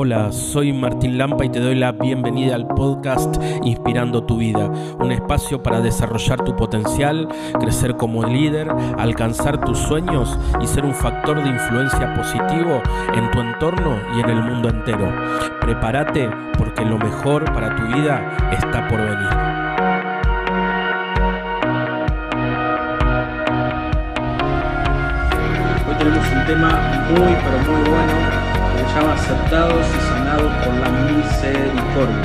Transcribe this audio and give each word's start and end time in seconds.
Hola, 0.00 0.30
soy 0.30 0.72
Martín 0.72 1.18
Lampa 1.18 1.44
y 1.44 1.48
te 1.48 1.58
doy 1.58 1.74
la 1.74 1.90
bienvenida 1.90 2.54
al 2.54 2.68
podcast 2.68 3.34
Inspirando 3.64 4.22
tu 4.22 4.36
vida, 4.36 4.70
un 5.00 5.10
espacio 5.10 5.60
para 5.60 5.80
desarrollar 5.80 6.44
tu 6.44 6.54
potencial, 6.54 7.26
crecer 7.58 7.96
como 7.96 8.22
líder, 8.22 8.68
alcanzar 8.96 9.64
tus 9.64 9.76
sueños 9.76 10.38
y 10.62 10.68
ser 10.68 10.84
un 10.84 10.94
factor 10.94 11.42
de 11.42 11.48
influencia 11.48 12.14
positivo 12.14 12.80
en 13.12 13.28
tu 13.32 13.40
entorno 13.40 13.96
y 14.16 14.20
en 14.20 14.30
el 14.30 14.40
mundo 14.44 14.68
entero. 14.68 15.12
Prepárate 15.60 16.30
porque 16.56 16.84
lo 16.84 16.96
mejor 16.96 17.52
para 17.52 17.74
tu 17.74 17.82
vida 17.88 18.36
está 18.52 18.86
por 18.86 19.00
venir. 19.00 19.32
Hoy 25.88 25.94
tenemos 25.98 26.32
un 26.32 26.46
tema 26.46 26.68
muy 27.10 27.34
pero 27.42 27.72
muy 27.72 27.90
bueno 27.90 28.37
llama 28.94 29.14
aceptados 29.14 29.86
y 29.86 30.00
sanados 30.00 30.52
por 30.64 30.74
la 30.74 30.90
misericordia. 30.90 32.22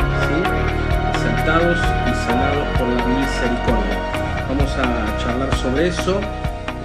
Aceptados 1.14 1.78
y 1.78 2.14
sanados 2.26 2.68
por 2.78 2.88
la 2.88 3.06
misericordia. 3.08 4.46
Vamos 4.48 4.72
a 4.78 5.18
charlar 5.18 5.56
sobre 5.56 5.88
eso. 5.88 6.20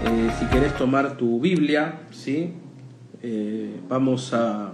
Eh, 0.05 0.31
si 0.39 0.47
querés 0.47 0.77
tomar 0.77 1.17
tu 1.17 1.41
Biblia, 1.41 2.01
¿sí? 2.11 2.55
Eh, 3.23 3.81
vamos 3.89 4.33
a, 4.33 4.73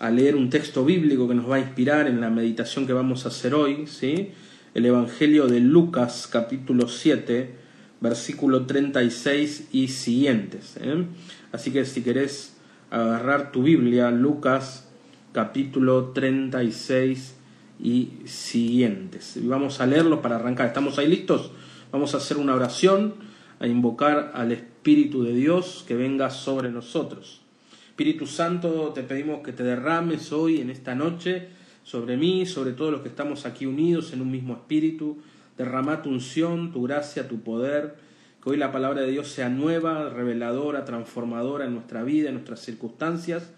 a 0.00 0.10
leer 0.10 0.36
un 0.36 0.50
texto 0.50 0.84
bíblico 0.84 1.28
que 1.28 1.34
nos 1.34 1.50
va 1.50 1.56
a 1.56 1.60
inspirar 1.60 2.06
en 2.06 2.20
la 2.20 2.30
meditación 2.30 2.86
que 2.86 2.92
vamos 2.92 3.26
a 3.26 3.28
hacer 3.28 3.54
hoy. 3.54 3.86
¿sí? 3.86 4.32
El 4.74 4.86
Evangelio 4.86 5.46
de 5.46 5.60
Lucas 5.60 6.28
capítulo 6.30 6.88
7, 6.88 7.54
versículo 8.00 8.66
36 8.66 9.68
y 9.72 9.88
siguientes. 9.88 10.76
¿eh? 10.80 11.04
Así 11.52 11.70
que 11.70 11.84
si 11.84 12.02
querés 12.02 12.53
agarrar 12.94 13.50
tu 13.50 13.62
Biblia, 13.64 14.10
Lucas 14.12 14.88
capítulo 15.32 16.12
36 16.12 17.36
y 17.80 18.10
siguientes. 18.24 19.36
Vamos 19.42 19.80
a 19.80 19.86
leerlo 19.86 20.22
para 20.22 20.36
arrancar. 20.36 20.68
¿Estamos 20.68 20.98
ahí 20.98 21.08
listos? 21.08 21.50
Vamos 21.90 22.14
a 22.14 22.18
hacer 22.18 22.36
una 22.36 22.54
oración, 22.54 23.14
a 23.58 23.66
invocar 23.66 24.30
al 24.34 24.52
Espíritu 24.52 25.24
de 25.24 25.32
Dios 25.34 25.84
que 25.88 25.96
venga 25.96 26.30
sobre 26.30 26.70
nosotros. 26.70 27.40
Espíritu 27.88 28.28
Santo, 28.28 28.92
te 28.94 29.02
pedimos 29.02 29.40
que 29.40 29.52
te 29.52 29.64
derrames 29.64 30.32
hoy, 30.32 30.60
en 30.60 30.70
esta 30.70 30.94
noche, 30.94 31.48
sobre 31.82 32.16
mí, 32.16 32.46
sobre 32.46 32.72
todos 32.72 32.92
los 32.92 33.00
que 33.00 33.08
estamos 33.08 33.44
aquí 33.44 33.66
unidos 33.66 34.12
en 34.12 34.20
un 34.20 34.30
mismo 34.30 34.54
espíritu. 34.54 35.18
Derrama 35.58 36.00
tu 36.02 36.10
unción, 36.10 36.72
tu 36.72 36.82
gracia, 36.82 37.26
tu 37.26 37.40
poder 37.40 37.96
que 38.44 38.50
hoy 38.50 38.56
la 38.58 38.70
palabra 38.70 39.00
de 39.00 39.10
Dios 39.10 39.28
sea 39.28 39.48
nueva, 39.48 40.10
reveladora, 40.10 40.84
transformadora 40.84 41.64
en 41.64 41.72
nuestra 41.72 42.02
vida, 42.02 42.28
en 42.28 42.34
nuestras 42.34 42.60
circunstancias, 42.60 43.50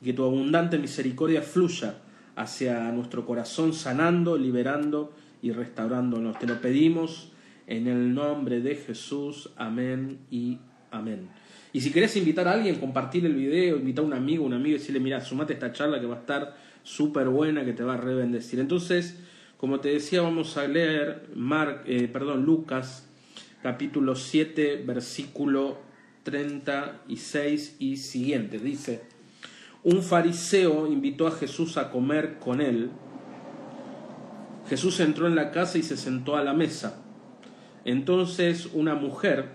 y 0.00 0.04
que 0.04 0.12
tu 0.12 0.24
abundante 0.24 0.78
misericordia 0.78 1.42
fluya 1.42 1.96
hacia 2.36 2.92
nuestro 2.92 3.26
corazón, 3.26 3.74
sanando, 3.74 4.38
liberando 4.38 5.12
y 5.42 5.50
restaurándonos. 5.50 6.38
Te 6.38 6.46
lo 6.46 6.60
pedimos 6.60 7.32
en 7.66 7.88
el 7.88 8.14
nombre 8.14 8.60
de 8.60 8.76
Jesús. 8.76 9.50
Amén 9.56 10.18
y 10.30 10.58
amén. 10.92 11.28
Y 11.72 11.80
si 11.80 11.90
querés 11.90 12.16
invitar 12.16 12.46
a 12.46 12.52
alguien, 12.52 12.76
compartir 12.76 13.26
el 13.26 13.34
video, 13.34 13.76
invitar 13.76 14.04
a 14.04 14.06
un 14.06 14.14
amigo, 14.14 14.44
un 14.44 14.54
amigo 14.54 14.76
y 14.76 14.78
decirle, 14.78 15.00
mira, 15.00 15.20
sumate 15.20 15.54
a 15.54 15.56
esta 15.56 15.72
charla 15.72 16.00
que 16.00 16.06
va 16.06 16.16
a 16.16 16.20
estar 16.20 16.56
súper 16.84 17.28
buena, 17.28 17.64
que 17.64 17.72
te 17.72 17.82
va 17.82 17.94
a 17.94 17.96
rebendecir. 17.96 18.60
Entonces, 18.60 19.18
como 19.56 19.80
te 19.80 19.88
decía, 19.88 20.22
vamos 20.22 20.56
a 20.56 20.68
leer 20.68 21.26
Mar, 21.34 21.82
eh, 21.86 22.08
perdón, 22.12 22.44
Lucas 22.44 23.08
capítulo 23.62 24.16
7, 24.16 24.82
versículo 24.84 25.78
36 26.24 27.76
y 27.78 27.96
siguiente. 27.96 28.58
Dice, 28.58 29.02
un 29.84 30.02
fariseo 30.02 30.88
invitó 30.88 31.28
a 31.28 31.30
Jesús 31.30 31.76
a 31.76 31.90
comer 31.90 32.38
con 32.40 32.60
él. 32.60 32.90
Jesús 34.68 34.98
entró 35.00 35.28
en 35.28 35.36
la 35.36 35.52
casa 35.52 35.78
y 35.78 35.82
se 35.82 35.96
sentó 35.96 36.36
a 36.36 36.42
la 36.42 36.54
mesa. 36.54 37.02
Entonces 37.84 38.68
una 38.72 38.94
mujer 38.94 39.50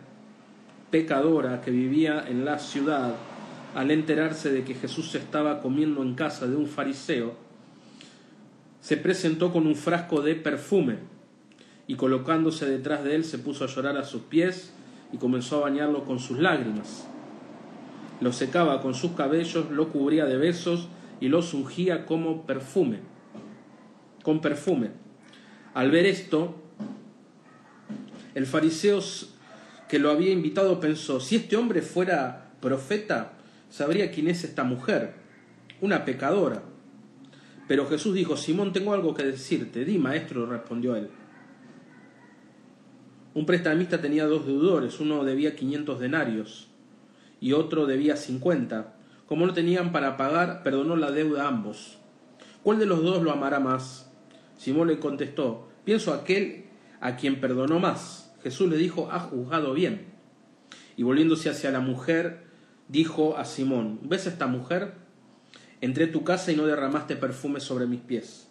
pecadora 0.90 1.62
que 1.62 1.72
vivía 1.72 2.24
en 2.28 2.46
la 2.46 2.60
ciudad, 2.60 3.14
al 3.76 3.92
enterarse 3.92 4.52
de 4.52 4.64
que 4.64 4.74
Jesús 4.74 5.14
estaba 5.16 5.62
comiendo 5.62 6.02
en 6.02 6.16
casa 6.16 6.48
de 6.48 6.56
un 6.56 6.68
fariseo, 6.68 7.36
se 8.80 8.96
presentó 8.96 9.52
con 9.52 9.68
un 9.68 9.76
frasco 9.76 10.22
de 10.22 10.36
perfume 10.36 11.17
y 11.88 11.96
colocándose 11.96 12.66
detrás 12.66 13.04
de 13.04 13.16
él 13.16 13.24
se 13.24 13.40
puso 13.40 13.64
a 13.64 13.68
llorar 13.68 13.98
a 13.98 14.04
sus 14.04 14.24
pies 14.24 14.74
y 15.14 15.18
comenzó 15.18 15.58
a 15.58 15.70
bañarlo 15.70 16.04
con 16.04 16.20
sus 16.20 16.38
lágrimas. 16.38 17.08
Lo 18.20 18.34
secaba 18.34 18.82
con 18.82 18.94
sus 18.94 19.12
cabellos, 19.14 19.72
lo 19.72 19.90
cubría 19.90 20.26
de 20.26 20.38
besos 20.38 20.90
y 21.20 21.30
lo 21.30 21.40
ungía 21.54 22.06
como 22.06 22.46
perfume, 22.46 23.00
con 24.24 24.42
perfume. 24.42 24.90
Al 25.74 25.92
ver 25.92 26.06
esto, 26.06 26.56
el 28.36 28.46
fariseo 28.46 29.00
que 29.88 30.00
lo 30.00 30.12
había 30.12 30.32
invitado 30.32 30.80
pensó, 30.80 31.20
si 31.20 31.38
este 31.38 31.56
hombre 31.56 31.82
fuera 31.82 32.52
profeta, 32.60 33.34
sabría 33.70 34.12
quién 34.12 34.28
es 34.28 34.44
esta 34.44 34.64
mujer, 34.64 35.14
una 35.80 36.04
pecadora. 36.04 36.64
Pero 37.68 37.86
Jesús 37.88 38.16
dijo, 38.16 38.38
Simón, 38.38 38.74
tengo 38.74 38.94
algo 38.94 39.14
que 39.14 39.24
decirte. 39.24 39.86
Di, 39.86 39.98
maestro, 39.98 40.46
respondió 40.46 40.96
él. 40.96 41.10
Un 43.38 43.46
prestamista 43.46 44.02
tenía 44.02 44.26
dos 44.26 44.48
deudores, 44.48 45.00
uno 45.00 45.24
debía 45.24 45.56
500 45.56 46.00
denarios 46.00 46.70
y 47.40 47.54
otro 47.54 47.86
debía 47.86 48.18
50. 48.18 48.96
Como 49.28 49.46
no 49.46 49.54
tenían 49.54 49.92
para 49.92 50.18
pagar, 50.18 50.64
perdonó 50.64 50.96
la 50.96 51.12
deuda 51.12 51.44
a 51.44 51.50
ambos. 51.50 52.00
¿Cuál 52.64 52.80
de 52.80 52.88
los 52.88 53.04
dos 53.04 53.22
lo 53.22 53.32
amará 53.32 53.60
más? 53.60 54.12
Simón 54.58 54.88
le 54.88 54.98
contestó, 54.98 55.70
pienso 55.86 56.16
aquel 56.16 56.66
a 57.00 57.16
quien 57.16 57.40
perdonó 57.40 57.80
más. 57.80 58.34
Jesús 58.42 58.72
le 58.72 58.78
dijo, 58.78 59.10
ha 59.12 59.20
juzgado 59.20 59.76
bien. 59.76 60.08
Y 60.96 61.04
volviéndose 61.04 61.52
hacia 61.52 61.70
la 61.70 61.80
mujer, 61.80 62.48
dijo 62.88 63.38
a 63.38 63.46
Simón, 63.46 64.00
¿ves 64.02 64.26
a 64.26 64.32
esta 64.32 64.48
mujer? 64.48 64.96
Entré 65.80 66.06
a 66.06 66.12
tu 66.12 66.24
casa 66.24 66.52
y 66.52 66.56
no 66.56 66.66
derramaste 66.66 67.16
perfume 67.16 67.60
sobre 67.60 67.86
mis 67.86 68.02
pies. 68.02 68.48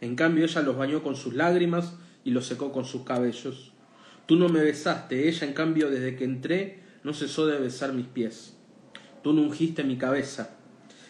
En 0.00 0.16
cambio 0.16 0.44
ella 0.44 0.62
los 0.62 0.76
bañó 0.76 1.04
con 1.04 1.14
sus 1.14 1.34
lágrimas 1.34 1.94
y 2.24 2.32
los 2.32 2.46
secó 2.46 2.72
con 2.72 2.84
sus 2.84 3.04
cabellos. 3.04 3.73
Tú 4.26 4.36
no 4.36 4.48
me 4.48 4.60
besaste, 4.60 5.28
ella 5.28 5.46
en 5.46 5.52
cambio 5.52 5.90
desde 5.90 6.16
que 6.16 6.24
entré 6.24 6.80
no 7.02 7.12
cesó 7.12 7.46
de 7.46 7.58
besar 7.58 7.92
mis 7.92 8.06
pies. 8.06 8.56
Tú 9.22 9.34
no 9.34 9.42
ungiste 9.42 9.84
mi 9.84 9.98
cabeza. 9.98 10.56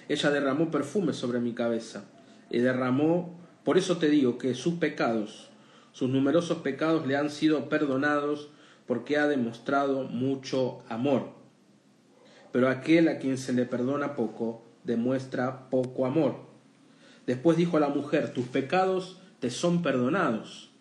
Ella 0.08 0.30
derramó 0.30 0.70
perfume 0.70 1.12
sobre 1.12 1.38
mi 1.38 1.52
cabeza. 1.54 2.04
Y 2.50 2.58
derramó, 2.58 3.38
por 3.64 3.78
eso 3.78 3.98
te 3.98 4.08
digo 4.08 4.36
que 4.36 4.54
sus 4.54 4.74
pecados, 4.74 5.50
sus 5.92 6.10
numerosos 6.10 6.58
pecados 6.58 7.06
le 7.06 7.16
han 7.16 7.30
sido 7.30 7.68
perdonados 7.68 8.50
porque 8.86 9.16
ha 9.16 9.28
demostrado 9.28 10.04
mucho 10.04 10.82
amor. 10.88 11.30
Pero 12.50 12.68
aquel 12.68 13.08
a 13.08 13.18
quien 13.18 13.38
se 13.38 13.52
le 13.52 13.64
perdona 13.64 14.16
poco, 14.16 14.64
demuestra 14.82 15.70
poco 15.70 16.06
amor. 16.06 16.36
Después 17.26 17.56
dijo 17.56 17.76
a 17.76 17.80
la 17.80 17.88
mujer, 17.88 18.34
tus 18.34 18.46
pecados 18.46 19.20
te 19.40 19.50
son 19.50 19.82
perdonados. 19.82 20.73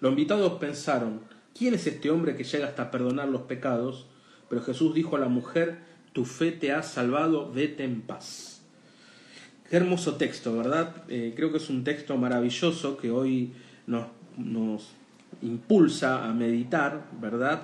Los 0.00 0.10
invitados 0.10 0.54
pensaron, 0.54 1.20
¿quién 1.56 1.74
es 1.74 1.86
este 1.86 2.10
hombre 2.10 2.36
que 2.36 2.44
llega 2.44 2.66
hasta 2.66 2.90
perdonar 2.90 3.28
los 3.28 3.42
pecados? 3.42 4.06
Pero 4.48 4.62
Jesús 4.62 4.94
dijo 4.94 5.16
a 5.16 5.20
la 5.20 5.28
mujer, 5.28 5.78
tu 6.12 6.24
fe 6.24 6.52
te 6.52 6.72
ha 6.72 6.82
salvado, 6.82 7.50
vete 7.52 7.84
en 7.84 8.02
paz. 8.02 8.62
Qué 9.68 9.76
hermoso 9.76 10.14
texto, 10.14 10.56
¿verdad? 10.56 10.94
Eh, 11.08 11.32
creo 11.34 11.50
que 11.50 11.58
es 11.58 11.68
un 11.68 11.82
texto 11.82 12.16
maravilloso 12.16 12.96
que 12.96 13.10
hoy 13.10 13.52
nos, 13.86 14.06
nos 14.36 14.90
impulsa 15.42 16.24
a 16.24 16.32
meditar, 16.32 17.06
¿verdad? 17.20 17.62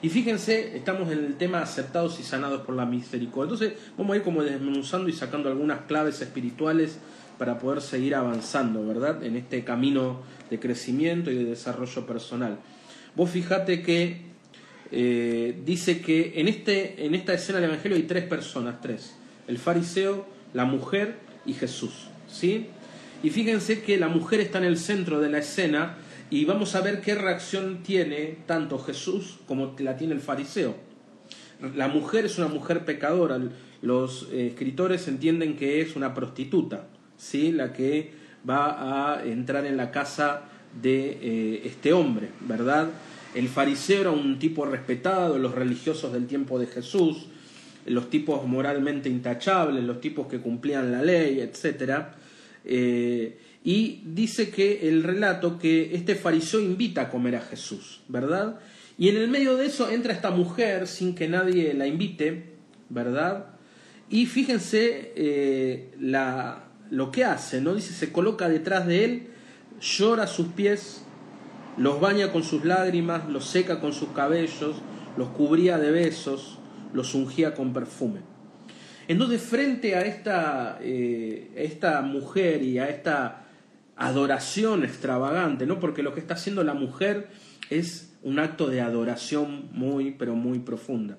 Y 0.00 0.08
fíjense, 0.08 0.76
estamos 0.76 1.12
en 1.12 1.18
el 1.18 1.36
tema 1.36 1.62
aceptados 1.62 2.18
y 2.18 2.22
sanados 2.22 2.62
por 2.62 2.74
la 2.74 2.86
misericordia. 2.86 3.52
Entonces 3.52 3.74
vamos 3.96 4.14
a 4.14 4.16
ir 4.16 4.22
como 4.22 4.42
desmenuzando 4.42 5.08
y 5.08 5.12
sacando 5.12 5.48
algunas 5.48 5.82
claves 5.82 6.20
espirituales 6.20 6.98
para 7.38 7.58
poder 7.58 7.80
seguir 7.80 8.14
avanzando, 8.14 8.86
¿verdad? 8.86 9.22
En 9.24 9.36
este 9.36 9.64
camino 9.64 10.22
de 10.50 10.58
crecimiento 10.60 11.30
y 11.30 11.36
de 11.36 11.44
desarrollo 11.44 12.06
personal. 12.06 12.58
Vos 13.14 13.30
fijate 13.30 13.82
que 13.82 14.32
eh, 14.90 15.58
dice 15.64 16.00
que 16.00 16.34
en, 16.36 16.48
este, 16.48 17.06
en 17.06 17.14
esta 17.14 17.34
escena 17.34 17.60
del 17.60 17.70
Evangelio 17.70 17.96
hay 17.96 18.04
tres 18.04 18.24
personas, 18.24 18.80
tres. 18.80 19.14
El 19.48 19.58
fariseo, 19.58 20.26
la 20.52 20.64
mujer 20.64 21.16
y 21.46 21.54
Jesús, 21.54 22.08
¿sí? 22.30 22.66
Y 23.22 23.30
fíjense 23.30 23.82
que 23.82 23.96
la 23.98 24.08
mujer 24.08 24.40
está 24.40 24.58
en 24.58 24.64
el 24.64 24.76
centro 24.76 25.20
de 25.20 25.30
la 25.30 25.38
escena 25.38 25.96
y 26.30 26.44
vamos 26.44 26.74
a 26.74 26.80
ver 26.80 27.00
qué 27.00 27.14
reacción 27.14 27.82
tiene 27.82 28.38
tanto 28.46 28.78
Jesús 28.78 29.38
como 29.46 29.74
la 29.78 29.96
tiene 29.96 30.14
el 30.14 30.20
fariseo. 30.20 30.74
La 31.76 31.88
mujer 31.88 32.24
es 32.24 32.38
una 32.38 32.48
mujer 32.48 32.84
pecadora. 32.84 33.40
Los 33.82 34.28
eh, 34.32 34.48
escritores 34.48 35.06
entienden 35.08 35.56
que 35.56 35.80
es 35.80 35.94
una 35.94 36.14
prostituta. 36.14 36.88
¿Sí? 37.22 37.52
la 37.52 37.72
que 37.72 38.10
va 38.48 39.14
a 39.14 39.24
entrar 39.24 39.64
en 39.64 39.76
la 39.76 39.92
casa 39.92 40.42
de 40.82 41.18
eh, 41.22 41.62
este 41.64 41.92
hombre, 41.92 42.30
¿verdad? 42.40 42.88
El 43.34 43.48
fariseo 43.48 44.00
era 44.00 44.10
un 44.10 44.38
tipo 44.38 44.66
respetado, 44.66 45.38
los 45.38 45.54
religiosos 45.54 46.12
del 46.12 46.26
tiempo 46.26 46.58
de 46.58 46.66
Jesús, 46.66 47.26
los 47.86 48.10
tipos 48.10 48.46
moralmente 48.46 49.08
intachables, 49.08 49.84
los 49.84 50.00
tipos 50.00 50.26
que 50.26 50.40
cumplían 50.40 50.90
la 50.90 51.02
ley, 51.02 51.40
etc. 51.40 52.06
Eh, 52.64 53.38
y 53.64 54.02
dice 54.04 54.50
que 54.50 54.88
el 54.88 55.04
relato 55.04 55.58
que 55.58 55.94
este 55.94 56.16
fariseo 56.16 56.60
invita 56.60 57.02
a 57.02 57.08
comer 57.08 57.36
a 57.36 57.40
Jesús, 57.40 58.00
¿verdad? 58.08 58.58
Y 58.98 59.08
en 59.08 59.16
el 59.16 59.28
medio 59.28 59.56
de 59.56 59.66
eso 59.66 59.90
entra 59.90 60.12
esta 60.12 60.30
mujer 60.30 60.88
sin 60.88 61.14
que 61.14 61.28
nadie 61.28 61.72
la 61.72 61.86
invite, 61.86 62.44
¿verdad? 62.88 63.46
Y 64.10 64.26
fíjense 64.26 65.12
eh, 65.16 65.94
la, 65.98 66.71
lo 66.92 67.10
que 67.10 67.24
hace, 67.24 67.62
¿no? 67.62 67.74
Dice, 67.74 67.94
se 67.94 68.12
coloca 68.12 68.50
detrás 68.50 68.86
de 68.86 69.04
él, 69.06 69.26
llora 69.80 70.26
sus 70.26 70.48
pies, 70.48 71.02
los 71.78 71.98
baña 72.02 72.30
con 72.32 72.44
sus 72.44 72.66
lágrimas, 72.66 73.30
los 73.30 73.46
seca 73.46 73.80
con 73.80 73.94
sus 73.94 74.10
cabellos, 74.10 74.76
los 75.16 75.30
cubría 75.30 75.78
de 75.78 75.90
besos, 75.90 76.58
los 76.92 77.14
ungía 77.14 77.54
con 77.54 77.72
perfume. 77.72 78.20
Entonces, 79.08 79.40
frente 79.40 79.96
a 79.96 80.02
esta, 80.02 80.78
eh, 80.82 81.50
esta 81.56 82.02
mujer 82.02 82.62
y 82.62 82.78
a 82.78 82.90
esta 82.90 83.46
adoración 83.96 84.84
extravagante, 84.84 85.64
¿no? 85.64 85.80
Porque 85.80 86.02
lo 86.02 86.12
que 86.12 86.20
está 86.20 86.34
haciendo 86.34 86.62
la 86.62 86.74
mujer 86.74 87.28
es 87.70 88.12
un 88.22 88.38
acto 88.38 88.68
de 88.68 88.82
adoración 88.82 89.70
muy, 89.72 90.10
pero 90.10 90.34
muy 90.34 90.58
profunda. 90.58 91.16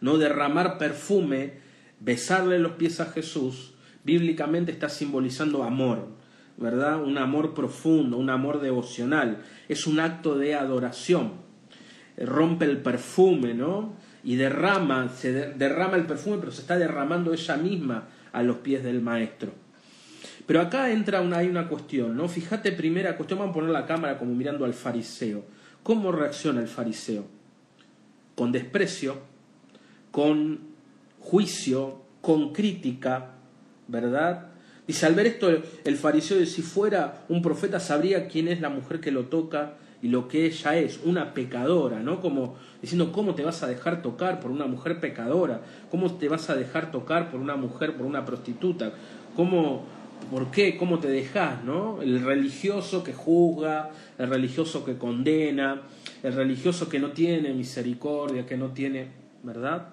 No 0.00 0.18
derramar 0.18 0.78
perfume, 0.78 1.54
besarle 1.98 2.60
los 2.60 2.72
pies 2.72 3.00
a 3.00 3.06
Jesús, 3.06 3.72
bíblicamente 4.06 4.70
está 4.70 4.88
simbolizando 4.88 5.64
amor, 5.64 6.06
¿verdad? 6.56 7.02
Un 7.02 7.18
amor 7.18 7.54
profundo, 7.54 8.16
un 8.16 8.30
amor 8.30 8.60
devocional. 8.60 9.42
Es 9.68 9.86
un 9.86 9.98
acto 9.98 10.38
de 10.38 10.54
adoración. 10.54 11.32
Rompe 12.16 12.64
el 12.64 12.78
perfume, 12.78 13.52
¿no? 13.52 13.94
Y 14.22 14.36
derrama, 14.36 15.08
se 15.08 15.32
derrama 15.32 15.96
el 15.96 16.06
perfume, 16.06 16.38
pero 16.38 16.52
se 16.52 16.62
está 16.62 16.78
derramando 16.78 17.34
ella 17.34 17.56
misma 17.56 18.04
a 18.32 18.42
los 18.42 18.58
pies 18.58 18.82
del 18.84 19.02
maestro. 19.02 19.52
Pero 20.46 20.60
acá 20.60 20.90
entra 20.90 21.20
una, 21.20 21.38
hay 21.38 21.48
una 21.48 21.68
cuestión, 21.68 22.16
¿no? 22.16 22.28
Fíjate, 22.28 22.70
primera 22.72 23.16
cuestión, 23.16 23.40
vamos 23.40 23.52
a 23.52 23.54
poner 23.54 23.70
la 23.70 23.86
cámara 23.86 24.18
como 24.18 24.34
mirando 24.34 24.64
al 24.64 24.74
fariseo. 24.74 25.44
¿Cómo 25.82 26.12
reacciona 26.12 26.60
el 26.60 26.68
fariseo? 26.68 27.26
Con 28.36 28.52
desprecio, 28.52 29.18
con 30.12 30.60
juicio, 31.18 32.02
con 32.20 32.52
crítica, 32.52 33.35
¿verdad? 33.88 34.48
Dice, 34.86 35.06
al 35.06 35.14
ver 35.14 35.26
esto, 35.26 35.50
el 35.84 35.96
fariseo, 35.96 36.44
si 36.46 36.62
fuera 36.62 37.24
un 37.28 37.42
profeta, 37.42 37.80
sabría 37.80 38.28
quién 38.28 38.48
es 38.48 38.60
la 38.60 38.68
mujer 38.68 39.00
que 39.00 39.10
lo 39.10 39.26
toca 39.26 39.74
y 40.02 40.08
lo 40.08 40.28
que 40.28 40.46
ella 40.46 40.76
es, 40.76 41.00
una 41.04 41.34
pecadora, 41.34 42.00
¿no? 42.00 42.20
Como 42.20 42.56
diciendo, 42.80 43.10
¿cómo 43.12 43.34
te 43.34 43.42
vas 43.42 43.62
a 43.62 43.66
dejar 43.66 44.02
tocar 44.02 44.38
por 44.38 44.50
una 44.50 44.66
mujer 44.66 45.00
pecadora? 45.00 45.62
¿Cómo 45.90 46.14
te 46.14 46.28
vas 46.28 46.48
a 46.50 46.54
dejar 46.54 46.92
tocar 46.92 47.30
por 47.30 47.40
una 47.40 47.56
mujer, 47.56 47.96
por 47.96 48.06
una 48.06 48.24
prostituta? 48.24 48.92
¿Cómo, 49.34 49.84
por 50.30 50.50
qué? 50.50 50.76
¿Cómo 50.76 51.00
te 51.00 51.08
dejas, 51.08 51.64
no? 51.64 52.00
El 52.02 52.22
religioso 52.22 53.02
que 53.02 53.12
juzga, 53.12 53.90
el 54.18 54.28
religioso 54.28 54.84
que 54.84 54.96
condena, 54.96 55.82
el 56.22 56.34
religioso 56.34 56.88
que 56.88 56.98
no 56.98 57.10
tiene 57.10 57.52
misericordia, 57.52 58.46
que 58.46 58.56
no 58.56 58.68
tiene, 58.68 59.08
¿verdad? 59.42 59.88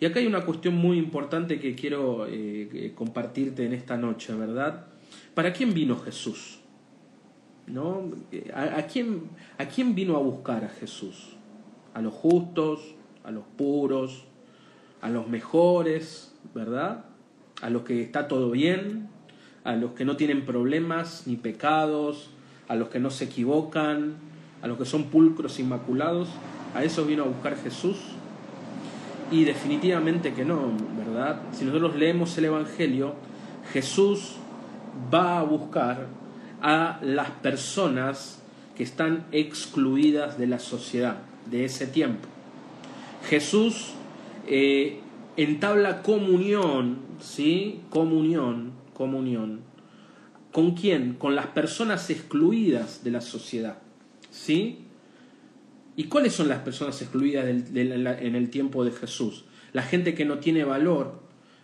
Y 0.00 0.06
acá 0.06 0.20
hay 0.20 0.26
una 0.26 0.44
cuestión 0.44 0.74
muy 0.74 0.98
importante 0.98 1.60
que 1.60 1.74
quiero 1.74 2.26
eh, 2.28 2.92
compartirte 2.94 3.64
en 3.64 3.72
esta 3.72 3.96
noche, 3.96 4.34
¿verdad? 4.34 4.86
¿Para 5.34 5.52
quién 5.52 5.74
vino 5.74 5.96
Jesús? 5.96 6.60
¿No? 7.66 8.10
¿A, 8.54 8.82
quién, 8.82 9.30
¿A 9.58 9.66
quién 9.66 9.94
vino 9.94 10.16
a 10.16 10.20
buscar 10.20 10.64
a 10.64 10.68
Jesús? 10.68 11.36
¿A 11.94 12.02
los 12.02 12.12
justos? 12.12 12.94
¿A 13.24 13.30
los 13.30 13.44
puros? 13.56 14.24
¿A 15.00 15.08
los 15.08 15.28
mejores? 15.28 16.34
¿Verdad? 16.54 17.06
¿A 17.62 17.70
los 17.70 17.82
que 17.82 18.02
está 18.02 18.28
todo 18.28 18.50
bien? 18.50 19.08
¿A 19.62 19.76
los 19.76 19.92
que 19.92 20.04
no 20.04 20.16
tienen 20.16 20.44
problemas 20.44 21.26
ni 21.26 21.36
pecados? 21.36 22.30
¿A 22.68 22.74
los 22.74 22.88
que 22.88 22.98
no 23.00 23.10
se 23.10 23.24
equivocan? 23.24 24.16
¿A 24.60 24.68
los 24.68 24.76
que 24.76 24.84
son 24.84 25.04
pulcros 25.04 25.58
inmaculados? 25.58 26.28
¿A 26.74 26.84
eso 26.84 27.06
vino 27.06 27.24
a 27.24 27.26
buscar 27.26 27.56
Jesús? 27.56 27.96
Y 29.34 29.42
definitivamente 29.42 30.32
que 30.32 30.44
no, 30.44 30.70
¿verdad? 30.96 31.42
Si 31.52 31.64
nosotros 31.64 31.96
leemos 31.96 32.38
el 32.38 32.44
Evangelio, 32.44 33.16
Jesús 33.72 34.36
va 35.12 35.40
a 35.40 35.42
buscar 35.42 36.06
a 36.62 37.00
las 37.02 37.30
personas 37.30 38.40
que 38.76 38.84
están 38.84 39.26
excluidas 39.32 40.38
de 40.38 40.46
la 40.46 40.60
sociedad 40.60 41.16
de 41.50 41.64
ese 41.64 41.88
tiempo. 41.88 42.28
Jesús 43.28 43.94
eh, 44.46 45.00
entabla 45.36 46.02
comunión, 46.02 46.98
¿sí? 47.20 47.80
Comunión, 47.90 48.70
comunión. 48.92 49.62
¿Con 50.52 50.76
quién? 50.76 51.14
Con 51.14 51.34
las 51.34 51.48
personas 51.48 52.08
excluidas 52.08 53.02
de 53.02 53.10
la 53.10 53.20
sociedad, 53.20 53.78
¿sí? 54.30 54.83
¿Y 55.96 56.04
cuáles 56.04 56.32
son 56.32 56.48
las 56.48 56.60
personas 56.60 57.00
excluidas 57.00 57.46
en 57.46 58.34
el 58.34 58.50
tiempo 58.50 58.84
de 58.84 58.90
Jesús? 58.90 59.44
La 59.72 59.82
gente 59.82 60.14
que 60.14 60.24
no 60.24 60.38
tiene 60.38 60.64
valor, 60.64 61.20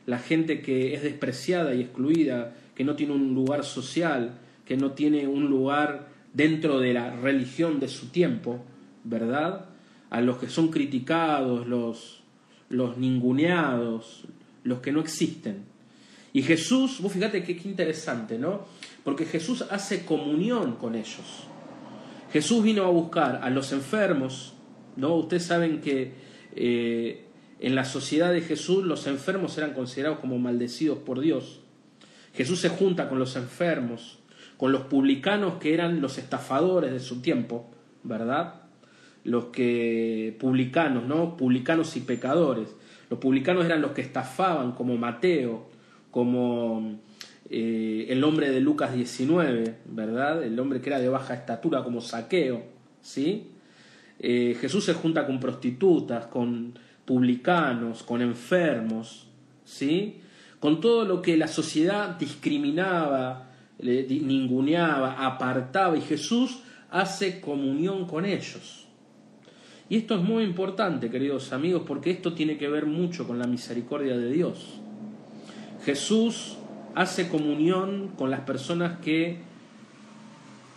la 0.06 0.18
gente 0.18 0.60
que 0.60 0.94
es 0.94 1.02
despreciada 1.02 1.74
y 1.74 1.82
excluida, 1.82 2.54
que 2.74 2.84
no 2.84 2.96
tiene 2.96 3.12
un 3.12 3.34
lugar 3.34 3.64
social, 3.64 4.38
que 4.64 4.76
no 4.76 4.92
tiene 4.92 5.26
un 5.26 5.48
lugar 5.48 6.08
dentro 6.32 6.78
de 6.80 6.92
la 6.94 7.14
religión 7.16 7.80
de 7.80 7.88
su 7.88 8.08
tiempo, 8.08 8.64
¿verdad? 9.04 9.66
A 10.10 10.20
los 10.20 10.38
que 10.38 10.48
son 10.48 10.68
criticados, 10.68 11.66
los, 11.66 12.22
los 12.68 12.98
ninguneados, 12.98 14.24
los 14.64 14.80
que 14.80 14.92
no 14.92 15.00
existen. 15.00 15.64
Y 16.32 16.42
Jesús, 16.42 17.00
vos 17.00 17.12
fíjate 17.12 17.42
qué 17.42 17.52
interesante, 17.64 18.38
¿no? 18.38 18.66
Porque 19.02 19.24
Jesús 19.24 19.64
hace 19.70 20.04
comunión 20.04 20.76
con 20.76 20.94
ellos. 20.94 21.49
Jesús 22.32 22.62
vino 22.62 22.84
a 22.84 22.90
buscar 22.90 23.40
a 23.42 23.50
los 23.50 23.72
enfermos, 23.72 24.54
¿no? 24.96 25.14
Ustedes 25.16 25.44
saben 25.44 25.80
que 25.80 26.12
eh, 26.54 27.24
en 27.58 27.74
la 27.74 27.84
sociedad 27.84 28.32
de 28.32 28.40
Jesús 28.40 28.84
los 28.84 29.06
enfermos 29.06 29.58
eran 29.58 29.74
considerados 29.74 30.20
como 30.20 30.38
maldecidos 30.38 30.98
por 30.98 31.20
Dios. 31.20 31.60
Jesús 32.34 32.60
se 32.60 32.68
junta 32.68 33.08
con 33.08 33.18
los 33.18 33.36
enfermos, 33.36 34.20
con 34.56 34.72
los 34.72 34.82
publicanos 34.82 35.54
que 35.54 35.74
eran 35.74 36.00
los 36.00 36.18
estafadores 36.18 36.92
de 36.92 37.00
su 37.00 37.20
tiempo, 37.20 37.68
¿verdad? 38.02 38.62
Los 39.24 39.46
que 39.46 40.36
publicanos, 40.38 41.04
¿no? 41.04 41.36
Publicanos 41.36 41.96
y 41.96 42.00
pecadores. 42.00 42.68
Los 43.10 43.18
publicanos 43.18 43.64
eran 43.64 43.82
los 43.82 43.90
que 43.90 44.02
estafaban, 44.02 44.72
como 44.72 44.96
Mateo, 44.96 45.68
como 46.10 47.00
eh, 47.52 48.06
el 48.08 48.22
hombre 48.22 48.50
de 48.50 48.60
Lucas 48.60 48.94
19, 48.94 49.78
¿verdad? 49.86 50.44
El 50.44 50.58
hombre 50.60 50.80
que 50.80 50.88
era 50.88 51.00
de 51.00 51.08
baja 51.08 51.34
estatura 51.34 51.82
como 51.82 52.00
saqueo, 52.00 52.62
¿sí? 53.02 53.48
Eh, 54.20 54.56
Jesús 54.60 54.84
se 54.84 54.94
junta 54.94 55.26
con 55.26 55.40
prostitutas, 55.40 56.26
con 56.26 56.78
publicanos, 57.04 58.04
con 58.04 58.22
enfermos, 58.22 59.26
¿sí? 59.64 60.20
Con 60.60 60.80
todo 60.80 61.04
lo 61.04 61.20
que 61.20 61.36
la 61.36 61.48
sociedad 61.48 62.16
discriminaba, 62.16 63.48
ninguneaba, 63.80 65.26
apartaba, 65.26 65.96
y 65.96 66.02
Jesús 66.02 66.60
hace 66.88 67.40
comunión 67.40 68.06
con 68.06 68.26
ellos. 68.26 68.86
Y 69.88 69.96
esto 69.96 70.14
es 70.14 70.22
muy 70.22 70.44
importante, 70.44 71.10
queridos 71.10 71.52
amigos, 71.52 71.82
porque 71.84 72.12
esto 72.12 72.32
tiene 72.32 72.56
que 72.56 72.68
ver 72.68 72.86
mucho 72.86 73.26
con 73.26 73.40
la 73.40 73.48
misericordia 73.48 74.16
de 74.16 74.30
Dios. 74.30 74.78
Jesús 75.84 76.58
hace 76.94 77.28
comunión 77.28 78.08
con 78.16 78.30
las 78.30 78.40
personas 78.40 78.98
que 79.00 79.38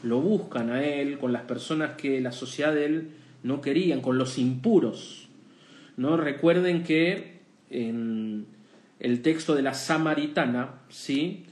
lo 0.03 0.19
buscan 0.19 0.69
a 0.69 0.83
Él, 0.83 1.17
con 1.17 1.31
las 1.31 1.43
personas 1.43 1.91
que 1.91 2.19
la 2.21 2.31
sociedad 2.31 2.73
de 2.73 2.85
Él 2.85 3.09
no 3.41 3.61
querían, 3.61 4.01
con 4.01 4.17
los 4.17 4.37
impuros. 4.37 5.29
¿no? 5.97 6.17
Recuerden 6.17 6.83
que 6.83 7.39
en 7.69 8.45
el 8.99 9.21
texto 9.21 9.55
de 9.55 9.61
la 9.61 9.73
samaritana, 9.73 10.81
¿sí? 10.89 11.45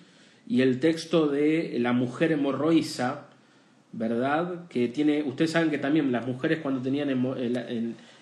y 0.48 0.62
el 0.62 0.80
texto 0.80 1.28
de 1.28 1.78
la 1.80 1.94
mujer 1.94 2.32
hemorroísa, 2.32 3.28
¿verdad? 3.94 4.68
Que 4.70 4.88
tiene, 4.88 5.24
ustedes 5.24 5.52
saben 5.52 5.70
que 5.70 5.78
también 5.78 6.12
las 6.12 6.26
mujeres 6.26 6.60
cuando 6.60 6.82
tenían 6.82 7.10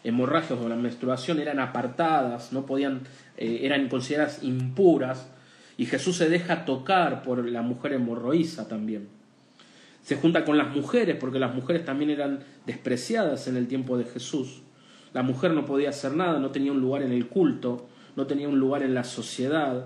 hemorragias 0.03 0.60
o 0.60 0.69
la 0.69 0.75
menstruación 0.75 1.39
eran 1.39 1.60
apartadas, 1.60 2.51
no 2.53 2.65
podían, 2.65 3.01
eh, 3.38 3.62
eran 3.63 3.88
consideradas 3.88 4.43
impuras, 4.43 5.29
y 5.80 5.86
Jesús 5.86 6.18
se 6.18 6.28
deja 6.28 6.66
tocar 6.66 7.24
por 7.24 7.50
la 7.50 7.62
mujer 7.62 7.94
hemorroísa 7.94 8.68
también. 8.68 9.08
Se 10.02 10.18
junta 10.18 10.44
con 10.44 10.58
las 10.58 10.76
mujeres, 10.76 11.16
porque 11.18 11.40
las 11.40 11.56
mujeres 11.56 11.86
también 11.86 12.10
eran 12.10 12.40
despreciadas 12.66 13.48
en 13.48 13.56
el 13.56 13.70
tiempo 13.70 13.98
de 13.98 14.04
Jesús. 14.04 14.62
La 15.14 15.24
mujer 15.24 15.52
no 15.52 15.66
podía 15.66 15.88
hacer 15.88 16.12
nada, 16.12 16.38
no 16.38 16.52
tenía 16.52 16.74
un 16.74 16.82
lugar 16.82 17.04
en 17.04 17.14
el 17.14 17.28
culto, 17.28 17.88
no 18.18 18.28
tenía 18.28 18.50
un 18.50 18.60
lugar 18.60 18.84
en 18.84 18.94
la 18.94 19.06
sociedad. 19.06 19.86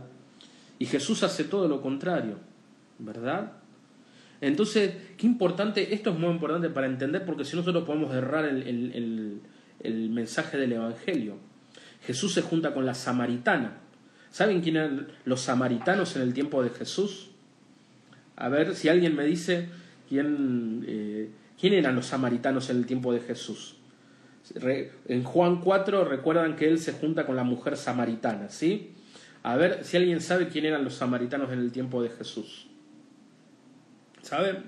Y 0.80 0.88
Jesús 0.88 1.22
hace 1.22 1.44
todo 1.44 1.68
lo 1.68 1.80
contrario, 1.84 2.40
¿verdad? 2.98 3.52
Entonces, 4.42 4.96
qué 5.16 5.28
importante, 5.28 5.94
esto 5.94 6.10
es 6.10 6.18
muy 6.18 6.32
importante 6.32 6.72
para 6.72 6.88
entender, 6.88 7.24
porque 7.24 7.46
si 7.46 7.56
no 7.56 7.62
nosotros 7.62 7.84
podemos 7.84 8.12
errar 8.16 8.46
el, 8.46 9.42
el 9.80 10.10
mensaje 10.10 10.58
del 10.58 10.72
Evangelio. 10.72 11.36
Jesús 12.02 12.34
se 12.34 12.42
junta 12.42 12.74
con 12.74 12.84
la 12.84 12.96
samaritana. 12.96 13.83
¿Saben 14.34 14.62
quién 14.62 14.78
eran 14.78 15.08
los 15.26 15.42
samaritanos 15.42 16.16
en 16.16 16.24
el 16.24 16.34
tiempo 16.34 16.64
de 16.64 16.72
Jesús? 16.72 17.30
A 18.36 18.50
ver 18.50 18.74
si 18.74 18.90
alguien 18.90 19.16
me 19.16 19.26
dice 19.26 19.70
quién, 20.10 20.84
eh, 20.88 21.30
eran 21.62 21.96
los 21.96 22.08
samaritanos 22.08 22.72
en 22.72 22.78
el 22.78 22.88
tiempo 22.88 23.14
de 23.14 23.20
Jesús. 23.20 23.76
en 24.60 25.24
Juan 25.24 25.62
4 25.62 26.06
recuerdan 26.06 26.56
que 26.56 26.68
él 26.68 26.80
se 26.80 26.94
junta 26.94 27.28
con 27.28 27.36
la 27.36 27.44
mujer 27.44 27.78
samaritana, 27.78 28.50
¿sí? 28.50 28.94
A 29.44 29.56
ver 29.56 29.84
si 29.84 29.98
alguien 29.98 30.20
sabe 30.20 30.48
quién 30.48 30.66
eran 30.66 30.84
los 30.84 30.96
samaritanos 30.96 31.52
en 31.52 31.60
el 31.60 31.72
tiempo 31.72 32.02
de 32.02 32.10
Jesús. 32.10 32.66
¿Saben? 34.24 34.64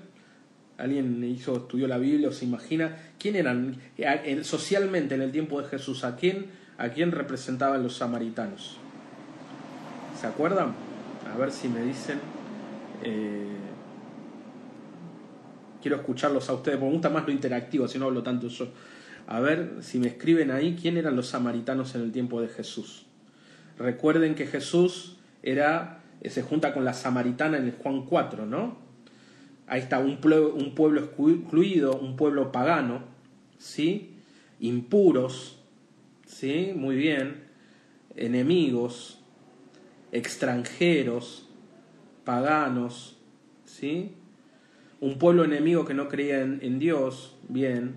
¿Alguien 0.78 1.24
hizo, 1.24 1.56
estudió 1.56 1.88
la 1.88 1.98
Biblia 1.98 2.28
o 2.28 2.32
se 2.32 2.44
imagina 2.44 2.96
quién 3.18 3.34
eran 3.34 3.76
socialmente 4.42 5.16
en 5.16 5.22
el 5.22 5.32
tiempo 5.32 5.60
de 5.60 5.66
Jesús? 5.66 6.04
¿A 6.04 6.14
quién, 6.14 6.46
a 6.78 6.90
quién 6.90 7.10
representaban 7.10 7.82
los 7.82 7.96
samaritanos? 7.96 8.78
¿Se 10.26 10.32
acuerdan? 10.32 10.74
A 11.32 11.38
ver 11.38 11.52
si 11.52 11.68
me 11.68 11.80
dicen. 11.82 12.18
Eh, 13.04 13.46
quiero 15.80 15.98
escucharlos 15.98 16.50
a 16.50 16.54
ustedes, 16.54 16.78
porque 16.78 16.88
me 16.88 16.94
gusta 16.94 17.10
más 17.10 17.24
lo 17.28 17.32
interactivo, 17.32 17.86
si 17.86 17.96
no 18.00 18.06
hablo 18.06 18.24
tanto 18.24 18.48
yo. 18.48 18.66
A 19.28 19.38
ver 19.38 19.76
si 19.82 20.00
me 20.00 20.08
escriben 20.08 20.50
ahí 20.50 20.76
quién 20.82 20.96
eran 20.96 21.14
los 21.14 21.28
samaritanos 21.28 21.94
en 21.94 22.00
el 22.00 22.10
tiempo 22.10 22.40
de 22.40 22.48
Jesús. 22.48 23.06
Recuerden 23.78 24.34
que 24.34 24.48
Jesús 24.48 25.16
era, 25.44 26.00
se 26.24 26.42
junta 26.42 26.74
con 26.74 26.84
la 26.84 26.92
samaritana 26.92 27.58
en 27.58 27.66
el 27.66 27.72
Juan 27.74 28.04
4, 28.04 28.46
¿no? 28.46 28.78
Ahí 29.68 29.80
está 29.80 30.00
un 30.00 30.16
pueblo, 30.16 30.54
un 30.54 30.74
pueblo 30.74 31.02
excluido, 31.02 31.96
un 31.96 32.16
pueblo 32.16 32.50
pagano, 32.50 33.02
¿sí? 33.58 34.16
Impuros, 34.58 35.60
¿sí? 36.26 36.72
Muy 36.74 36.96
bien. 36.96 37.44
Enemigos, 38.16 39.15
extranjeros, 40.12 41.48
paganos, 42.24 43.18
¿sí? 43.64 44.12
Un 45.00 45.18
pueblo 45.18 45.44
enemigo 45.44 45.84
que 45.84 45.94
no 45.94 46.08
creía 46.08 46.40
en, 46.40 46.78
Dios, 46.78 47.36
bien. 47.48 47.96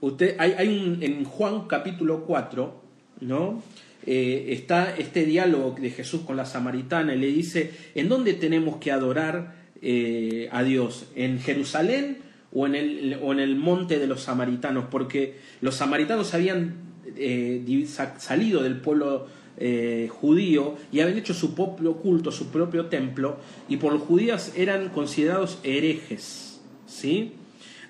Usted, 0.00 0.36
hay, 0.38 0.52
hay 0.52 0.68
un, 0.68 1.02
en 1.02 1.24
Juan 1.24 1.66
capítulo 1.66 2.24
4, 2.26 2.82
¿no? 3.20 3.62
Eh, 4.06 4.52
está 4.52 4.94
este 4.96 5.24
diálogo 5.24 5.74
de 5.80 5.90
Jesús 5.90 6.22
con 6.22 6.36
la 6.36 6.44
samaritana 6.44 7.14
y 7.14 7.18
le 7.18 7.28
dice, 7.28 7.72
¿en 7.94 8.10
dónde 8.10 8.34
tenemos 8.34 8.76
que 8.76 8.92
adorar 8.92 9.54
eh, 9.80 10.48
a 10.52 10.62
Dios? 10.62 11.08
¿En 11.14 11.40
Jerusalén 11.40 12.18
o 12.52 12.66
en, 12.66 12.74
el, 12.74 13.18
o 13.22 13.32
en 13.32 13.40
el 13.40 13.56
monte 13.56 13.98
de 13.98 14.06
los 14.06 14.22
samaritanos? 14.22 14.86
Porque 14.90 15.38
los 15.62 15.76
samaritanos 15.76 16.34
habían 16.34 16.74
eh, 17.16 17.86
salido 18.18 18.62
del 18.62 18.78
pueblo 18.78 19.26
judío 19.56 20.76
y 20.90 21.00
habían 21.00 21.18
hecho 21.18 21.34
su 21.34 21.54
propio 21.54 21.96
culto, 21.96 22.32
su 22.32 22.48
propio 22.48 22.86
templo, 22.86 23.36
y 23.68 23.76
por 23.76 23.92
los 23.92 24.02
judíos 24.02 24.52
eran 24.56 24.88
considerados 24.88 25.58
herejes. 25.62 26.60
¿sí? 26.86 27.34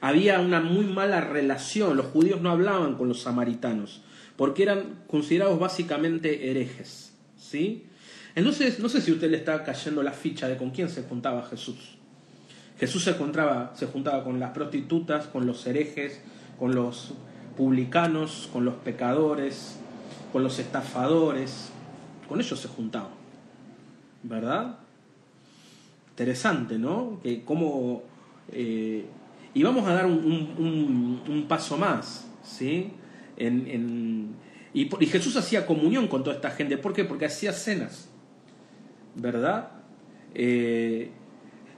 Había 0.00 0.40
una 0.40 0.60
muy 0.60 0.84
mala 0.84 1.20
relación, 1.20 1.96
los 1.96 2.06
judíos 2.06 2.40
no 2.40 2.50
hablaban 2.50 2.94
con 2.96 3.08
los 3.08 3.22
samaritanos 3.22 4.02
porque 4.36 4.62
eran 4.64 5.04
considerados 5.06 5.58
básicamente 5.58 6.50
herejes. 6.50 7.12
¿sí? 7.38 7.84
Entonces, 8.34 8.80
no 8.80 8.88
sé 8.88 9.00
si 9.00 9.12
usted 9.12 9.30
le 9.30 9.36
está 9.36 9.62
cayendo 9.64 10.02
la 10.02 10.12
ficha 10.12 10.48
de 10.48 10.56
con 10.56 10.70
quién 10.70 10.88
se 10.88 11.02
juntaba 11.02 11.46
Jesús. 11.46 11.96
Jesús 12.78 13.04
se, 13.04 13.10
encontraba, 13.10 13.72
se 13.76 13.86
juntaba 13.86 14.24
con 14.24 14.40
las 14.40 14.50
prostitutas, 14.50 15.26
con 15.26 15.46
los 15.46 15.64
herejes, 15.66 16.20
con 16.58 16.74
los 16.74 17.14
publicanos, 17.56 18.48
con 18.52 18.64
los 18.64 18.74
pecadores, 18.74 19.78
con 20.32 20.42
los 20.42 20.58
estafadores. 20.58 21.70
Con 22.28 22.40
ellos 22.40 22.58
se 22.58 22.68
juntaba. 22.68 23.10
¿Verdad? 24.22 24.78
Interesante, 26.10 26.78
¿no? 26.78 27.20
Que 27.22 27.42
cómo, 27.44 28.02
eh, 28.52 29.04
y 29.52 29.62
vamos 29.62 29.86
a 29.86 29.94
dar 29.94 30.06
un, 30.06 31.22
un, 31.28 31.46
paso 31.48 31.76
más, 31.76 32.26
¿sí? 32.42 32.92
En, 33.36 34.34
y, 34.72 34.88
Jesús 35.06 35.36
hacía 35.36 35.66
comunión 35.66 36.08
con 36.08 36.24
toda 36.24 36.36
esta 36.36 36.50
gente. 36.50 36.76
¿Por 36.78 36.92
qué? 36.92 37.04
Porque 37.04 37.26
hacía 37.26 37.52
cenas. 37.52 38.08
¿Verdad? 39.14 39.70
Eh, 40.34 41.10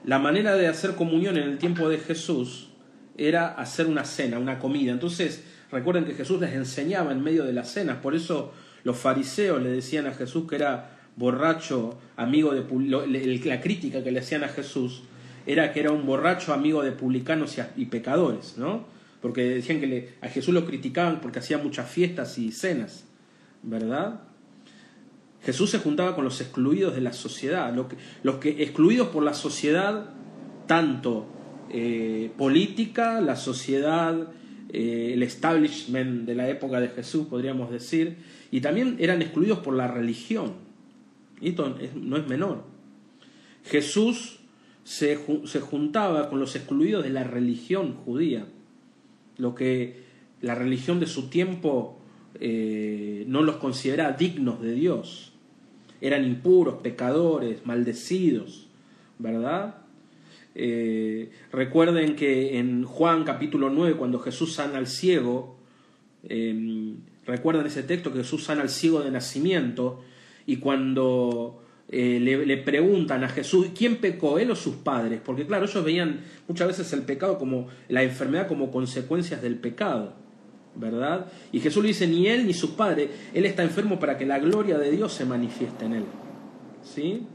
la 0.04 0.18
manera 0.18 0.56
de 0.56 0.68
hacer 0.68 0.94
comunión 0.94 1.36
en 1.36 1.44
el 1.44 1.58
tiempo 1.58 1.88
de 1.88 1.98
Jesús 1.98 2.70
era 3.18 3.48
hacer 3.48 3.86
una 3.86 4.04
cena, 4.04 4.38
una 4.38 4.58
comida. 4.58 4.92
Entonces, 4.92 5.44
recuerden 5.70 6.04
que 6.04 6.14
Jesús 6.14 6.40
les 6.40 6.54
enseñaba 6.54 7.12
en 7.12 7.22
medio 7.22 7.44
de 7.44 7.52
las 7.52 7.70
cenas. 7.70 7.98
Por 7.98 8.14
eso 8.14 8.52
los 8.84 8.96
fariseos 8.96 9.62
le 9.62 9.70
decían 9.70 10.06
a 10.06 10.12
Jesús 10.12 10.48
que 10.48 10.56
era 10.56 10.98
borracho, 11.16 11.98
amigo 12.16 12.52
de... 12.54 13.40
La 13.44 13.60
crítica 13.60 14.02
que 14.02 14.10
le 14.10 14.20
hacían 14.20 14.44
a 14.44 14.48
Jesús 14.48 15.02
era 15.46 15.72
que 15.72 15.80
era 15.80 15.92
un 15.92 16.06
borracho 16.06 16.52
amigo 16.52 16.82
de 16.82 16.92
publicanos 16.92 17.56
y 17.76 17.86
pecadores, 17.86 18.56
¿no? 18.58 18.96
porque 19.26 19.42
decían 19.42 19.80
que 19.80 20.14
a 20.20 20.28
Jesús 20.28 20.54
lo 20.54 20.64
criticaban 20.64 21.20
porque 21.20 21.40
hacía 21.40 21.58
muchas 21.58 21.90
fiestas 21.90 22.38
y 22.38 22.52
cenas, 22.52 23.06
¿verdad? 23.62 24.20
Jesús 25.42 25.70
se 25.70 25.78
juntaba 25.78 26.14
con 26.14 26.24
los 26.24 26.40
excluidos 26.40 26.94
de 26.94 27.00
la 27.00 27.12
sociedad, 27.12 27.74
los 28.22 28.36
que, 28.36 28.62
excluidos 28.62 29.08
por 29.08 29.24
la 29.24 29.34
sociedad, 29.34 30.10
tanto 30.68 31.26
eh, 31.70 32.30
política, 32.36 33.20
la 33.20 33.34
sociedad, 33.34 34.28
eh, 34.72 35.10
el 35.14 35.22
establishment 35.22 36.26
de 36.26 36.34
la 36.34 36.48
época 36.48 36.80
de 36.80 36.88
Jesús, 36.88 37.26
podríamos 37.26 37.70
decir, 37.70 38.16
y 38.50 38.60
también 38.60 38.96
eran 38.98 39.22
excluidos 39.22 39.60
por 39.60 39.74
la 39.74 39.88
religión. 39.88 40.54
esto 41.40 41.76
no 41.94 42.16
es 42.16 42.26
menor. 42.26 42.64
Jesús 43.64 44.40
se, 44.84 45.18
se 45.44 45.60
juntaba 45.60 46.28
con 46.30 46.40
los 46.40 46.54
excluidos 46.56 47.04
de 47.04 47.10
la 47.10 47.24
religión 47.24 47.94
judía 48.04 48.46
lo 49.38 49.54
que 49.54 50.04
la 50.40 50.54
religión 50.54 51.00
de 51.00 51.06
su 51.06 51.28
tiempo 51.28 51.98
eh, 52.40 53.24
no 53.26 53.42
los 53.42 53.56
considera 53.56 54.12
dignos 54.12 54.60
de 54.60 54.72
Dios. 54.72 55.32
Eran 56.00 56.24
impuros, 56.24 56.76
pecadores, 56.82 57.64
maldecidos, 57.64 58.68
¿verdad? 59.18 59.76
Eh, 60.58 61.28
recuerden 61.52 62.16
que 62.16 62.58
en 62.58 62.84
Juan 62.84 63.24
capítulo 63.24 63.68
9, 63.68 63.96
cuando 63.98 64.18
Jesús 64.20 64.54
sana 64.54 64.78
al 64.78 64.86
ciego, 64.86 65.58
eh, 66.26 66.94
recuerdan 67.26 67.66
ese 67.66 67.82
texto 67.82 68.10
que 68.10 68.20
Jesús 68.20 68.44
sana 68.44 68.62
al 68.62 68.70
ciego 68.70 69.00
de 69.00 69.10
nacimiento 69.10 70.02
y 70.46 70.56
cuando 70.56 71.62
eh, 71.90 72.18
le, 72.20 72.56
preguntan 72.56 73.22
a 73.22 73.28
Jesús 73.28 73.66
quién 73.76 73.96
pecó, 73.96 74.38
él 74.38 74.50
o 74.50 74.56
sus 74.56 74.76
padres, 74.76 75.20
porque 75.22 75.46
claro, 75.46 75.66
ellos 75.66 75.84
veían 75.84 76.20
muchas 76.48 76.68
veces 76.68 76.90
el 76.94 77.02
pecado 77.02 77.36
como 77.36 77.68
la 77.88 78.02
enfermedad 78.02 78.48
como 78.48 78.70
consecuencias 78.70 79.42
del 79.42 79.56
pecado, 79.56 80.14
¿verdad? 80.74 81.26
Y 81.52 81.60
Jesús 81.60 81.82
le 81.82 81.88
dice, 81.88 82.06
ni 82.06 82.28
él 82.28 82.46
ni 82.46 82.54
su 82.54 82.76
padre, 82.76 83.10
él 83.34 83.44
está 83.44 83.62
enfermo 83.62 83.98
para 83.98 84.16
que 84.16 84.24
la 84.24 84.38
gloria 84.38 84.78
de 84.78 84.90
Dios 84.90 85.12
se 85.12 85.26
manifieste 85.26 85.84
en 85.84 85.92
él, 85.92 86.04
¿sí? 86.82 87.26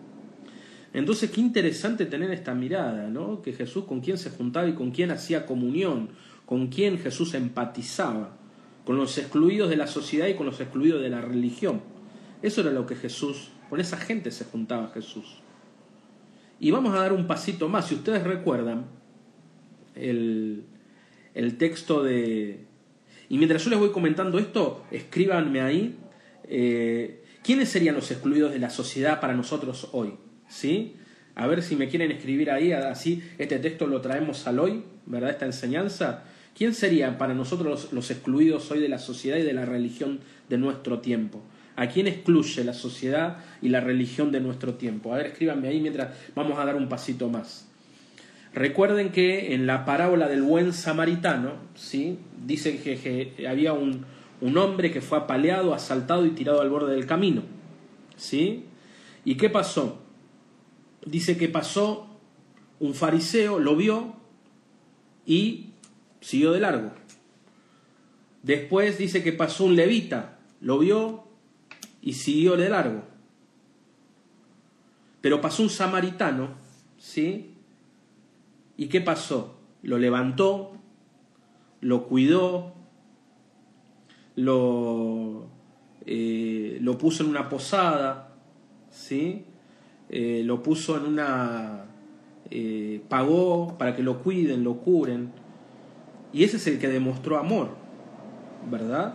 Entonces, 0.94 1.32
qué 1.32 1.40
interesante 1.40 2.06
tener 2.06 2.32
esta 2.32 2.54
mirada, 2.54 3.08
¿no? 3.08 3.42
Que 3.42 3.54
Jesús 3.54 3.86
con 3.86 4.02
quién 4.02 4.18
se 4.18 4.30
juntaba 4.30 4.68
y 4.68 4.74
con 4.74 4.92
quién 4.92 5.12
hacía 5.12 5.46
comunión, 5.46 6.10
con 6.46 6.68
quién 6.68 6.98
Jesús 6.98 7.34
empatizaba, 7.34 8.38
con 8.86 8.98
los 8.98 9.18
excluidos 9.18 9.70
de 9.70 9.78
la 9.78 9.88
sociedad 9.88 10.28
y 10.28 10.34
con 10.34 10.46
los 10.46 10.60
excluidos 10.60 11.02
de 11.02 11.10
la 11.10 11.22
religión. 11.22 11.82
Eso 12.42 12.62
era 12.62 12.72
lo 12.72 12.86
que 12.86 12.96
Jesús 12.96 13.52
con 13.70 13.80
esa 13.80 13.96
gente 13.96 14.32
se 14.32 14.44
juntaba 14.44 14.92
Jesús. 14.94 15.38
Y 16.60 16.72
vamos 16.72 16.94
a 16.94 17.00
dar 17.00 17.14
un 17.14 17.26
pasito 17.26 17.70
más. 17.70 17.88
Si 17.88 17.96
ustedes 17.96 18.24
recuerdan 18.24 18.86
el, 19.96 20.66
texto 21.58 22.04
de... 22.04 22.66
Y 23.30 23.38
mientras 23.38 23.64
yo 23.64 23.70
les 23.70 23.80
voy 23.80 23.92
comentando 23.92 24.40
esto, 24.40 24.84
escríbanme 24.92 25.62
ahí. 25.62 25.98
Eh, 26.44 27.24
¿Quiénes 27.44 27.70
serían 27.70 27.96
los 27.96 28.12
excluidos 28.12 28.52
de 28.52 28.60
la 28.60 28.70
sociedad 28.70 29.22
para 29.22 29.34
nosotros 29.34 29.88
hoy? 29.94 30.16
¿Sí? 30.52 30.96
A 31.34 31.48
ver 31.48 31.64
si 31.64 31.76
me 31.76 31.88
quieren 31.88 32.12
escribir 32.12 32.52
ahí, 32.52 32.74
así 32.74 33.24
este 33.38 33.58
texto 33.58 33.88
lo 33.88 34.02
traemos 34.02 34.46
al 34.48 34.60
hoy, 34.60 34.84
¿verdad? 35.06 35.32
Esta 35.32 35.46
enseñanza. 35.46 36.24
¿Quién 36.56 36.74
serían 36.74 37.18
para 37.18 37.34
nosotros 37.34 37.94
los 37.94 38.12
excluidos 38.12 38.70
hoy 38.70 38.80
de 38.80 38.90
la 38.90 39.00
sociedad 39.00 39.38
y 39.38 39.44
de 39.44 39.54
la 39.54 39.66
religión 39.66 40.20
de 40.50 40.58
nuestro 40.58 41.00
tiempo? 41.00 41.42
¿A 41.78 41.88
quién 41.88 42.08
excluye 42.08 42.66
la 42.66 42.74
sociedad 42.74 43.38
y 43.62 43.70
la 43.70 43.80
religión 43.80 44.32
de 44.32 44.42
nuestro 44.42 44.74
tiempo? 44.74 45.14
A 45.14 45.18
ver, 45.18 45.28
escríbanme 45.28 45.70
ahí 45.70 45.80
mientras 45.80 46.10
vamos 46.36 46.60
a 46.60 46.66
dar 46.66 46.76
un 46.76 46.90
pasito 46.90 47.30
más. 47.30 47.70
Recuerden 48.54 49.14
que 49.14 49.54
en 49.54 49.66
la 49.66 49.86
parábola 49.86 50.28
del 50.28 50.42
buen 50.42 50.74
samaritano, 50.74 51.54
¿sí? 51.76 52.20
dice 52.46 52.78
que, 52.82 53.48
había 53.48 53.72
un, 53.72 54.06
un, 54.42 54.58
hombre 54.58 54.92
que 54.92 55.00
fue 55.00 55.18
apaleado, 55.18 55.74
asaltado 55.74 56.26
y 56.26 56.32
tirado 56.32 56.60
al 56.60 56.70
borde 56.70 56.94
del 56.94 57.06
camino. 57.06 57.44
¿sí? 58.18 58.66
¿Y 59.24 59.36
qué 59.36 59.50
pasó? 59.50 60.01
Dice 61.06 61.38
que 61.38 61.50
pasó 61.50 62.08
un 62.80 62.94
fariseo, 62.94 63.60
lo 63.60 63.76
vio 63.76 64.16
y 65.26 65.72
siguió 66.20 66.52
de 66.52 66.60
largo. 66.60 66.92
Después 68.44 68.98
dice 68.98 69.24
que 69.24 69.34
pasó 69.34 69.66
un 69.66 69.76
levita 69.76 70.40
lo 70.62 70.78
vio 70.78 71.24
y 72.02 72.14
siguió 72.14 72.56
de 72.56 72.70
largo. 72.70 73.04
Pero 75.20 75.42
pasó 75.42 75.64
un 75.64 75.70
samaritano, 75.70 76.52
¿sí? 76.98 77.56
¿Y 78.78 78.88
qué 78.88 79.02
pasó? 79.02 79.58
Lo 79.84 79.98
levantó, 79.98 80.74
lo 81.82 82.08
cuidó, 82.08 82.74
lo, 84.36 85.48
eh, 86.06 86.78
lo 86.82 86.98
puso 86.98 87.24
en 87.24 87.30
una 87.30 87.50
posada, 87.50 88.36
¿sí? 88.90 89.46
Eh, 90.12 90.44
lo 90.46 90.62
puso 90.62 90.98
en 90.98 91.06
una... 91.06 91.86
Eh, 92.52 93.02
pagó 93.08 93.78
para 93.78 93.96
que 93.96 94.04
lo 94.04 94.22
cuiden, 94.22 94.64
lo 94.64 94.76
curen. 94.76 95.32
Y 96.34 96.44
ese 96.44 96.58
es 96.58 96.68
el 96.68 96.80
que 96.80 96.90
demostró 96.90 97.38
amor, 97.38 97.70
¿verdad? 98.70 99.14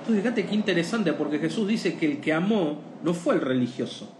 Entonces 0.00 0.22
fíjate 0.22 0.46
qué 0.46 0.54
interesante, 0.54 1.12
porque 1.12 1.38
Jesús 1.38 1.68
dice 1.68 1.96
que 1.96 2.06
el 2.06 2.20
que 2.20 2.32
amó 2.32 2.78
no 3.02 3.14
fue 3.14 3.34
el 3.34 3.40
religioso, 3.40 4.12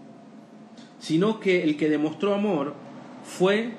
sino 0.99 1.39
que 1.39 1.63
el 1.63 1.77
que 1.77 1.89
demostró 1.89 2.33
amor 2.33 2.75
fue 3.23 3.71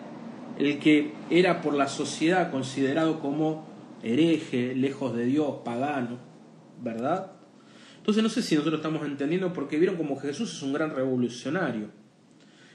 el 0.58 0.78
que 0.78 1.12
era 1.30 1.60
por 1.60 1.74
la 1.74 1.88
sociedad 1.88 2.50
considerado 2.50 3.20
como 3.20 3.64
hereje, 4.02 4.74
lejos 4.74 5.14
de 5.14 5.24
Dios, 5.26 5.56
pagano, 5.64 6.18
¿verdad? 6.82 7.32
Entonces 8.02 8.20
no 8.24 8.28
sé 8.28 8.42
si 8.42 8.56
nosotros 8.56 8.80
estamos 8.80 9.06
entendiendo 9.06 9.52
porque 9.52 9.78
vieron 9.78 9.96
como 9.96 10.18
Jesús 10.18 10.52
es 10.52 10.62
un 10.62 10.72
gran 10.72 10.92
revolucionario. 10.92 11.86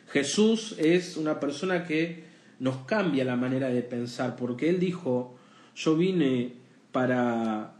Jesús 0.09 0.73
es 0.77 1.17
una 1.17 1.41
persona 1.41 1.83
que 1.83 2.23
nos 2.59 2.85
cambia 2.85 3.25
la 3.25 3.35
manera 3.35 3.67
de 3.67 3.81
pensar, 3.81 4.37
porque 4.37 4.69
Él 4.69 4.79
dijo, 4.79 5.35
yo 5.75 5.97
vine 5.97 6.53
para 6.93 7.75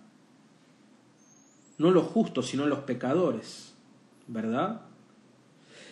no 1.77 1.91
los 1.91 2.03
justos, 2.07 2.47
sino 2.49 2.65
los 2.65 2.79
pecadores, 2.79 3.73
¿verdad? 4.27 4.81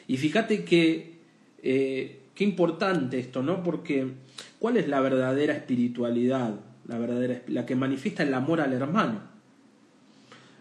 Y 0.07 0.17
fíjate 0.17 0.65
que 0.65 1.19
eh, 1.63 2.19
qué 2.35 2.43
importante 2.43 3.17
esto, 3.17 3.41
¿no? 3.41 3.63
Porque 3.63 4.11
¿cuál 4.59 4.75
es 4.75 4.89
la 4.89 4.99
verdadera 4.99 5.53
espiritualidad? 5.53 6.59
La 6.85 6.97
verdadera 6.97 7.43
la 7.47 7.65
que 7.65 7.77
manifiesta 7.77 8.23
el 8.23 8.33
amor 8.33 8.59
al 8.59 8.73
hermano. 8.73 9.34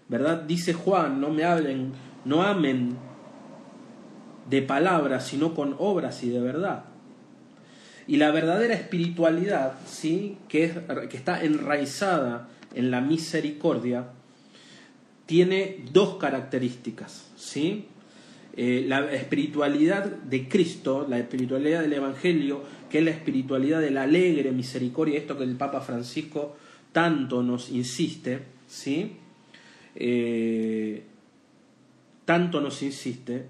¿Verdad? 0.08 0.42
Dice 0.42 0.74
Juan, 0.74 1.20
no 1.20 1.30
me 1.30 1.44
hablen, 1.44 1.92
no 2.24 2.42
amen 2.42 2.96
de 4.48 4.62
palabras, 4.62 5.26
sino 5.26 5.54
con 5.54 5.74
obras 5.78 6.22
y 6.22 6.28
de 6.28 6.40
verdad. 6.40 6.84
Y 8.06 8.16
la 8.16 8.30
verdadera 8.30 8.74
espiritualidad, 8.74 9.74
¿sí? 9.86 10.36
que, 10.48 10.64
es, 10.64 10.72
que 11.08 11.16
está 11.16 11.42
enraizada 11.42 12.48
en 12.74 12.90
la 12.90 13.00
misericordia, 13.00 14.08
tiene 15.26 15.84
dos 15.90 16.16
características. 16.16 17.30
¿sí? 17.36 17.86
Eh, 18.56 18.84
la 18.86 19.10
espiritualidad 19.12 20.04
de 20.04 20.48
Cristo, 20.48 21.06
la 21.08 21.18
espiritualidad 21.18 21.80
del 21.80 21.94
Evangelio, 21.94 22.62
que 22.90 22.98
es 22.98 23.04
la 23.04 23.10
espiritualidad 23.10 23.80
de 23.80 23.90
la 23.90 24.02
alegre 24.02 24.52
misericordia, 24.52 25.18
esto 25.18 25.38
que 25.38 25.44
el 25.44 25.56
Papa 25.56 25.80
Francisco 25.80 26.56
tanto 26.92 27.42
nos 27.42 27.70
insiste, 27.70 28.42
¿sí? 28.68 29.16
Eh, 29.96 31.04
tanto 32.24 32.60
nos 32.60 32.82
insiste, 32.82 33.46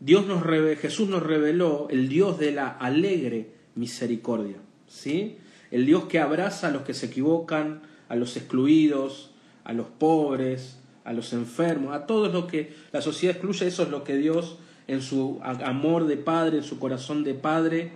Dios 0.00 0.26
nos 0.26 0.42
Jesús 0.78 1.08
nos 1.08 1.22
reveló 1.22 1.88
el 1.90 2.08
Dios 2.08 2.38
de 2.38 2.52
la 2.52 2.68
alegre 2.68 3.50
misericordia, 3.74 4.56
¿sí? 4.86 5.38
El 5.70 5.86
Dios 5.86 6.04
que 6.04 6.20
abraza 6.20 6.68
a 6.68 6.70
los 6.70 6.82
que 6.82 6.94
se 6.94 7.06
equivocan, 7.06 7.82
a 8.08 8.16
los 8.16 8.36
excluidos, 8.36 9.32
a 9.64 9.72
los 9.72 9.86
pobres, 9.86 10.78
a 11.04 11.12
los 11.12 11.32
enfermos, 11.32 11.94
a 11.94 12.06
todos 12.06 12.32
los 12.32 12.46
que 12.46 12.74
la 12.92 13.00
sociedad 13.00 13.36
excluye, 13.36 13.66
eso 13.66 13.84
es 13.84 13.90
lo 13.90 14.04
que 14.04 14.16
Dios 14.16 14.58
en 14.86 15.02
su 15.02 15.40
amor 15.42 16.06
de 16.06 16.16
padre, 16.16 16.58
en 16.58 16.64
su 16.64 16.78
corazón 16.78 17.24
de 17.24 17.34
padre, 17.34 17.90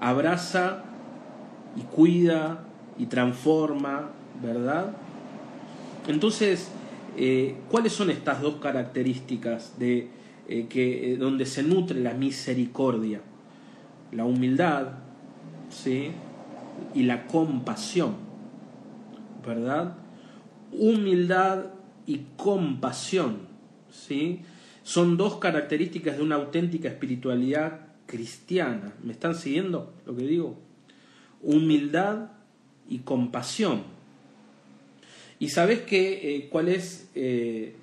abraza 0.00 0.84
y 1.76 1.82
cuida 1.82 2.64
y 2.98 3.06
transforma, 3.06 4.10
¿verdad? 4.42 4.96
Entonces, 6.10 6.68
eh, 7.16 7.56
¿cuáles 7.70 7.92
son 7.92 8.10
estas 8.10 8.42
dos 8.42 8.56
características 8.56 9.78
de, 9.78 10.08
eh, 10.48 10.66
que, 10.68 11.12
eh, 11.12 11.16
donde 11.16 11.46
se 11.46 11.62
nutre 11.62 12.00
la 12.00 12.14
misericordia? 12.14 13.20
La 14.12 14.24
humildad, 14.24 14.88
¿sí? 15.68 16.10
Y 16.94 17.04
la 17.04 17.26
compasión, 17.26 18.14
¿verdad? 19.46 19.96
Humildad 20.72 21.66
y 22.06 22.22
compasión. 22.36 23.38
¿sí? 23.90 24.40
Son 24.82 25.16
dos 25.16 25.36
características 25.36 26.16
de 26.16 26.22
una 26.22 26.36
auténtica 26.36 26.88
espiritualidad 26.88 27.80
cristiana. 28.06 28.94
¿Me 29.02 29.12
están 29.12 29.34
siguiendo 29.34 29.92
lo 30.06 30.16
que 30.16 30.24
digo? 30.24 30.58
Humildad 31.42 32.30
y 32.88 32.98
compasión. 32.98 33.99
¿Y 35.40 35.48
sabes 35.48 35.80
qué, 35.80 36.36
eh, 36.36 36.48
cuál 36.50 36.68
es 36.68 37.10
eh, 37.14 37.74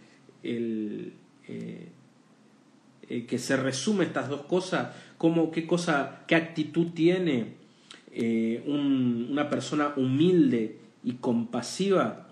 el, 0.44 1.14
eh, 1.48 1.90
que 3.28 3.40
se 3.40 3.58
resume 3.58 4.06
estas 4.06 4.30
dos 4.30 4.44
cosas? 4.44 4.96
¿Cómo, 5.18 5.50
qué, 5.50 5.66
cosa, 5.66 6.22
¿Qué 6.28 6.36
actitud 6.36 6.92
tiene 6.92 7.58
una 8.68 9.50
persona 9.50 9.94
humilde 9.96 10.78
y 11.04 11.14
compasiva? 11.14 12.28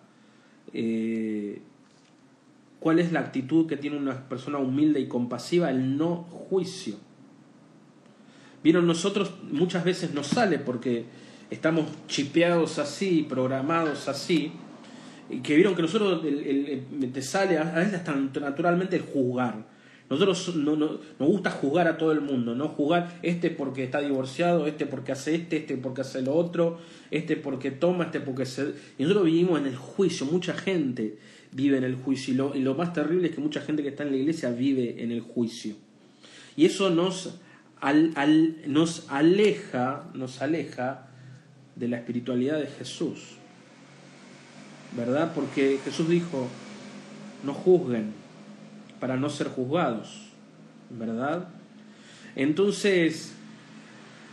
¿Cuál 0.72 1.60
es 3.00 3.12
la 3.12 3.22
actitud 3.22 3.68
que 3.68 3.78
tiene 3.78 3.98
una 3.98 4.30
persona 4.30 4.60
humilde 4.60 5.00
y 5.00 5.08
compasiva? 5.08 5.72
El 5.72 5.98
no 5.98 6.18
juicio. 6.24 6.98
Vieron, 8.64 8.86
nosotros 8.86 9.34
muchas 9.52 9.84
veces 9.84 10.14
nos 10.14 10.28
sale 10.28 10.60
porque 10.60 11.06
estamos 11.50 11.88
chipeados 12.08 12.78
así, 12.78 13.26
programados 13.28 14.08
así, 14.08 14.52
que 15.44 15.56
vieron 15.56 15.76
que 15.76 15.82
nosotros 15.82 16.22
te 17.14 17.22
sale 17.22 17.58
a 17.58 17.64
veces 17.64 17.96
hasta 17.96 18.16
naturalmente 18.16 18.96
el 18.96 19.02
juzgar. 19.02 19.76
Nosotros 20.10 20.56
no, 20.56 20.76
nos 20.76 21.00
gusta 21.18 21.50
juzgar 21.50 21.88
a 21.88 21.98
todo 21.98 22.12
el 22.12 22.22
mundo, 22.22 22.54
¿no? 22.54 22.68
Juzgar 22.70 23.18
este 23.24 23.50
porque 23.50 23.84
está 23.84 24.02
divorciado, 24.02 24.68
este 24.68 24.86
porque 24.86 25.12
hace 25.12 25.34
este, 25.34 25.58
este 25.58 25.78
porque 25.78 26.02
hace 26.02 26.22
lo 26.22 26.36
otro, 26.36 26.78
este 27.10 27.36
porque 27.36 27.72
toma, 27.72 28.06
este 28.06 28.20
porque 28.20 28.46
se... 28.46 28.74
Y 29.00 29.04
nosotros 29.04 29.26
vivimos 29.26 29.60
en 29.60 29.66
el 29.66 29.76
juicio, 29.76 30.28
mucha 30.28 30.54
gente 30.54 31.18
vive 31.52 31.78
en 31.78 31.86
el 31.86 31.96
juicio. 31.96 32.54
Y 32.54 32.60
lo, 32.60 32.76
más 32.76 32.94
terrible 32.94 33.30
es 33.30 33.36
que 33.36 33.42
mucha 33.42 33.62
gente 33.62 33.82
que 33.82 33.90
está 33.90 34.04
en 34.04 34.12
la 34.12 34.18
iglesia 34.18 34.52
vive 34.52 35.02
en 35.02 35.12
el 35.12 35.22
juicio. 35.22 35.76
Y 36.56 36.66
eso 36.66 36.92
nos, 36.92 37.40
nos, 38.68 39.10
aleja, 39.10 40.12
nos 40.14 40.42
aleja 40.42 41.08
de 41.76 41.88
la 41.88 41.98
espiritualidad 41.98 42.60
de 42.60 42.68
Jesús. 42.68 43.38
¿Verdad? 44.98 45.34
Porque 45.36 45.80
Jesús 45.84 46.10
dijo, 46.10 46.48
no 47.44 47.54
juzguen 47.54 48.14
para 49.00 49.18
no 49.18 49.30
ser 49.30 49.48
juzgados. 49.48 50.30
¿Verdad? 50.90 51.48
Entonces, 52.36 53.34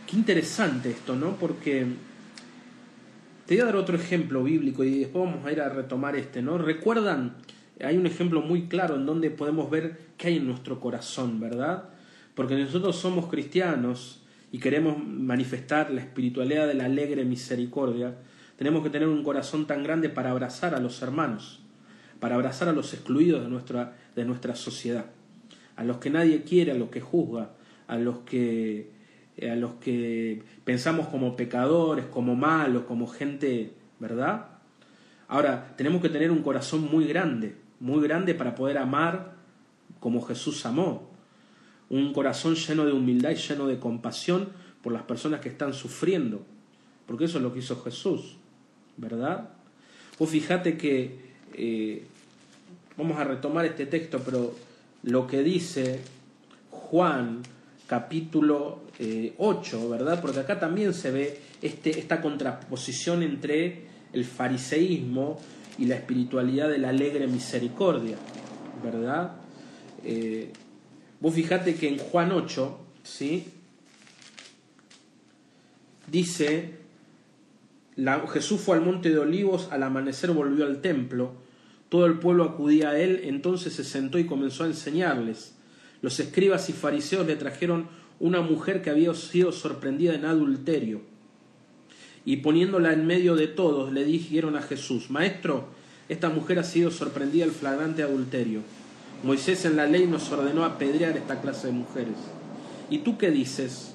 qué 0.07 0.17
interesante 0.17 0.91
esto, 0.91 1.15
¿no? 1.15 1.35
Porque 1.37 1.87
te 3.45 3.55
voy 3.55 3.61
a 3.61 3.65
dar 3.65 3.75
otro 3.75 3.95
ejemplo 3.95 4.43
bíblico 4.43 4.83
y 4.83 4.99
después 4.99 5.25
vamos 5.25 5.45
a 5.45 5.51
ir 5.51 5.61
a 5.61 5.69
retomar 5.69 6.15
este, 6.15 6.41
¿no? 6.41 6.57
Recuerdan, 6.57 7.35
hay 7.83 7.97
un 7.97 8.05
ejemplo 8.05 8.41
muy 8.41 8.67
claro 8.67 8.95
en 8.95 9.05
donde 9.05 9.29
podemos 9.29 9.69
ver 9.69 9.99
qué 10.17 10.29
hay 10.29 10.37
en 10.37 10.47
nuestro 10.47 10.79
corazón, 10.79 11.39
¿verdad? 11.39 11.89
Porque 12.35 12.55
nosotros 12.55 12.95
somos 12.95 13.27
cristianos 13.27 14.21
y 14.51 14.59
queremos 14.59 14.97
manifestar 15.03 15.91
la 15.91 16.01
espiritualidad 16.01 16.67
de 16.67 16.75
la 16.75 16.85
alegre 16.85 17.25
misericordia, 17.25 18.15
tenemos 18.63 18.81
que 18.81 18.89
tener 18.89 19.09
un 19.09 19.25
corazón 19.25 19.67
tan 19.67 19.83
grande 19.83 20.07
para 20.07 20.31
abrazar 20.31 20.73
a 20.73 20.79
los 20.79 21.01
hermanos, 21.01 21.59
para 22.21 22.35
abrazar 22.35 22.69
a 22.69 22.71
los 22.71 22.93
excluidos 22.93 23.43
de 23.43 23.49
nuestra, 23.49 23.97
de 24.15 24.23
nuestra 24.23 24.55
sociedad, 24.55 25.07
a 25.75 25.83
los 25.83 25.97
que 25.97 26.09
nadie 26.09 26.43
quiere, 26.43 26.71
a 26.71 26.75
los 26.75 26.89
que 26.89 27.01
juzga, 27.01 27.49
a 27.87 27.97
los 27.97 28.19
que 28.19 28.89
eh, 29.35 29.51
a 29.51 29.57
los 29.57 29.73
que 29.81 30.43
pensamos 30.63 31.09
como 31.09 31.35
pecadores, 31.35 32.05
como 32.05 32.37
malos, 32.37 32.83
como 32.83 33.05
gente, 33.05 33.73
¿verdad? 33.99 34.45
Ahora, 35.27 35.73
tenemos 35.75 36.01
que 36.01 36.07
tener 36.07 36.31
un 36.31 36.41
corazón 36.41 36.89
muy 36.89 37.05
grande, 37.05 37.57
muy 37.81 38.01
grande 38.01 38.33
para 38.33 38.55
poder 38.55 38.77
amar 38.77 39.33
como 39.99 40.21
Jesús 40.21 40.65
amó. 40.65 41.11
Un 41.89 42.13
corazón 42.13 42.55
lleno 42.55 42.85
de 42.85 42.93
humildad 42.93 43.31
y 43.31 43.35
lleno 43.35 43.67
de 43.67 43.77
compasión 43.77 44.53
por 44.81 44.93
las 44.93 45.03
personas 45.03 45.41
que 45.41 45.49
están 45.49 45.73
sufriendo. 45.73 46.45
Porque 47.05 47.25
eso 47.25 47.39
es 47.39 47.43
lo 47.43 47.51
que 47.51 47.59
hizo 47.59 47.81
Jesús, 47.83 48.37
¿verdad? 48.97 49.49
Vos 50.19 50.29
fíjate 50.29 50.77
que, 50.77 51.17
eh, 51.53 52.03
vamos 52.97 53.17
a 53.19 53.23
retomar 53.23 53.65
este 53.65 53.85
texto, 53.85 54.21
pero 54.23 54.55
lo 55.03 55.27
que 55.27 55.43
dice 55.43 55.99
Juan 56.69 57.41
capítulo 57.87 58.83
8, 59.37 59.85
eh, 59.85 59.89
¿verdad? 59.89 60.21
Porque 60.21 60.39
acá 60.39 60.59
también 60.59 60.93
se 60.93 61.11
ve 61.11 61.39
este, 61.61 61.99
esta 61.99 62.21
contraposición 62.21 63.23
entre 63.23 63.85
el 64.13 64.25
fariseísmo 64.25 65.39
y 65.77 65.85
la 65.85 65.95
espiritualidad 65.95 66.69
de 66.69 66.77
la 66.77 66.89
alegre 66.89 67.27
misericordia, 67.27 68.17
¿verdad? 68.83 69.35
Eh, 70.03 70.51
vos 71.19 71.33
fijate 71.33 71.75
que 71.75 71.87
en 71.87 71.97
Juan 71.97 72.31
8, 72.31 72.79
¿sí? 73.03 73.47
Dice, 76.07 76.82
Jesús 78.31 78.61
fue 78.61 78.77
al 78.77 78.83
monte 78.83 79.09
de 79.09 79.19
olivos, 79.19 79.67
al 79.71 79.83
amanecer 79.83 80.31
volvió 80.31 80.65
al 80.65 80.81
templo, 80.81 81.33
todo 81.89 82.07
el 82.07 82.17
pueblo 82.17 82.43
acudía 82.43 82.89
a 82.89 82.99
él, 82.99 83.21
entonces 83.25 83.73
se 83.73 83.83
sentó 83.83 84.17
y 84.17 84.25
comenzó 84.25 84.63
a 84.63 84.67
enseñarles. 84.67 85.53
Los 86.01 86.19
escribas 86.19 86.67
y 86.69 86.73
fariseos 86.73 87.27
le 87.27 87.35
trajeron 87.35 87.87
una 88.19 88.41
mujer 88.41 88.81
que 88.81 88.89
había 88.89 89.13
sido 89.13 89.51
sorprendida 89.51 90.15
en 90.15 90.25
adulterio. 90.25 91.01
Y 92.25 92.37
poniéndola 92.37 92.93
en 92.93 93.05
medio 93.05 93.35
de 93.35 93.47
todos, 93.47 93.93
le 93.93 94.05
dijeron 94.05 94.55
a 94.55 94.61
Jesús, 94.61 95.11
Maestro, 95.11 95.67
esta 96.09 96.29
mujer 96.29 96.57
ha 96.59 96.63
sido 96.63 96.89
sorprendida 96.89 97.45
en 97.45 97.51
flagrante 97.51 98.01
adulterio. 98.01 98.61
Moisés 99.23 99.63
en 99.65 99.75
la 99.75 99.85
ley 99.85 100.07
nos 100.07 100.31
ordenó 100.31 100.65
apedrear 100.65 101.15
esta 101.15 101.41
clase 101.41 101.67
de 101.67 101.73
mujeres. 101.73 102.15
¿Y 102.89 102.99
tú 102.99 103.17
qué 103.17 103.29
dices? 103.29 103.92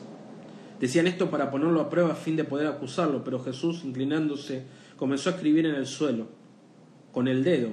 Decían 0.81 1.09
esto 1.09 1.31
para 1.31 1.51
ponerlo 1.51 1.81
a 1.81 1.91
prueba 1.91 2.13
a 2.13 2.17
fin 2.17 2.37
de 2.37 2.45
poder 2.45 2.67
acusarlo, 2.67 3.25
pero 3.25 3.41
Jesús, 3.41 3.83
inclinándose, 3.85 4.65
comenzó 4.97 5.31
a 5.31 5.33
escribir 5.35 5.67
en 5.67 5.75
el 5.75 5.87
suelo, 5.87 6.29
con 7.13 7.27
el 7.27 7.43
dedo. 7.43 7.71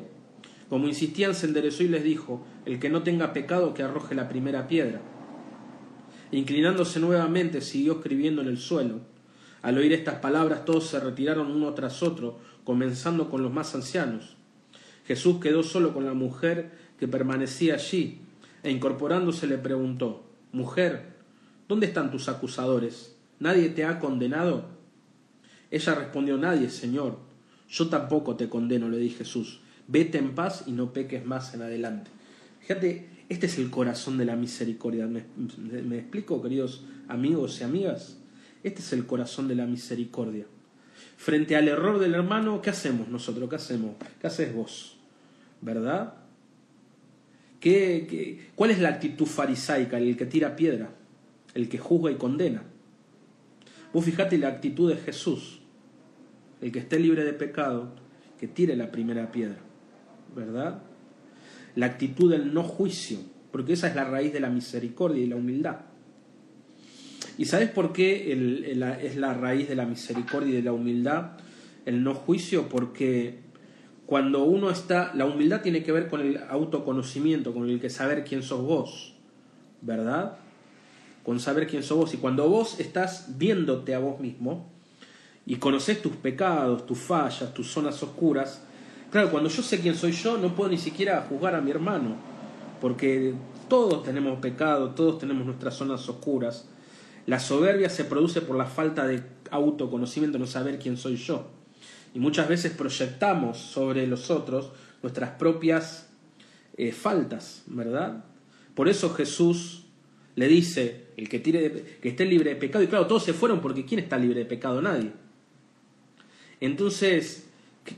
Como 0.69 0.87
insistían, 0.87 1.35
se 1.35 1.45
enderezó 1.45 1.83
y 1.83 1.87
les 1.87 2.03
dijo, 2.03 2.45
el 2.65 2.79
que 2.79 2.89
no 2.89 3.03
tenga 3.03 3.33
pecado, 3.33 3.73
que 3.73 3.83
arroje 3.83 4.15
la 4.15 4.27
primera 4.27 4.67
piedra. 4.67 5.01
Inclinándose 6.31 6.99
nuevamente, 6.99 7.61
siguió 7.61 7.93
escribiendo 7.93 8.41
en 8.41 8.47
el 8.47 8.57
suelo. 8.57 9.01
Al 9.61 9.77
oír 9.77 9.93
estas 9.93 10.15
palabras, 10.15 10.65
todos 10.65 10.87
se 10.87 10.99
retiraron 10.99 11.51
uno 11.51 11.73
tras 11.73 12.01
otro, 12.01 12.39
comenzando 12.63 13.29
con 13.29 13.43
los 13.43 13.53
más 13.53 13.75
ancianos. 13.75 14.35
Jesús 15.05 15.39
quedó 15.39 15.61
solo 15.61 15.93
con 15.93 16.05
la 16.05 16.13
mujer 16.13 16.71
que 16.99 17.07
permanecía 17.07 17.75
allí, 17.75 18.21
e 18.63 18.71
incorporándose 18.71 19.45
le 19.45 19.59
preguntó, 19.59 20.23
Mujer, 20.51 21.14
¿dónde 21.67 21.88
están 21.88 22.12
tus 22.12 22.30
acusadores? 22.30 23.15
¿Nadie 23.39 23.69
te 23.69 23.86
ha 23.86 23.99
condenado? 23.99 24.65
Ella 25.71 25.95
respondió, 25.95 26.38
Nadie, 26.38 26.69
Señor. 26.69 27.17
Yo 27.69 27.89
tampoco 27.89 28.36
te 28.36 28.47
condeno, 28.49 28.89
le 28.89 28.97
dije 28.97 29.19
Jesús. 29.19 29.60
Vete 29.88 30.17
en 30.17 30.36
paz 30.36 30.63
y 30.67 30.71
no 30.71 30.93
peques 30.93 31.25
más 31.25 31.54
en 31.54 31.62
adelante. 31.62 32.12
Fíjate, 32.62 33.10
este 33.30 33.47
es 33.47 33.58
el 33.58 33.69
corazón 33.69 34.17
de 34.17 34.25
la 34.25 34.36
misericordia. 34.36 35.08
¿Me, 35.08 35.19
explico, 35.97 36.41
queridos 36.41 36.86
amigos 37.08 37.60
y 37.60 37.63
amigas? 37.63 38.17
Este 38.63 38.82
es 38.82 38.93
el 38.93 39.06
corazón 39.06 39.47
de 39.47 39.56
la 39.56 39.65
misericordia. 39.65 40.45
Frente 41.17 41.56
al 41.56 41.67
error 41.67 41.99
del 41.99 42.13
hermano, 42.13 42.62
¿qué 42.62 42.69
hacemos 42.69 43.08
nosotros? 43.08 43.49
¿Qué 43.49 43.56
hacemos? 43.56 43.95
¿Qué 44.19 44.28
haces 44.28 44.54
vos? 44.54 44.97
¿Verdad? 45.62 46.15
¿Qué, 47.60 48.49
cuál 48.56 48.71
es 48.71 48.80
la 48.80 48.89
actitud 48.89 49.25
farisaica? 49.25 49.97
El 49.97 50.17
que 50.17 50.25
tira 50.25 50.56
piedra, 50.56 50.94
el 51.55 51.67
que 51.67 51.79
juzga 51.79 52.11
y 52.11 52.15
condena. 52.15 52.63
Vos 53.91 54.05
fijate 54.05 54.37
la 54.37 54.49
actitud 54.49 54.89
de 54.89 54.97
Jesús. 54.97 55.61
El 56.61 56.71
que 56.71 56.79
esté 56.79 56.99
libre 56.99 57.23
de 57.23 57.33
pecado, 57.33 57.95
que 58.39 58.47
tire 58.47 58.75
la 58.75 58.91
primera 58.91 59.31
piedra. 59.31 59.57
¿Verdad? 60.35 60.83
la 61.75 61.85
actitud 61.87 62.31
del 62.31 62.53
no 62.53 62.63
juicio, 62.63 63.19
porque 63.51 63.73
esa 63.73 63.87
es 63.87 63.95
la 63.95 64.05
raíz 64.05 64.33
de 64.33 64.39
la 64.39 64.49
misericordia 64.49 65.23
y 65.23 65.27
la 65.27 65.35
humildad. 65.35 65.77
¿Y 67.37 67.45
sabes 67.45 67.69
por 67.69 67.91
qué 67.91 68.31
es 68.31 69.17
la 69.17 69.33
raíz 69.33 69.67
de 69.67 69.75
la 69.75 69.85
misericordia 69.85 70.53
y 70.53 70.55
de 70.55 70.63
la 70.63 70.71
humildad 70.71 71.31
el 71.85 72.01
no 72.01 72.15
juicio? 72.15 72.69
Porque 72.69 73.39
cuando 74.05 74.45
uno 74.45 74.69
está, 74.69 75.13
la 75.13 75.25
humildad 75.25 75.61
tiene 75.61 75.83
que 75.83 75.91
ver 75.91 76.07
con 76.07 76.21
el 76.21 76.39
autoconocimiento, 76.49 77.53
con 77.53 77.69
el 77.69 77.81
que 77.81 77.89
saber 77.89 78.23
quién 78.23 78.41
sos 78.41 78.61
vos, 78.61 79.15
¿verdad? 79.81 80.37
Con 81.25 81.39
saber 81.39 81.67
quién 81.67 81.83
sos 81.83 81.97
vos. 81.97 82.13
Y 82.13 82.17
cuando 82.17 82.47
vos 82.47 82.79
estás 82.79 83.38
viéndote 83.38 83.95
a 83.95 83.99
vos 83.99 84.19
mismo 84.19 84.69
y 85.45 85.55
conoces 85.55 86.01
tus 86.01 86.15
pecados, 86.15 86.85
tus 86.85 86.99
fallas, 86.99 87.53
tus 87.53 87.67
zonas 87.67 88.01
oscuras, 88.03 88.61
Claro, 89.15 89.31
cuando 89.31 89.49
yo 89.49 89.63
sé 89.63 89.79
quién 89.79 89.95
soy 89.95 90.11
yo, 90.11 90.38
no 90.38 90.53
puedo 90.55 90.69
ni 90.71 90.77
siquiera 90.77 91.25
juzgar 91.29 91.55
a 91.55 91.61
mi 91.61 91.71
hermano, 91.71 92.17
porque 92.81 93.33
todos 93.69 94.03
tenemos 94.03 94.39
pecado, 94.39 94.89
todos 94.89 95.19
tenemos 95.19 95.45
nuestras 95.45 95.75
zonas 95.75 96.09
oscuras. 96.09 96.67
La 97.25 97.39
soberbia 97.39 97.89
se 97.89 98.03
produce 98.03 98.41
por 98.41 98.57
la 98.57 98.65
falta 98.65 99.07
de 99.07 99.23
autoconocimiento, 99.51 100.38
no 100.38 100.47
saber 100.47 100.79
quién 100.79 100.97
soy 100.97 101.15
yo. 101.15 101.47
Y 102.13 102.19
muchas 102.19 102.49
veces 102.49 102.73
proyectamos 102.73 103.57
sobre 103.57 104.05
los 104.05 104.29
otros 104.29 104.71
nuestras 105.01 105.29
propias 105.31 106.09
eh, 106.75 106.91
faltas, 106.91 107.63
¿verdad? 107.67 108.25
Por 108.73 108.89
eso 108.89 109.13
Jesús 109.13 109.84
le 110.35 110.47
dice, 110.47 111.07
el 111.17 111.29
que, 111.29 111.39
tire 111.39 111.99
que 112.01 112.09
esté 112.09 112.25
libre 112.25 112.51
de 112.51 112.55
pecado, 112.55 112.83
y 112.83 112.87
claro, 112.87 113.07
todos 113.07 113.23
se 113.23 113.33
fueron 113.33 113.61
porque 113.61 113.85
¿quién 113.85 113.99
está 113.99 114.17
libre 114.17 114.39
de 114.39 114.45
pecado? 114.45 114.81
Nadie. 114.81 115.11
Entonces, 116.59 117.45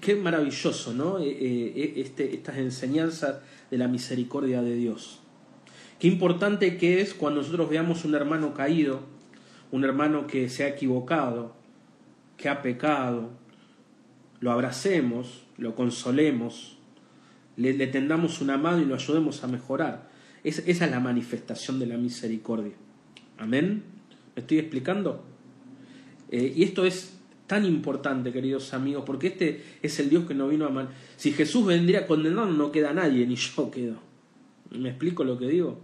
Qué, 0.02 0.16
maravilloso, 0.16 0.94
¿no? 0.94 1.20
Eh, 1.20 1.30
eh, 1.30 1.94
este, 1.96 2.36
estas 2.36 2.58
enseñanzas 2.58 3.38
de 3.72 3.78
la 3.78 3.88
misericordia 3.88 4.62
de 4.62 4.76
Dios. 4.76 5.22
Qué 5.98 6.08
importante 6.08 6.78
que 6.78 7.00
es 7.00 7.14
cuando 7.14 7.42
nosotros 7.42 7.70
veamos 7.70 8.04
un 8.04 8.14
hermano 8.14 8.54
caído, 8.54 9.00
un 9.72 9.86
hermano 9.86 10.28
que 10.28 10.50
se 10.50 10.66
ha 10.66 10.68
equivocado, 10.68 11.56
que 12.36 12.50
ha 12.50 12.62
pecado, 12.62 13.30
lo 14.42 14.52
abracemos, 14.52 15.46
lo 15.58 15.74
consolemos, 15.74 16.78
le, 17.56 17.88
tendamos 17.88 18.42
una 18.42 18.58
mano 18.58 18.82
y 18.82 18.86
lo 18.86 18.96
ayudemos 18.96 19.42
a 19.46 19.48
mejorar. 19.48 20.07
Esa 20.48 20.86
es 20.86 20.92
la 20.92 21.00
manifestación 21.00 21.80
de 21.80 21.88
la 21.88 21.98
misericordia. 21.98 22.74
Amén. 23.38 23.84
¿Me 24.36 24.42
estoy 24.42 24.60
explicando? 24.60 25.24
Eh, 26.30 26.54
y 26.56 26.64
esto 26.64 26.86
es 26.86 27.18
tan 27.48 27.66
importante, 27.66 28.32
queridos 28.32 28.74
amigos, 28.74 29.04
porque 29.06 29.28
este 29.28 29.64
es 29.82 30.00
el 30.00 30.10
Dios 30.10 30.26
que 30.26 30.36
no 30.36 30.48
vino 30.48 30.66
a 30.66 30.70
mal. 30.70 30.90
Si 31.16 31.32
Jesús 31.32 31.66
vendría 31.66 32.02
a 32.02 32.08
condenar, 32.08 32.48
no 32.48 32.72
queda 32.72 32.94
nadie, 32.94 33.26
ni 33.28 33.36
yo 33.36 33.72
quedo. 33.72 33.96
¿Me 34.72 34.90
explico 34.90 35.24
lo 35.24 35.38
que 35.38 35.48
digo? 35.48 35.80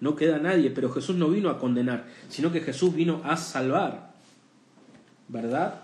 No 0.00 0.14
queda 0.14 0.38
nadie, 0.38 0.70
pero 0.70 0.90
Jesús 0.90 1.16
no 1.16 1.28
vino 1.28 1.48
a 1.48 1.58
condenar, 1.58 2.06
sino 2.28 2.52
que 2.52 2.60
Jesús 2.60 2.94
vino 2.94 3.22
a 3.24 3.36
salvar. 3.36 4.14
¿Verdad? 5.28 5.82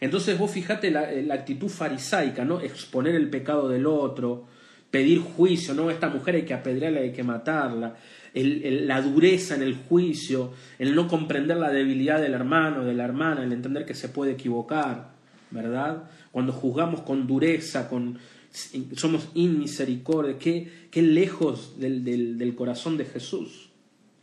Entonces 0.00 0.38
vos 0.38 0.50
fijate 0.50 0.90
la, 0.90 1.10
la 1.12 1.34
actitud 1.34 1.68
farisaica, 1.68 2.44
¿no? 2.44 2.60
Exponer 2.60 3.14
el 3.14 3.30
pecado 3.30 3.68
del 3.68 3.86
otro, 3.86 4.46
pedir 4.94 5.18
juicio, 5.18 5.74
¿no? 5.74 5.90
Esta 5.90 6.08
mujer 6.08 6.36
hay 6.36 6.44
que 6.44 6.54
apedrearla, 6.54 7.00
hay 7.00 7.10
que 7.10 7.24
matarla 7.24 7.96
la 8.32 9.02
dureza 9.02 9.56
en 9.56 9.62
el 9.62 9.74
juicio, 9.74 10.52
el 10.78 10.94
no 10.94 11.08
comprender 11.08 11.56
la 11.56 11.72
debilidad 11.72 12.22
del 12.22 12.32
hermano, 12.32 12.84
de 12.84 12.94
la 12.94 13.04
hermana, 13.04 13.42
el 13.42 13.52
entender 13.52 13.84
que 13.84 13.94
se 13.94 14.08
puede 14.08 14.34
equivocar, 14.34 15.10
¿verdad? 15.50 16.04
Cuando 16.30 16.52
juzgamos 16.52 17.00
con 17.00 17.26
dureza, 17.26 17.88
con, 17.88 18.20
somos 18.94 19.30
inmisericordia, 19.34 20.38
qué, 20.38 20.86
qué 20.92 21.02
lejos 21.02 21.74
del, 21.80 22.54
corazón 22.56 22.96
de 22.96 23.06
Jesús, 23.06 23.70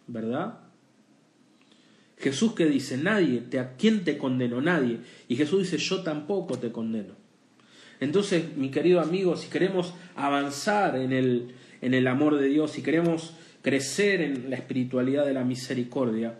¿verdad? 0.07 0.59
Jesús 2.17 2.53
que 2.53 2.65
dice, 2.65 2.97
nadie, 2.97 3.41
te, 3.41 3.59
¿a 3.59 3.75
quién 3.75 4.05
te 4.05 4.17
condenó? 4.17 4.61
Nadie. 4.61 4.99
Y 5.27 5.35
Jesús 5.35 5.63
dice, 5.63 5.77
yo 5.77 6.01
tampoco 6.01 6.57
te 6.57 6.71
condeno. 6.71 7.20
Entonces, 8.01 8.57
mi 8.57 8.71
querido 8.71 8.99
amigo, 8.99 9.37
si 9.37 9.47
queremos 9.47 9.93
avanzar 10.15 10.97
en 10.97 11.13
el, 11.13 11.53
en 11.81 11.93
el 11.93 12.07
amor 12.07 12.37
de 12.37 12.47
Dios, 12.47 12.71
si 12.71 12.81
queremos 12.81 13.33
crecer 13.61 14.21
en 14.21 14.49
la 14.49 14.55
espiritualidad 14.55 15.23
de 15.23 15.33
la 15.33 15.43
misericordia, 15.43 16.39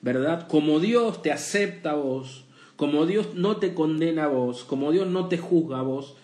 ¿verdad? 0.00 0.46
Como 0.46 0.78
Dios 0.78 1.20
te 1.20 1.32
acepta 1.32 1.90
a 1.90 1.94
vos, 1.96 2.44
como 2.76 3.04
Dios 3.04 3.34
no 3.34 3.56
te 3.56 3.74
condena 3.74 4.24
a 4.24 4.28
vos, 4.28 4.62
como 4.62 4.92
Dios 4.92 5.08
no 5.08 5.26
te 5.26 5.38
juzga 5.38 5.80
a 5.80 5.82
vos, 5.82 6.16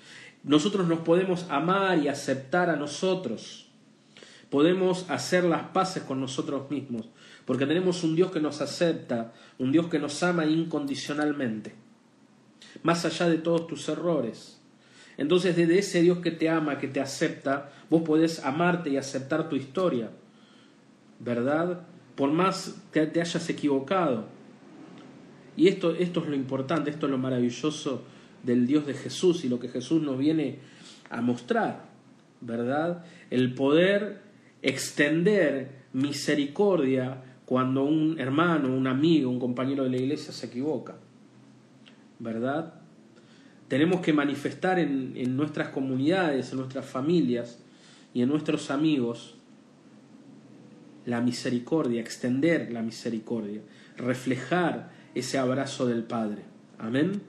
nosotros 0.44 0.86
nos 0.86 1.00
podemos 1.00 1.46
amar 1.50 1.98
y 1.98 2.06
aceptar 2.06 2.70
a 2.70 2.76
nosotros. 2.76 3.66
Podemos 4.48 5.10
hacer 5.10 5.42
las 5.42 5.70
paces 5.70 6.04
con 6.04 6.20
nosotros 6.20 6.70
mismos, 6.70 7.08
porque 7.44 7.66
tenemos 7.66 8.04
un 8.04 8.14
Dios 8.14 8.30
que 8.30 8.40
nos 8.40 8.60
acepta, 8.60 9.32
un 9.58 9.72
Dios 9.72 9.88
que 9.88 9.98
nos 9.98 10.22
ama 10.22 10.46
incondicionalmente, 10.46 11.74
más 12.84 13.04
allá 13.04 13.28
de 13.28 13.38
todos 13.38 13.66
tus 13.66 13.88
errores. 13.88 14.57
Entonces, 15.18 15.54
desde 15.54 15.78
ese 15.78 16.00
Dios 16.00 16.18
que 16.18 16.30
te 16.30 16.48
ama, 16.48 16.78
que 16.78 16.88
te 16.88 17.00
acepta, 17.00 17.70
vos 17.90 18.02
podés 18.02 18.42
amarte 18.42 18.88
y 18.88 18.96
aceptar 18.96 19.50
tu 19.50 19.56
historia. 19.56 20.10
¿verdad? 21.18 21.82
Por 22.14 22.32
más 22.32 22.80
que 22.92 23.06
te 23.06 23.20
hayas 23.20 23.48
equivocado. 23.50 24.26
Y 25.56 25.68
esto, 25.68 25.94
esto 25.94 26.22
es 26.22 26.28
lo 26.28 26.36
importante, 26.36 26.90
esto 26.90 27.06
es 27.06 27.12
lo 27.12 27.18
maravilloso 27.18 28.04
del 28.42 28.66
Dios 28.66 28.86
de 28.86 28.94
Jesús 28.94 29.44
y 29.44 29.48
lo 29.48 29.58
que 29.58 29.68
Jesús 29.68 30.00
nos 30.02 30.18
viene 30.18 30.58
a 31.10 31.20
mostrar, 31.20 31.86
¿verdad? 32.40 33.04
El 33.30 33.54
poder 33.54 34.20
extender 34.62 35.70
misericordia 35.92 37.22
cuando 37.44 37.84
un 37.84 38.20
hermano, 38.20 38.68
un 38.68 38.86
amigo, 38.86 39.30
un 39.30 39.40
compañero 39.40 39.84
de 39.84 39.90
la 39.90 39.96
iglesia 39.96 40.32
se 40.32 40.46
equivoca, 40.46 40.96
¿verdad? 42.20 42.74
Tenemos 43.68 44.00
que 44.00 44.12
manifestar 44.12 44.78
en, 44.78 45.12
en 45.16 45.36
nuestras 45.36 45.68
comunidades, 45.68 46.52
en 46.52 46.58
nuestras 46.58 46.86
familias 46.86 47.58
y 48.14 48.22
en 48.22 48.28
nuestros 48.28 48.70
amigos 48.70 49.34
la 51.04 51.20
misericordia, 51.20 52.00
extender 52.00 52.70
la 52.70 52.82
misericordia, 52.82 53.62
reflejar 53.96 54.90
ese 55.14 55.38
abrazo 55.38 55.86
del 55.86 56.02
Padre. 56.04 56.42
Amén. 56.78 57.22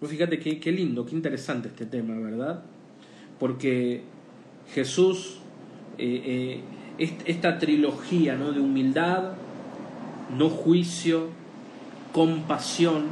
Pues 0.00 0.10
fíjate 0.10 0.38
qué, 0.38 0.58
qué 0.58 0.72
lindo, 0.72 1.04
qué 1.06 1.14
interesante 1.14 1.68
este 1.68 1.86
tema, 1.86 2.18
¿verdad? 2.18 2.62
Porque 3.38 4.02
Jesús, 4.74 5.38
eh, 5.98 6.60
eh, 6.98 7.16
esta 7.26 7.58
trilogía 7.58 8.36
¿no? 8.36 8.52
de 8.52 8.60
humildad, 8.60 9.34
no 10.36 10.48
juicio, 10.48 11.28
compasión, 12.12 13.04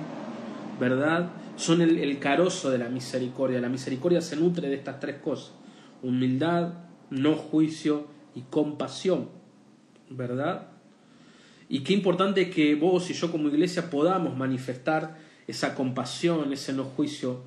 ¿verdad? 0.81 1.31
Son 1.61 1.83
el, 1.83 2.19
carozo 2.19 2.71
de 2.71 2.79
la 2.79 2.89
misericordia. 2.89 3.61
La 3.61 3.69
misericordia 3.69 4.23
se 4.23 4.35
nutre 4.35 4.71
de 4.71 4.77
estas 4.77 4.99
tres 4.99 5.17
cosas. 5.17 5.53
Humildad, 6.03 6.73
no 7.11 7.35
juicio 7.35 8.07
y 8.35 8.41
compasión, 8.49 9.29
¿verdad? 10.09 10.69
Y 11.69 11.81
qué 11.81 11.93
importante 11.93 12.49
que 12.49 12.75
vos 12.77 13.11
y 13.11 13.13
yo 13.13 13.31
como 13.31 13.49
iglesia 13.49 13.91
podamos 13.91 14.39
manifestar 14.39 15.19
esa 15.47 15.75
compasión, 15.75 16.51
ese 16.55 16.73
no 16.73 16.85
juicio 16.85 17.43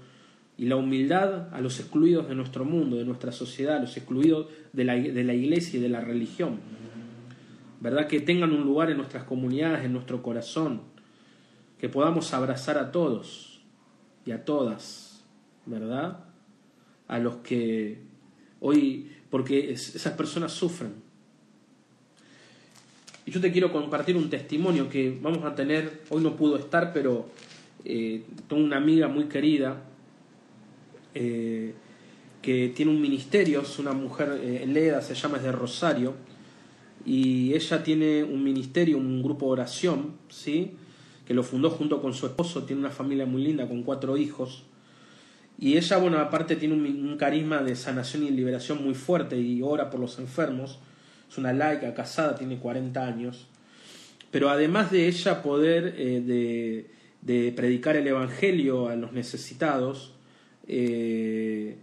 y 0.60 0.66
la 0.66 0.76
humildad 0.76 1.52
a 1.52 1.60
los 1.60 1.80
excluidos 1.80 2.30
de 2.30 2.36
nuestro 2.36 2.66
mundo, 2.66 2.98
de 2.98 3.06
nuestra 3.06 3.32
sociedad, 3.32 3.78
a 3.78 3.80
los 3.80 3.98
excluidos 3.98 4.46
de 4.74 4.84
la, 4.84 4.94
de 4.94 5.24
la 5.24 5.34
iglesia 5.34 5.80
y 5.80 5.82
de 5.82 5.90
la 5.90 6.02
religión. 6.02 6.60
¿Verdad? 7.82 8.06
Que 8.08 8.20
tengan 8.20 8.52
un 8.52 8.62
lugar 8.62 8.92
en 8.92 8.98
nuestras 8.98 9.24
comunidades, 9.24 9.84
en 9.84 9.94
nuestro 9.94 10.22
corazón, 10.22 10.82
que 11.80 11.90
podamos 11.90 12.32
abrazar 12.36 12.78
a 12.78 12.92
todos 12.92 13.53
y 14.26 14.32
a 14.32 14.46
todas, 14.46 15.24
¿verdad? 15.66 16.26
A 17.08 17.20
los 17.20 17.38
que 17.38 18.00
hoy, 18.60 19.12
porque 19.30 19.72
esas 19.72 20.14
personas 20.14 20.52
sufren, 20.52 20.94
y 23.26 23.32
yo 23.32 23.40
te 23.40 23.52
quiero 23.52 23.72
compartir 23.72 24.18
un 24.18 24.30
testimonio 24.30 24.90
que 24.90 25.18
vamos 25.22 25.46
a 25.46 25.56
tener, 25.56 26.02
hoy 26.10 26.22
no 26.22 26.36
pudo 26.36 26.58
estar, 26.58 26.92
pero 26.92 27.30
eh, 27.86 28.24
tengo 28.48 28.62
una 28.62 28.78
amiga 28.78 29.08
muy 29.08 29.26
querida 29.26 29.82
eh, 31.14 31.74
que 32.42 32.74
tiene 32.76 32.92
un 32.92 33.02
ministerio, 33.02 33.62
es 33.62 33.80
una 33.80 33.94
mujer, 33.94 34.40
eh, 34.44 34.66
Leda 34.68 35.02
se 35.02 35.16
llama, 35.16 35.38
es 35.38 35.44
de 35.44 35.54
Rosario, 35.54 36.16
y 37.06 37.54
ella 37.54 37.82
tiene 37.82 38.24
un 38.24 38.44
ministerio, 38.44 38.98
un 38.98 39.24
grupo 39.24 39.46
de 39.48 39.52
oración, 39.54 40.14
¿sí? 40.30 40.74
Que 41.26 41.34
lo 41.34 41.44
fundó 41.44 41.70
junto 41.70 42.02
con 42.02 42.14
su 42.14 42.26
esposo, 42.26 42.64
tiene 42.64 42.82
una 42.82 42.90
familia 42.90 43.26
muy 43.26 43.44
linda 43.44 43.68
con 43.68 43.84
cuatro 43.84 44.18
hijos. 44.18 44.64
Y 45.60 45.78
ella, 45.78 45.98
bueno, 45.98 46.20
aparte 46.20 46.56
tiene 46.56 46.76
un, 46.76 47.18
carisma 47.18 47.62
de 47.62 47.76
sanación 47.76 48.24
y 48.24 48.32
liberación 48.32 48.84
muy 48.84 48.96
fuerte 48.96 49.38
y 49.38 49.62
ora 49.62 49.90
por 49.90 50.00
los 50.00 50.20
enfermos 50.20 50.80
es 51.30 51.38
una 51.40 51.54
laica 51.54 51.94
casada, 51.96 52.36
tiene 52.36 52.60
40 52.60 53.06
años, 53.06 53.48
pero 54.30 54.50
además 54.50 54.92
de 54.92 55.08
ella 55.08 55.42
poder 55.42 55.96
eh, 55.98 56.88
de, 57.22 57.52
predicar 57.54 57.96
el 57.96 58.06
Evangelio 58.06 58.88
a 58.88 58.96
los 58.96 59.14
necesitados, 59.14 60.14
eh, 60.68 61.78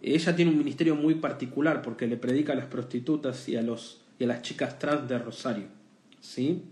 ella 0.00 0.36
tiene 0.36 0.52
un 0.52 0.58
ministerio 0.58 0.94
muy 0.94 1.16
particular 1.16 1.82
porque 1.82 2.06
le 2.06 2.16
predica 2.16 2.52
a 2.52 2.56
las 2.56 2.66
prostitutas 2.66 3.48
y 3.48 3.56
a, 3.56 3.62
los, 3.62 4.02
y 4.18 4.24
a 4.24 4.26
las 4.28 4.42
chicas 4.42 4.78
trans 4.78 5.08
de 5.08 5.18
Rosario. 5.18 5.66
¿sí? 6.20 6.62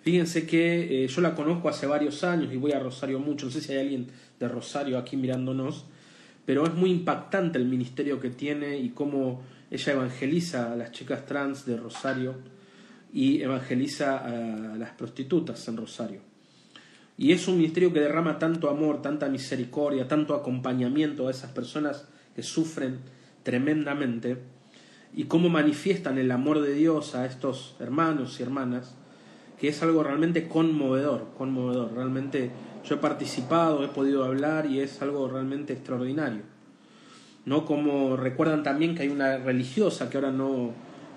Fíjense 0.00 0.46
que 0.46 1.04
eh, 1.04 1.08
yo 1.08 1.20
la 1.20 1.34
conozco 1.34 1.68
hace 1.68 1.86
varios 1.86 2.24
años 2.24 2.52
y 2.52 2.56
voy 2.56 2.72
a 2.72 2.78
Rosario 2.78 3.18
mucho, 3.18 3.46
no 3.46 3.52
sé 3.52 3.60
si 3.60 3.72
hay 3.72 3.80
alguien 3.80 4.06
de 4.38 4.48
Rosario 4.48 4.98
aquí 4.98 5.16
mirándonos, 5.16 5.86
pero 6.46 6.64
es 6.64 6.72
muy 6.74 6.90
impactante 6.90 7.58
el 7.58 7.66
ministerio 7.66 8.20
que 8.20 8.30
tiene 8.30 8.78
y 8.78 8.90
cómo 8.90 9.42
ella 9.70 9.92
evangeliza 9.92 10.72
a 10.72 10.76
las 10.76 10.92
chicas 10.92 11.26
trans 11.26 11.66
de 11.66 11.76
Rosario 11.76 12.36
y 13.12 13.42
evangeliza 13.42 14.18
a 14.18 14.76
las 14.76 14.90
prostitutas 14.90 15.66
en 15.68 15.76
Rosario. 15.76 16.20
Y 17.18 17.32
es 17.32 17.48
un 17.48 17.58
ministerio 17.58 17.92
que 17.92 18.00
derrama 18.00 18.38
tanto 18.38 18.70
amor, 18.70 19.02
tanta 19.02 19.28
misericordia, 19.28 20.06
tanto 20.06 20.34
acompañamiento 20.34 21.26
a 21.26 21.32
esas 21.32 21.50
personas 21.50 22.06
que 22.36 22.44
sufren 22.44 23.00
tremendamente 23.42 24.38
y 25.14 25.24
cómo 25.24 25.48
manifiestan 25.48 26.18
el 26.18 26.30
amor 26.30 26.60
de 26.60 26.74
Dios 26.74 27.16
a 27.16 27.26
estos 27.26 27.74
hermanos 27.80 28.38
y 28.38 28.44
hermanas, 28.44 28.94
que 29.60 29.68
es 29.68 29.82
algo 29.82 30.02
realmente 30.02 30.48
conmovedor, 30.48 31.28
conmovedor. 31.36 31.92
Realmente 31.92 32.50
yo 32.84 32.96
he 32.96 32.98
participado, 32.98 33.84
he 33.84 33.88
podido 33.88 34.24
hablar 34.24 34.66
y 34.66 34.80
es 34.80 35.02
algo 35.02 35.28
realmente 35.28 35.72
extraordinario. 35.72 36.42
¿no? 37.44 37.64
Como 37.64 38.16
recuerdan 38.16 38.62
también 38.62 38.94
que 38.94 39.02
hay 39.02 39.08
una 39.08 39.38
religiosa 39.38 40.10
que 40.10 40.18
ahora 40.18 40.30
no, 40.30 40.72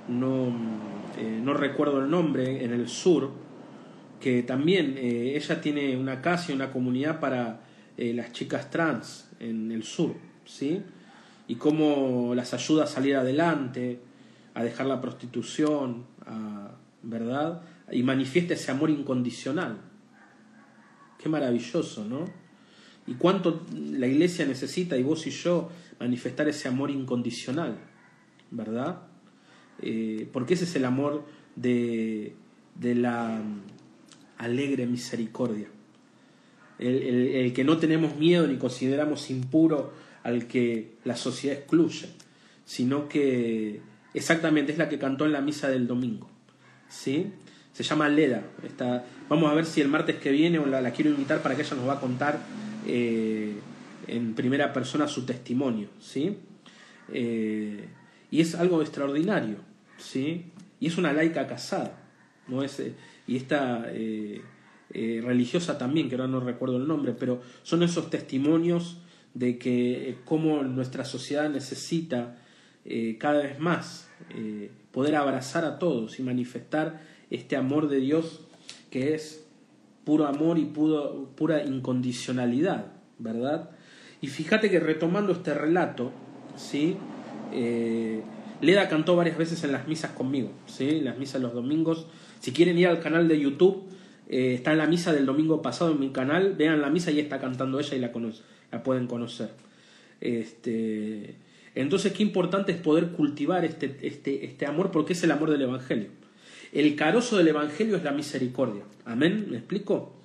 no, 0.07 0.47
eh, 1.19 1.39
no 1.43 1.53
recuerdo 1.53 1.99
el 1.99 2.09
nombre, 2.09 2.63
en 2.63 2.73
el 2.73 2.87
sur, 2.87 3.31
que 4.19 4.43
también 4.43 4.95
eh, 4.97 5.33
ella 5.35 5.61
tiene 5.61 5.97
una 5.97 6.21
casa 6.21 6.51
y 6.51 6.55
una 6.55 6.71
comunidad 6.71 7.19
para 7.19 7.61
eh, 7.97 8.13
las 8.13 8.31
chicas 8.31 8.69
trans 8.69 9.29
en 9.39 9.71
el 9.71 9.83
sur, 9.83 10.15
¿sí? 10.45 10.81
Y 11.47 11.55
cómo 11.55 12.33
las 12.33 12.53
ayuda 12.53 12.85
a 12.85 12.87
salir 12.87 13.15
adelante, 13.17 13.99
a 14.53 14.63
dejar 14.63 14.85
la 14.85 15.01
prostitución, 15.01 16.05
¿verdad? 17.03 17.61
Y 17.91 18.03
manifiesta 18.03 18.53
ese 18.53 18.71
amor 18.71 18.89
incondicional. 18.89 19.79
Qué 21.17 21.29
maravilloso, 21.29 22.05
¿no? 22.05 22.25
Y 23.07 23.15
cuánto 23.15 23.65
la 23.73 24.07
iglesia 24.07 24.45
necesita, 24.45 24.97
y 24.97 25.03
vos 25.03 25.25
y 25.27 25.31
yo, 25.31 25.69
manifestar 25.99 26.47
ese 26.47 26.67
amor 26.67 26.91
incondicional, 26.91 27.77
¿verdad? 28.51 29.01
Eh, 29.81 30.29
porque 30.31 30.53
ese 30.53 30.65
es 30.65 30.75
el 30.75 30.85
amor 30.85 31.25
de, 31.55 32.35
de 32.75 32.95
la 32.95 33.41
alegre 34.37 34.87
misericordia. 34.87 35.67
El, 36.79 37.53
que 37.53 37.63
no 37.63 37.77
tenemos 37.77 38.15
miedo 38.15 38.47
ni 38.47 38.57
consideramos 38.57 39.29
impuro 39.29 39.93
al 40.23 40.47
que 40.47 40.95
la 41.03 41.15
sociedad 41.15 41.57
excluye, 41.57 42.07
sino 42.65 43.07
que 43.07 43.81
exactamente 44.15 44.71
es 44.71 44.79
la 44.79 44.89
que 44.89 44.97
cantó 44.97 45.25
en 45.25 45.31
la 45.31 45.41
misa 45.41 45.69
del 45.69 45.85
domingo. 45.85 46.27
¿sí? 46.89 47.33
Se 47.73 47.83
llama 47.83 48.09
Leda. 48.09 48.43
Está, 48.63 49.05
vamos 49.29 49.49
a 49.49 49.53
ver 49.53 49.65
si 49.65 49.81
el 49.81 49.87
martes 49.87 50.17
que 50.17 50.31
viene 50.31 50.59
o 50.59 50.65
la, 50.65 50.91
quiero 50.91 51.11
invitar 51.11 51.41
para 51.41 51.55
que 51.55 51.61
ella 51.61 51.75
nos 51.75 51.87
va 51.87 51.93
a 51.93 51.99
contar 51.99 52.39
eh, 52.85 53.53
en 54.07 54.33
primera 54.33 54.73
persona 54.73 55.07
su 55.07 55.25
testimonio, 55.25 55.87
¿sí? 55.99 56.37
Eh, 57.13 57.87
y 58.29 58.41
es 58.41 58.55
algo 58.55 58.81
extraordinario, 58.81 59.57
¿sí? 59.97 60.51
Y 60.79 60.87
es 60.87 60.97
una 60.97 61.13
laica 61.13 61.47
casada, 61.47 61.97
¿no? 62.47 62.63
Es, 62.63 62.79
eh, 62.79 62.93
y 63.27 63.37
esta 63.37 63.87
religiosa 64.93 65.77
también, 65.77 66.09
que 66.09 66.15
ahora 66.15 66.27
no 66.27 66.41
recuerdo 66.41 66.75
el 66.75 66.87
nombre, 66.87 67.13
pero 67.17 67.41
son 67.63 67.83
esos 67.83 68.09
testimonios 68.09 68.97
de 69.33 69.57
que 69.57 70.17
cómo 70.25 70.63
nuestra 70.63 71.05
sociedad 71.05 71.49
necesita 71.49 72.35
cada 73.17 73.41
vez 73.41 73.57
más 73.57 74.09
poder 74.91 75.15
abrazar 75.15 75.63
a 75.63 75.79
todos 75.79 76.19
y 76.19 76.23
manifestar 76.23 76.99
este 77.31 77.55
amor 77.55 77.89
de 77.89 77.99
Dios 77.99 78.41
que 78.91 79.15
es 79.15 79.43
puro 80.03 80.27
amor 80.27 80.59
y 80.59 80.65
pura 80.65 81.63
incondicionalidad, 81.63 82.87
¿verdad? 83.17 83.71
Y 84.21 84.27
fíjate 84.27 84.69
que 84.69 84.79
retomando 84.79 85.31
este 85.31 85.53
relato, 85.53 86.11
¿sí? 86.55 86.97
Eh, 87.53 88.21
Leda 88.61 88.87
cantó 88.87 89.15
varias 89.15 89.37
veces 89.37 89.63
en 89.63 89.71
las 89.71 89.87
misas 89.87 90.11
conmigo, 90.11 90.51
¿sí? 90.67 91.01
las 91.01 91.17
misas 91.17 91.41
los 91.41 91.53
domingos. 91.53 92.05
Si 92.39 92.51
quieren 92.51 92.77
ir 92.77 92.87
al 92.87 92.99
canal 92.99 93.27
de 93.27 93.39
YouTube, 93.39 93.83
eh, 94.29 94.53
está 94.53 94.71
en 94.71 94.77
la 94.77 94.85
misa 94.85 95.13
del 95.13 95.25
domingo 95.25 95.61
pasado 95.61 95.91
en 95.91 95.99
mi 95.99 96.11
canal, 96.11 96.55
vean 96.55 96.81
la 96.81 96.89
misa 96.89 97.11
y 97.11 97.19
está 97.19 97.39
cantando 97.39 97.79
ella 97.79 97.95
y 97.95 97.99
la, 97.99 98.11
la 98.71 98.83
pueden 98.83 99.07
conocer. 99.07 99.49
Este, 100.21 101.35
entonces, 101.73 102.13
qué 102.13 102.21
importante 102.21 102.71
es 102.71 102.77
poder 102.77 103.09
cultivar 103.09 103.65
este, 103.65 103.97
este, 104.03 104.45
este 104.45 104.67
amor 104.67 104.91
porque 104.91 105.13
es 105.13 105.23
el 105.23 105.31
amor 105.31 105.49
del 105.49 105.63
Evangelio. 105.63 106.09
El 106.71 106.95
carozo 106.95 107.37
del 107.37 107.49
Evangelio 107.49 107.97
es 107.97 108.03
la 108.03 108.11
misericordia. 108.11 108.83
Amén, 109.05 109.47
¿me 109.49 109.57
explico? 109.57 110.15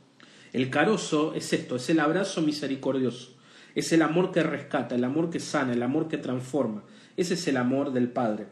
El 0.52 0.70
carozo 0.70 1.34
es 1.34 1.52
esto, 1.52 1.76
es 1.76 1.90
el 1.90 2.00
abrazo 2.00 2.40
misericordioso. 2.40 3.34
Es 3.74 3.92
el 3.92 4.00
amor 4.00 4.32
que 4.32 4.42
rescata, 4.42 4.94
el 4.94 5.04
amor 5.04 5.28
que 5.28 5.40
sana, 5.40 5.72
el 5.72 5.82
amor 5.82 6.08
que 6.08 6.18
transforma. 6.18 6.82
Ese 7.16 7.34
es 7.34 7.46
el 7.48 7.56
amor 7.56 7.92
del 7.92 8.08
Padre. 8.08 8.46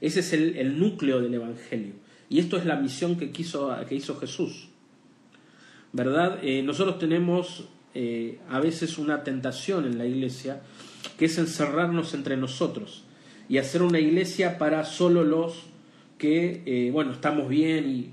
Ese 0.00 0.20
es 0.20 0.32
el, 0.32 0.78
núcleo 0.78 1.20
del 1.20 1.34
Evangelio. 1.34 1.94
Y 2.28 2.40
esto 2.40 2.56
es 2.56 2.66
la 2.66 2.76
misión 2.76 3.16
que, 3.16 3.30
quiso, 3.30 3.74
que 3.88 3.94
hizo 3.94 4.18
Jesús. 4.18 4.68
¿Verdad? 5.92 6.40
Eh, 6.42 6.62
nosotros 6.62 6.98
tenemos 6.98 7.68
eh, 7.94 8.38
a 8.50 8.60
veces 8.60 8.98
una 8.98 9.24
tentación 9.24 9.86
en 9.86 9.96
la 9.96 10.04
iglesia 10.04 10.60
que 11.16 11.24
es 11.24 11.38
encerrarnos 11.38 12.12
entre 12.12 12.36
nosotros 12.36 13.04
y 13.48 13.58
hacer 13.58 13.82
una 13.82 14.00
iglesia 14.00 14.58
para 14.58 14.84
solo 14.84 15.24
los 15.24 15.62
que, 16.18 16.62
eh, 16.66 16.90
bueno, 16.90 17.12
estamos 17.12 17.48
bien 17.48 17.88
y 17.88 18.10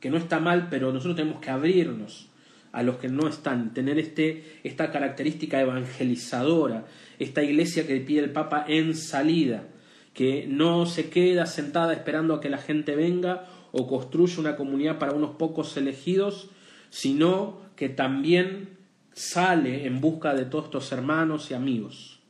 que 0.00 0.10
no 0.10 0.16
está 0.16 0.40
mal, 0.40 0.68
pero 0.70 0.92
nosotros 0.92 1.16
tenemos 1.16 1.40
que 1.40 1.50
abrirnos 1.50 2.28
a 2.72 2.82
los 2.82 2.96
que 2.96 3.08
no 3.08 3.26
están, 3.26 3.72
tener 3.72 3.98
este, 3.98 4.60
esta 4.62 4.90
característica 4.90 5.60
evangelizadora, 5.60 6.84
esta 7.18 7.42
iglesia 7.42 7.86
que 7.86 8.00
pide 8.00 8.20
el 8.20 8.30
Papa 8.30 8.64
en 8.68 8.94
salida, 8.94 9.64
que 10.12 10.46
no 10.46 10.86
se 10.86 11.08
queda 11.08 11.46
sentada 11.46 11.94
esperando 11.94 12.34
a 12.34 12.40
que 12.40 12.50
la 12.50 12.58
gente 12.58 12.94
venga 12.94 13.46
o 13.72 13.86
construye 13.86 14.38
una 14.40 14.56
comunidad 14.56 14.98
para 14.98 15.12
unos 15.12 15.36
pocos 15.36 15.76
elegidos, 15.76 16.50
sino 16.90 17.60
que 17.76 17.88
también 17.88 18.76
sale 19.12 19.86
en 19.86 20.00
busca 20.00 20.34
de 20.34 20.44
todos 20.44 20.66
estos 20.66 20.92
hermanos 20.92 21.50
y 21.50 21.54
amigos. 21.54 22.20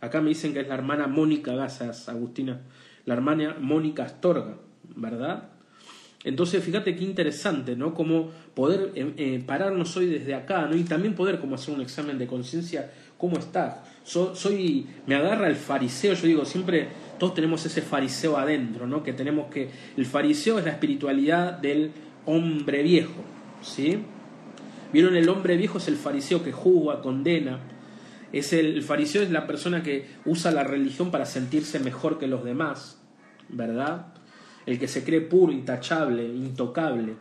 Acá 0.00 0.20
me 0.20 0.30
dicen 0.30 0.54
que 0.54 0.60
es 0.60 0.68
la 0.68 0.74
hermana 0.74 1.08
Mónica 1.08 1.54
Gasas, 1.54 2.08
Agustina, 2.08 2.60
la 3.04 3.14
hermana 3.14 3.56
Mónica 3.60 4.04
Astorga, 4.04 4.56
¿verdad? 4.96 5.50
Entonces, 6.22 6.62
fíjate 6.62 6.94
qué 6.96 7.04
interesante, 7.04 7.76
¿no? 7.76 7.94
Como 7.94 8.30
poder 8.54 8.92
eh, 8.94 9.12
eh, 9.16 9.42
pararnos 9.46 9.96
hoy 9.96 10.06
desde 10.06 10.34
acá, 10.34 10.66
¿no? 10.66 10.76
Y 10.76 10.84
también 10.84 11.14
poder 11.14 11.40
como 11.40 11.54
hacer 11.54 11.74
un 11.74 11.80
examen 11.80 12.18
de 12.18 12.26
conciencia, 12.26 12.90
¿cómo 13.16 13.38
estás? 13.38 13.76
soy, 14.02 14.86
me 15.06 15.14
agarra 15.14 15.46
el 15.46 15.54
fariseo, 15.56 16.14
yo 16.14 16.26
digo, 16.26 16.44
siempre 16.44 16.88
todos 17.18 17.34
tenemos 17.34 17.64
ese 17.64 17.80
fariseo 17.80 18.36
adentro, 18.36 18.86
¿no? 18.86 19.02
Que 19.02 19.12
tenemos 19.12 19.50
que, 19.50 19.68
el 19.96 20.06
fariseo 20.06 20.58
es 20.58 20.64
la 20.64 20.72
espiritualidad 20.72 21.58
del 21.58 21.92
hombre 22.26 22.82
viejo, 22.82 23.22
¿sí? 23.62 23.98
¿Vieron? 24.92 25.16
El 25.16 25.28
hombre 25.28 25.56
viejo 25.56 25.78
es 25.78 25.86
el 25.86 25.96
fariseo 25.96 26.42
que 26.42 26.50
juzga, 26.50 27.00
condena, 27.00 27.60
es 28.32 28.52
el, 28.52 28.82
fariseo 28.82 29.22
es 29.22 29.30
la 29.30 29.46
persona 29.46 29.82
que 29.82 30.06
usa 30.24 30.50
la 30.50 30.64
religión 30.64 31.10
para 31.10 31.26
sentirse 31.26 31.80
mejor 31.80 32.18
que 32.18 32.26
los 32.26 32.44
demás, 32.44 33.00
¿verdad? 33.48 34.14
el 34.66 34.78
que 34.78 34.88
se 34.88 35.04
cree 35.04 35.20
puro, 35.20 35.52
intachable, 35.52 36.24
intocable, 36.24 37.14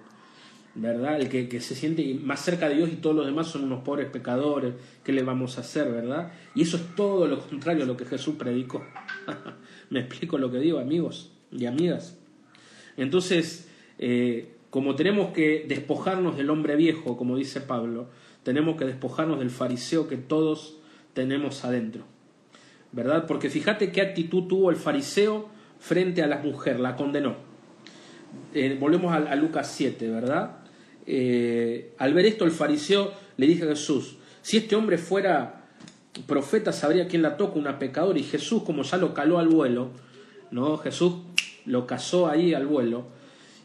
¿verdad? 0.75 1.19
El 1.19 1.29
que, 1.29 1.61
se 1.61 1.75
siente 1.75 2.13
más 2.21 2.41
cerca 2.41 2.69
de 2.69 2.75
Dios 2.75 2.89
y 2.91 2.97
todos 2.97 3.15
los 3.15 3.25
demás 3.25 3.47
son 3.47 3.63
unos 3.63 3.83
pobres 3.83 4.09
pecadores, 4.09 4.73
¿qué 5.03 5.11
le 5.11 5.23
vamos 5.23 5.57
a 5.57 5.61
hacer, 5.61 5.91
verdad? 5.91 6.31
Y 6.55 6.61
eso 6.61 6.77
es 6.77 6.95
todo 6.95 7.27
lo 7.27 7.39
contrario 7.39 7.83
a 7.83 7.87
lo 7.87 7.97
que 7.97 8.05
Jesús 8.05 8.35
predicó. 8.35 8.85
¿Me 9.89 10.01
explico 10.01 10.37
lo 10.37 10.51
que 10.51 10.59
digo, 10.59 10.79
amigos 10.79 11.31
y 11.51 11.65
amigas? 11.65 12.19
Entonces, 12.97 13.67
eh, 13.97 14.55
como 14.69 14.95
tenemos 14.95 15.33
que 15.33 15.65
despojarnos 15.67 16.37
del 16.37 16.49
hombre 16.49 16.75
viejo, 16.75 17.17
como 17.17 17.35
dice 17.35 17.61
Pablo, 17.61 18.09
tenemos 18.43 18.77
que 18.77 18.85
despojarnos 18.85 19.39
del 19.39 19.49
fariseo 19.49 20.07
que 20.07 20.17
todos 20.17 20.78
tenemos 21.13 21.63
adentro. 21.65 22.03
¿Verdad? 22.91 23.25
Porque 23.27 23.49
fíjate 23.49 23.91
qué 23.91 24.01
actitud 24.01 24.47
tuvo 24.47 24.69
el 24.69 24.75
fariseo 24.75 25.49
frente 25.79 26.23
a 26.23 26.27
la 26.27 26.37
mujer, 26.37 26.79
la 26.79 26.95
condenó. 26.95 27.35
Eh, 28.53 28.77
volvemos 28.79 29.13
a, 29.13 29.35
Lucas 29.35 29.71
7, 29.75 30.09
¿verdad? 30.09 30.57
Eh, 31.05 31.93
al 31.97 32.13
ver 32.13 32.25
esto, 32.25 32.45
el 32.45 32.51
fariseo 32.51 33.13
le 33.37 33.47
dijo 33.47 33.65
a 33.65 33.69
Jesús, 33.69 34.17
si 34.41 34.57
este 34.57 34.75
hombre 34.75 34.97
fuera 34.97 35.59
profeta, 36.27 36.71
sabría 36.71 37.07
quién 37.07 37.21
la 37.21 37.37
toca, 37.37 37.59
una 37.59 37.79
pecadora. 37.79 38.19
Y 38.19 38.23
Jesús, 38.23 38.63
como 38.63 38.83
ya 38.83 38.97
lo 38.97 39.13
caló 39.13 39.39
al 39.39 39.47
vuelo, 39.47 39.91
¿no? 40.51 40.77
Jesús 40.77 41.13
lo 41.65 41.85
casó 41.85 42.27
ahí 42.27 42.53
al 42.53 42.65
vuelo. 42.65 43.07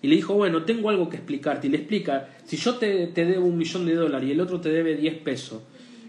Y 0.03 0.09
le 0.09 0.17
dijo, 0.17 0.35
bueno, 0.35 0.65
tengo 0.65 0.91
algo 0.91 1.09
que 1.09 1.17
explicarte. 1.17 1.67
Y 1.67 1.71
le 1.71 1.79
explica, 1.79 2.29
si 2.45 2.57
yo 2.57 2.75
te, 2.75 3.07
debo 3.07 3.47
un 3.47 3.57
millón 3.57 3.87
de 3.87 3.95
dólares 3.95 4.29
y 4.29 4.33
el 4.33 4.41
otro 4.41 4.61
te 4.61 4.69
debe 4.69 4.97
10 4.97 5.15
pesos, 5.23 5.63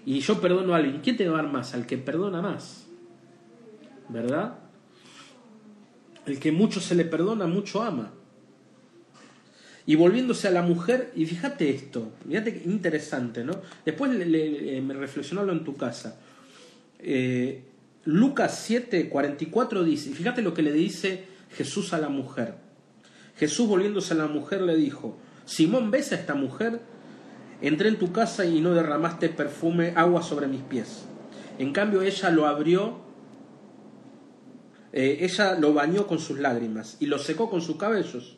y 0.06 0.20
yo 0.20 0.40
perdono 0.40 0.74
a 0.74 0.78
alguien, 0.78 1.02
¿quién 1.02 1.18
te 1.18 1.28
va 1.28 1.40
a 1.40 1.42
dar 1.42 1.52
más? 1.52 1.74
Al 1.74 1.88
que 1.88 1.98
perdona 1.98 2.42
más. 2.42 2.86
¿Verdad? 4.08 4.60
El 6.26 6.40
que 6.40 6.52
mucho 6.52 6.80
se 6.80 6.94
le 6.94 7.06
perdona, 7.06 7.48
mucho 7.48 7.82
ama. 7.82 8.14
Y 9.88 9.96
volviéndose 9.96 10.48
a 10.48 10.52
la 10.52 10.62
mujer, 10.62 11.12
y 11.16 11.26
fíjate 11.26 11.70
esto, 11.70 12.12
fíjate 12.28 12.54
que 12.54 12.70
interesante, 12.70 13.44
¿no? 13.44 13.54
Después 13.84 14.12
le, 14.12 14.82
me 14.82 14.94
reflexionalo 14.96 15.52
en 15.52 15.64
tu 15.64 15.76
casa. 15.76 16.20
Eh, 17.00 17.64
Lucas 18.06 18.64
7, 18.66 19.10
44 19.10 19.84
dice, 19.84 20.12
fíjate 20.12 20.42
lo 20.42 20.54
que 20.54 20.64
le 20.64 20.72
dice 20.72 21.26
Jesús 21.56 21.94
a 21.94 22.00
la 22.00 22.10
mujer. 22.10 22.56
Jesús 23.38 23.68
volviéndose 23.68 24.14
a 24.14 24.18
la 24.18 24.28
mujer 24.28 24.62
le 24.62 24.76
dijo, 24.76 25.18
Simón, 25.46 25.92
¿ves 25.92 26.12
a 26.12 26.16
esta 26.16 26.34
mujer? 26.34 26.82
Entré 27.62 27.90
en 27.90 27.98
tu 27.98 28.12
casa 28.12 28.46
y 28.46 28.62
no 28.62 28.74
derramaste 28.74 29.30
perfume, 29.30 29.94
agua 29.96 30.22
sobre 30.22 30.48
mis 30.48 30.62
pies. 30.62 31.06
En 31.58 31.72
cambio 31.72 32.02
ella 32.02 32.30
lo 32.30 32.48
abrió 32.48 33.06
eh, 34.98 35.26
ella 35.26 35.60
lo 35.60 35.74
bañó 35.74 36.08
con 36.08 36.20
sus 36.20 36.40
lágrimas 36.40 36.96
y 37.02 37.08
lo 37.08 37.20
secó 37.20 37.50
con 37.50 37.62
sus 37.62 37.76
cabellos. 37.76 38.38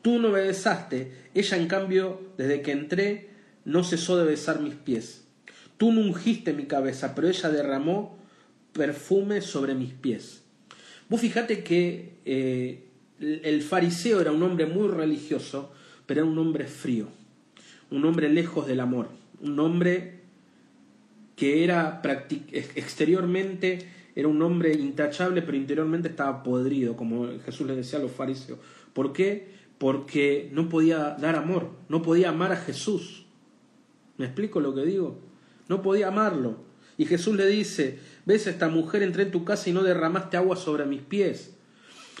Tú 0.00 0.18
no 0.18 0.30
me 0.30 0.40
besaste, 0.40 1.12
ella 1.34 1.58
en 1.58 1.68
cambio, 1.68 2.32
desde 2.38 2.62
que 2.62 2.72
entré, 2.72 3.28
no 3.66 3.84
cesó 3.84 4.16
de 4.16 4.24
besar 4.24 4.60
mis 4.60 4.74
pies. 4.74 5.26
Tú 5.76 5.92
no 5.92 6.00
ungiste 6.00 6.54
mi 6.54 6.64
cabeza, 6.64 7.14
pero 7.14 7.28
ella 7.28 7.50
derramó 7.50 8.18
perfume 8.72 9.42
sobre 9.42 9.74
mis 9.74 9.92
pies. 9.92 10.42
Vos 11.10 11.20
fijate 11.20 11.62
que 11.62 12.14
eh, 12.24 12.88
el 13.20 13.60
fariseo 13.60 14.22
era 14.22 14.32
un 14.32 14.42
hombre 14.42 14.64
muy 14.64 14.88
religioso, 14.88 15.70
pero 16.06 16.22
era 16.22 16.30
un 16.30 16.38
hombre 16.38 16.66
frío, 16.66 17.08
un 17.90 18.04
hombre 18.04 18.28
lejos 18.28 18.66
del 18.66 18.80
amor, 18.80 19.08
un 19.40 19.58
hombre 19.58 20.20
que 21.36 21.64
era 21.64 22.02
exteriormente 22.74 23.88
era 24.14 24.28
un 24.28 24.42
hombre 24.42 24.72
intachable, 24.74 25.42
pero 25.42 25.56
interiormente 25.56 26.08
estaba 26.08 26.42
podrido, 26.42 26.96
como 26.96 27.28
Jesús 27.44 27.66
le 27.66 27.76
decía 27.76 27.98
a 27.98 28.02
los 28.02 28.12
fariseos. 28.12 28.58
¿Por 28.92 29.12
qué? 29.12 29.48
Porque 29.78 30.50
no 30.52 30.68
podía 30.68 31.16
dar 31.18 31.36
amor, 31.36 31.70
no 31.88 32.02
podía 32.02 32.30
amar 32.30 32.52
a 32.52 32.56
Jesús. 32.56 33.24
¿Me 34.18 34.26
explico 34.26 34.60
lo 34.60 34.74
que 34.74 34.84
digo? 34.84 35.18
No 35.68 35.80
podía 35.80 36.08
amarlo. 36.08 36.56
Y 36.98 37.06
Jesús 37.06 37.34
le 37.36 37.46
dice, 37.46 37.98
ves 38.26 38.46
a 38.46 38.50
esta 38.50 38.68
mujer, 38.68 39.02
entré 39.02 39.22
en 39.22 39.30
tu 39.30 39.44
casa 39.44 39.70
y 39.70 39.72
no 39.72 39.82
derramaste 39.82 40.36
agua 40.36 40.56
sobre 40.56 40.84
mis 40.84 41.00
pies. 41.00 41.56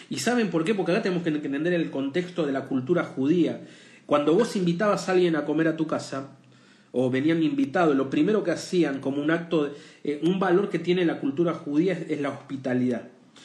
¿Y 0.08 0.20
saben 0.20 0.48
por 0.48 0.64
qué? 0.64 0.74
Porque 0.74 0.92
acá 0.92 1.02
tenemos 1.02 1.22
que 1.22 1.28
entender 1.28 1.74
el 1.74 1.90
contexto 1.90 2.46
de 2.46 2.52
la 2.52 2.64
cultura 2.64 3.04
judía. 3.04 3.60
Cuando 4.10 4.34
vos 4.34 4.56
invitabas 4.56 5.08
a 5.08 5.12
alguien 5.12 5.36
a 5.36 5.44
comer 5.44 5.68
a 5.68 5.76
tu 5.76 5.86
casa, 5.86 6.30
o 6.90 7.10
venían 7.10 7.44
invitados, 7.44 7.94
lo 7.94 8.10
primero 8.10 8.42
que 8.42 8.50
hacían 8.50 8.98
como 8.98 9.22
un 9.22 9.30
acto, 9.30 9.66
de, 9.66 9.72
eh, 10.02 10.20
un 10.24 10.40
valor 10.40 10.68
que 10.68 10.80
tiene 10.80 11.04
la 11.04 11.20
cultura 11.20 11.54
judía 11.54 11.92
es, 11.92 12.20
la 12.20 12.30
hospitalidad. 12.30 13.04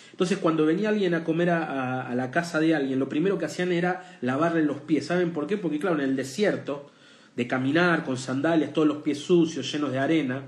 Entonces 0.10 0.40
cuando 0.40 0.66
venía 0.66 0.90
alguien 0.90 1.14
a 1.14 1.24
comer 1.24 1.52
a, 1.52 2.12
la 2.16 2.32
casa 2.32 2.60
de 2.60 2.74
alguien, 2.74 2.98
lo 2.98 3.08
primero 3.08 3.38
que 3.38 3.46
hacían 3.46 3.72
era 3.72 4.18
lavarle 4.22 4.64
los 4.64 4.78
pies. 4.78 5.06
¿Saben 5.06 5.34
por 5.34 5.46
qué? 5.46 5.56
Porque 5.56 5.78
claro, 5.78 5.98
en 5.98 6.02
el 6.02 6.16
desierto, 6.16 6.90
de 7.36 7.46
caminar 7.46 8.04
con 8.04 8.18
sandalias, 8.18 8.74
todos 8.74 8.88
los 8.88 9.04
pies 9.04 9.20
sucios, 9.20 9.72
llenos 9.72 9.92
de 9.92 10.00
arena, 10.00 10.46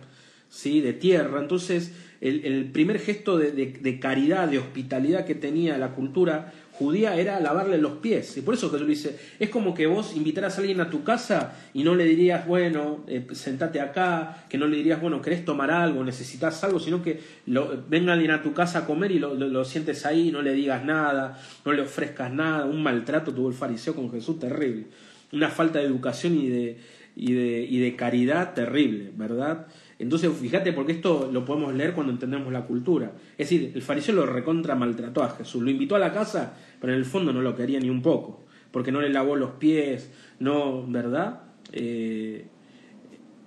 ¿sí? 0.49 0.81
de 0.81 0.93
tierra, 0.93 1.39
entonces 1.39 1.91
el, 2.21 2.71
primer 2.71 2.99
gesto 2.99 3.37
de, 3.37 3.99
caridad, 3.99 4.47
de 4.47 4.57
hospitalidad 4.57 5.25
que 5.25 5.35
tenía 5.35 5.77
la 5.77 5.93
cultura 5.93 6.53
judía 6.77 7.15
era 7.15 7.39
lavarle 7.39 7.77
los 7.77 7.93
pies. 7.93 8.37
Y 8.37 8.41
por 8.41 8.53
eso 8.53 8.69
Jesús 8.69 8.87
dice, 8.87 9.19
es 9.39 9.49
como 9.49 9.73
que 9.73 9.87
vos 9.87 10.15
invitaras 10.15 10.57
a 10.57 10.61
alguien 10.61 10.79
a 10.79 10.89
tu 10.89 11.03
casa 11.03 11.55
y 11.73 11.83
no 11.83 11.95
le 11.95 12.05
dirías, 12.05 12.45
bueno, 12.47 13.03
eh, 13.07 13.25
sentate 13.31 13.81
acá, 13.81 14.45
que 14.49 14.57
no 14.57 14.67
le 14.67 14.77
dirías, 14.77 15.01
bueno, 15.01 15.21
querés 15.21 15.43
tomar 15.43 15.71
algo, 15.71 16.03
necesitas 16.03 16.63
algo, 16.63 16.79
sino 16.79 17.01
que 17.01 17.19
lo, 17.47 17.83
venga 17.87 18.13
alguien 18.13 18.31
a 18.31 18.43
tu 18.43 18.53
casa 18.53 18.79
a 18.79 18.85
comer 18.85 19.11
y 19.11 19.19
lo, 19.19 19.65
sientes 19.65 20.05
ahí, 20.05 20.31
no 20.31 20.41
le 20.41 20.53
digas 20.53 20.85
nada, 20.85 21.41
no 21.65 21.73
le 21.73 21.81
ofrezcas 21.81 22.31
nada. 22.31 22.65
Un 22.65 22.83
maltrato 22.83 23.33
tuvo 23.33 23.49
el 23.49 23.55
fariseo 23.55 23.95
con 23.95 24.11
Jesús 24.11 24.39
terrible. 24.39 24.85
Una 25.31 25.49
falta 25.49 25.79
de 25.79 25.85
educación 25.85 26.35
y 26.35 26.47
de, 26.47 26.77
y 27.15 27.33
de, 27.33 27.67
y 27.69 27.79
de 27.79 27.95
caridad 27.95 28.53
terrible, 28.53 29.11
¿verdad? 29.15 29.67
Entonces, 29.99 30.31
fíjate, 30.31 30.73
porque 30.73 30.91
esto 30.91 31.29
lo 31.31 31.43
podemos 31.43 31.73
leer 31.73 31.93
cuando 31.93 32.13
entendemos 32.13 32.53
la 32.53 32.65
cultura. 32.65 33.13
Es 33.37 33.49
decir, 33.49 33.71
el 33.73 33.81
fariseo 33.81 34.13
lo 34.13 34.25
recontra 34.25 34.75
maltrató 34.75 35.23
a 35.23 35.31
Jesús. 35.31 35.63
Lo 35.63 35.71
invitó 35.71 35.95
a 35.95 35.99
la 35.99 36.13
casa, 36.13 36.53
pero 36.79 36.93
en 36.93 36.99
el 36.99 37.05
fondo 37.05 37.33
no 37.33 37.41
lo 37.41 37.55
quería 37.55 37.79
ni 37.79 37.89
un 37.89 38.01
poco. 38.01 38.45
Porque 38.71 38.91
no 38.91 39.01
le 39.01 39.09
lavó 39.09 39.35
los 39.35 39.51
pies, 39.51 40.09
no, 40.39 40.85
¿verdad? 40.87 41.41
Eh, 41.71 42.45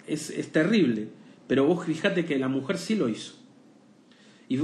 es, 0.07 0.31
es, 0.31 0.51
terrible. 0.51 1.09
Pero 1.47 1.67
vos 1.67 1.85
fíjate 1.85 2.25
que 2.25 2.39
la 2.39 2.49
mujer 2.49 2.79
sí 2.79 2.95
lo 2.95 3.09
hizo. 3.09 3.35
Y, 4.51 4.59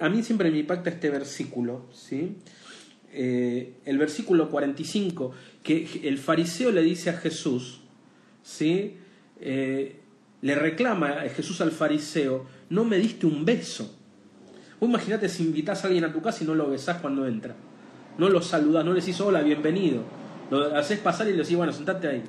a 0.00 0.08
mí 0.08 0.22
siempre 0.22 0.52
me 0.52 0.58
impacta 0.58 0.90
este 0.90 1.10
versículo, 1.10 1.86
¿sí? 1.92 2.36
Eh, 3.12 3.74
el 3.84 3.98
versículo 3.98 4.48
45, 4.48 5.32
que 5.64 6.00
el 6.04 6.18
fariseo 6.18 6.70
le 6.70 6.80
dice 6.80 7.10
a 7.10 7.14
Jesús, 7.14 7.80
¿sí? 8.44 8.98
Eh, 9.40 9.96
le 10.42 10.54
reclama 10.54 11.22
Jesús 11.34 11.60
al 11.60 11.72
fariseo, 11.72 12.46
no 12.70 12.84
me 12.84 12.98
diste 12.98 13.26
un 13.26 13.44
beso. 13.44 13.98
Vos 14.78 14.88
imaginate 14.88 15.28
si 15.28 15.42
invitas 15.42 15.82
a 15.82 15.88
alguien 15.88 16.04
a 16.04 16.12
tu 16.12 16.22
casa 16.22 16.44
y 16.44 16.46
no 16.46 16.54
lo 16.54 16.70
besás 16.70 17.00
cuando 17.00 17.26
entra. 17.26 17.56
No 18.18 18.28
lo 18.28 18.42
saludas, 18.42 18.84
no 18.84 18.92
le 18.92 19.00
decís 19.00 19.20
hola, 19.20 19.42
bienvenido. 19.42 20.02
Lo 20.50 20.76
haces 20.76 20.98
pasar 20.98 21.28
y 21.28 21.32
le 21.32 21.38
decís, 21.38 21.56
bueno, 21.56 21.72
sentate 21.72 22.08
ahí. 22.08 22.22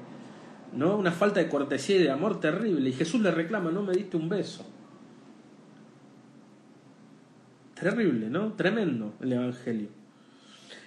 ¿No? 0.74 0.98
Una 0.98 1.12
falta 1.12 1.40
de 1.40 1.50
cortesía 1.50 1.98
y 1.98 2.04
de 2.04 2.12
amor 2.12 2.40
terrible. 2.40 2.90
Y 2.90 2.94
Jesús 2.94 3.22
le 3.22 3.32
reclama, 3.32 3.72
no 3.72 3.84
me 3.84 3.94
diste 3.94 4.18
un 4.18 4.30
beso. 4.30 4.66
Terrible, 7.76 8.30
¿no? 8.30 8.54
Tremendo 8.54 9.14
el 9.22 9.34
Evangelio. 9.34 9.90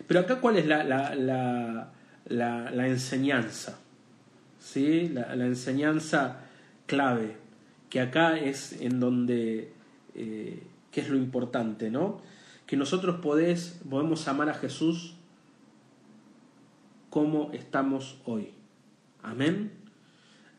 Pero 0.07 0.21
acá, 0.21 0.41
¿cuál 0.41 0.57
es 0.57 0.67
la, 0.67 0.83
la, 0.83 1.15
la, 1.15 2.71
la 2.71 2.89
enseñanza? 2.89 3.79
¿sí? 4.67 5.09
la, 5.09 5.33
enseñanza 5.47 6.41
clave, 6.87 7.37
que 7.89 8.01
acá 8.01 8.39
es 8.39 8.81
en 8.81 9.01
donde, 9.01 9.73
eh, 10.15 10.63
que 10.91 11.01
es 11.01 11.09
lo 11.09 11.17
importante, 11.17 11.91
¿no? 11.91 12.21
Que 12.67 12.77
nosotros 12.77 13.21
podés, 13.21 13.81
podemos 13.89 14.27
amar 14.29 14.49
a 14.49 14.55
Jesús 14.55 15.15
como 17.11 17.51
estamos 17.53 18.19
hoy. 18.25 18.53
Amén. 19.23 19.73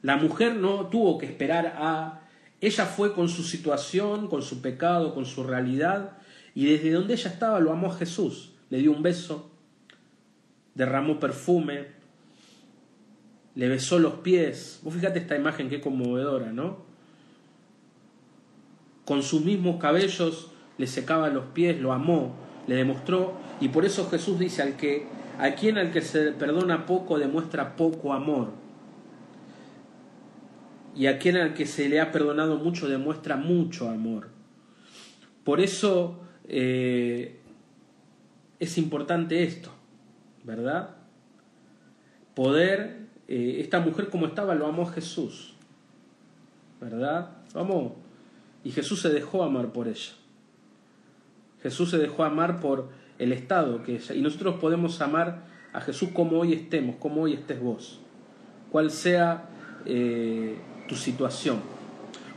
La 0.01 0.17
mujer 0.17 0.55
no 0.55 0.87
tuvo 0.87 1.17
que 1.17 1.25
esperar 1.25 1.75
a... 1.77 2.21
Ella 2.61 2.85
fue 2.85 3.13
con 3.13 3.29
su 3.29 3.43
situación, 3.43 4.27
con 4.27 4.41
su 4.41 4.61
pecado, 4.61 5.13
con 5.13 5.25
su 5.25 5.43
realidad, 5.43 6.17
y 6.55 6.65
desde 6.65 6.91
donde 6.91 7.13
ella 7.13 7.29
estaba 7.29 7.59
lo 7.59 7.71
amó 7.71 7.91
a 7.91 7.95
Jesús. 7.95 8.53
Le 8.69 8.79
dio 8.79 8.91
un 8.91 9.03
beso, 9.03 9.51
derramó 10.73 11.19
perfume, 11.19 11.87
le 13.53 13.67
besó 13.67 13.99
los 13.99 14.15
pies. 14.15 14.79
Vos 14.81 14.93
fíjate 14.93 15.19
esta 15.19 15.35
imagen 15.35 15.69
que 15.69 15.81
conmovedora, 15.81 16.51
¿no? 16.51 16.85
Con 19.05 19.23
sus 19.23 19.43
mismos 19.43 19.79
cabellos 19.79 20.51
le 20.77 20.87
secaba 20.87 21.29
los 21.29 21.45
pies, 21.45 21.79
lo 21.79 21.93
amó, 21.93 22.35
le 22.67 22.75
demostró, 22.75 23.33
y 23.59 23.69
por 23.69 23.85
eso 23.85 24.09
Jesús 24.09 24.39
dice 24.39 24.61
al 24.61 24.77
que 24.77 25.07
a 25.39 25.51
quien 25.51 25.77
al 25.77 25.91
que 25.91 26.01
se 26.01 26.31
perdona 26.31 26.85
poco 26.85 27.19
demuestra 27.19 27.75
poco 27.75 28.13
amor. 28.13 28.49
Y 30.95 31.05
a 31.05 31.19
quien 31.19 31.37
al 31.37 31.53
que 31.53 31.67
se 31.67 31.89
le 31.89 31.99
ha 31.99 32.11
perdonado 32.11 32.57
mucho 32.57 32.87
demuestra 32.87 33.35
mucho 33.35 33.87
amor. 33.87 34.29
Por 35.43 35.61
eso 35.61 36.19
eh, 36.47 37.39
es 38.59 38.77
importante 38.79 39.43
esto, 39.43 39.69
¿verdad? 40.43 40.95
Poder 42.33 43.07
eh, 43.27 43.57
esta 43.59 43.79
mujer 43.79 44.09
como 44.09 44.25
estaba 44.25 44.55
lo 44.55 44.65
amó 44.65 44.87
Jesús, 44.87 45.53
¿verdad? 46.81 47.29
Lo 47.53 47.61
amó. 47.61 47.95
Y 48.63 48.71
Jesús 48.71 49.01
se 49.01 49.09
dejó 49.09 49.43
amar 49.43 49.71
por 49.71 49.87
ella. 49.87 50.13
Jesús 51.67 51.89
se 51.89 51.97
dejó 51.97 52.23
amar 52.23 52.61
por 52.61 52.87
el 53.19 53.33
estado 53.33 53.83
que 53.83 53.95
ella. 53.95 54.15
Y 54.15 54.21
nosotros 54.21 54.55
podemos 54.55 55.01
amar 55.01 55.43
a 55.73 55.81
Jesús 55.81 56.11
como 56.13 56.39
hoy 56.39 56.53
estemos, 56.53 56.95
como 56.95 57.23
hoy 57.23 57.33
estés 57.33 57.59
vos. 57.59 57.99
Cual 58.71 58.89
sea 58.89 59.49
eh, 59.85 60.55
tu 60.87 60.95
situación. 60.95 61.57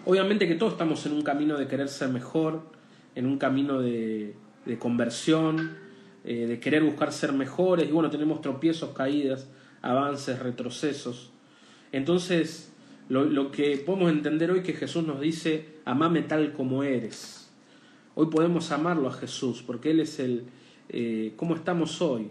Obviamente 0.04 0.48
que 0.48 0.56
todos 0.56 0.72
estamos 0.72 1.06
en 1.06 1.12
un 1.12 1.22
camino 1.22 1.56
de 1.56 1.68
querer 1.68 1.88
ser 1.88 2.08
mejor, 2.08 2.62
en 3.14 3.26
un 3.26 3.38
camino 3.38 3.80
de, 3.80 4.34
conversión, 4.80 5.76
eh, 6.24 6.46
de 6.48 6.58
querer 6.58 6.82
buscar 6.82 7.12
ser 7.12 7.32
mejores. 7.32 7.88
Y 7.88 7.92
bueno, 7.92 8.10
tenemos 8.10 8.40
tropiezos, 8.40 8.90
caídas 8.96 9.48
avances, 9.80 10.40
retrocesos. 10.40 11.30
Entonces, 11.92 12.72
lo, 13.08 13.52
que 13.52 13.76
podemos 13.76 14.10
entender 14.10 14.50
hoy 14.50 14.64
que 14.64 14.72
Jesús 14.72 15.06
nos 15.06 15.20
dice, 15.20 15.68
amame 15.84 16.22
tal 16.22 16.52
como 16.52 16.82
eres. 16.82 17.39
Hoy 18.14 18.26
podemos 18.26 18.72
amarlo 18.72 19.08
a 19.08 19.12
Jesús, 19.12 19.62
porque 19.66 19.90
Él 19.90 20.00
es 20.00 20.18
el, 20.18 20.44
eh, 20.88 21.32
cómo 21.36 21.54
estamos 21.54 22.00
hoy. 22.02 22.28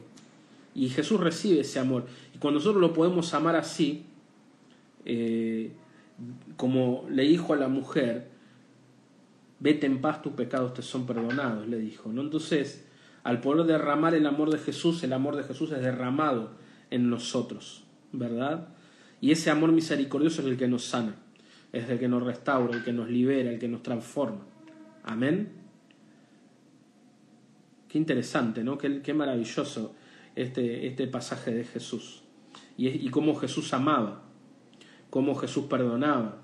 Y 0.75 0.89
Jesús 0.89 1.19
recibe 1.19 1.61
ese 1.61 1.79
amor. 1.79 2.05
Y 2.35 2.37
cuando 2.37 2.59
nosotros 2.59 2.81
lo 2.81 2.93
podemos 2.93 3.33
amar 3.33 3.55
así, 3.55 4.05
eh, 5.05 5.71
como 6.57 7.05
le 7.09 7.23
dijo 7.23 7.53
a 7.53 7.57
la 7.57 7.67
mujer, 7.67 8.27
vete 9.59 9.87
en 9.87 10.01
paz, 10.01 10.21
tus 10.21 10.33
pecados 10.33 10.73
te 10.73 10.81
son 10.81 11.05
perdonados, 11.05 11.67
le 11.67 11.79
dijo. 11.79 12.11
¿no? 12.11 12.21
Entonces, 12.21 12.85
al 13.23 13.41
poder 13.41 13.65
derramar 13.65 14.13
el 14.15 14.25
amor 14.25 14.49
de 14.51 14.57
Jesús, 14.57 15.03
el 15.03 15.13
amor 15.13 15.35
de 15.35 15.43
Jesús 15.43 15.71
es 15.71 15.81
derramado 15.81 16.51
en 16.91 17.09
nosotros, 17.09 17.83
¿verdad? 18.11 18.69
Y 19.21 19.31
ese 19.31 19.49
amor 19.49 19.71
misericordioso 19.71 20.41
es 20.41 20.47
el 20.47 20.57
que 20.57 20.67
nos 20.67 20.85
sana, 20.85 21.15
es 21.71 21.89
el 21.89 21.99
que 21.99 22.07
nos 22.07 22.23
restaura, 22.23 22.77
el 22.77 22.83
que 22.83 22.93
nos 22.93 23.09
libera, 23.09 23.51
el 23.51 23.59
que 23.59 23.67
nos 23.67 23.83
transforma. 23.83 24.39
Amén. 25.03 25.58
Qué 27.89 27.97
interesante, 27.97 28.63
¿no? 28.63 28.77
Qué, 28.77 29.13
maravilloso 29.13 29.93
este, 30.35 30.87
este 30.87 31.07
pasaje 31.07 31.51
de 31.51 31.65
Jesús. 31.65 32.23
Y, 32.77 33.09
cómo 33.09 33.35
Jesús 33.35 33.73
amaba, 33.73 34.23
cómo 35.09 35.35
Jesús 35.35 35.65
perdonaba. 35.65 36.41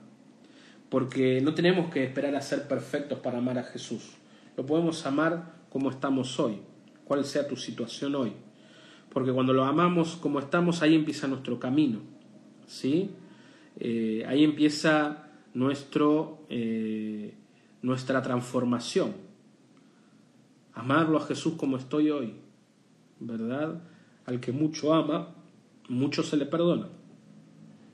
Porque 0.89 1.39
no 1.41 1.54
tenemos 1.54 1.89
que 1.89 2.04
esperar 2.04 2.36
a 2.36 2.41
ser 2.41 2.68
perfectos 2.68 3.20
para 3.20 3.38
amar 3.38 3.58
a 3.58 3.64
Jesús. 3.64 4.18
Lo 4.58 4.66
podemos 4.66 5.06
amar 5.06 5.54
como 5.70 5.89
estamos 5.89 6.38
hoy, 6.41 6.60
cual 7.06 7.24
sea 7.24 7.48
tu 7.48 7.56
situación 7.56 8.16
hoy 8.16 8.34
porque 9.16 9.32
cuando 9.32 9.54
lo 9.54 9.64
amamos 9.64 10.18
como 10.18 10.39
estamos, 10.39 10.82
ahí 10.82 10.93
empieza 10.93 11.26
nuestro 11.30 11.58
camino, 11.58 12.02
¿sí? 12.68 13.12
Eh, 13.80 14.26
ahí 14.28 14.43
empieza 14.43 15.30
nuestro, 15.54 16.46
eh, 16.50 17.34
nuestra 17.82 18.22
transformación. 18.22 19.14
Amarlo 20.76 21.18
a 21.18 21.26
Jesús 21.26 21.54
como 21.58 21.78
estoy 21.78 22.10
hoy, 22.10 22.34
¿verdad? 23.20 23.82
Al 24.26 24.40
que 24.40 24.52
mucho 24.52 24.94
ama, 24.94 25.30
mucho 25.90 26.22
se 26.24 26.38
le 26.38 26.46
perdona. 26.46 26.90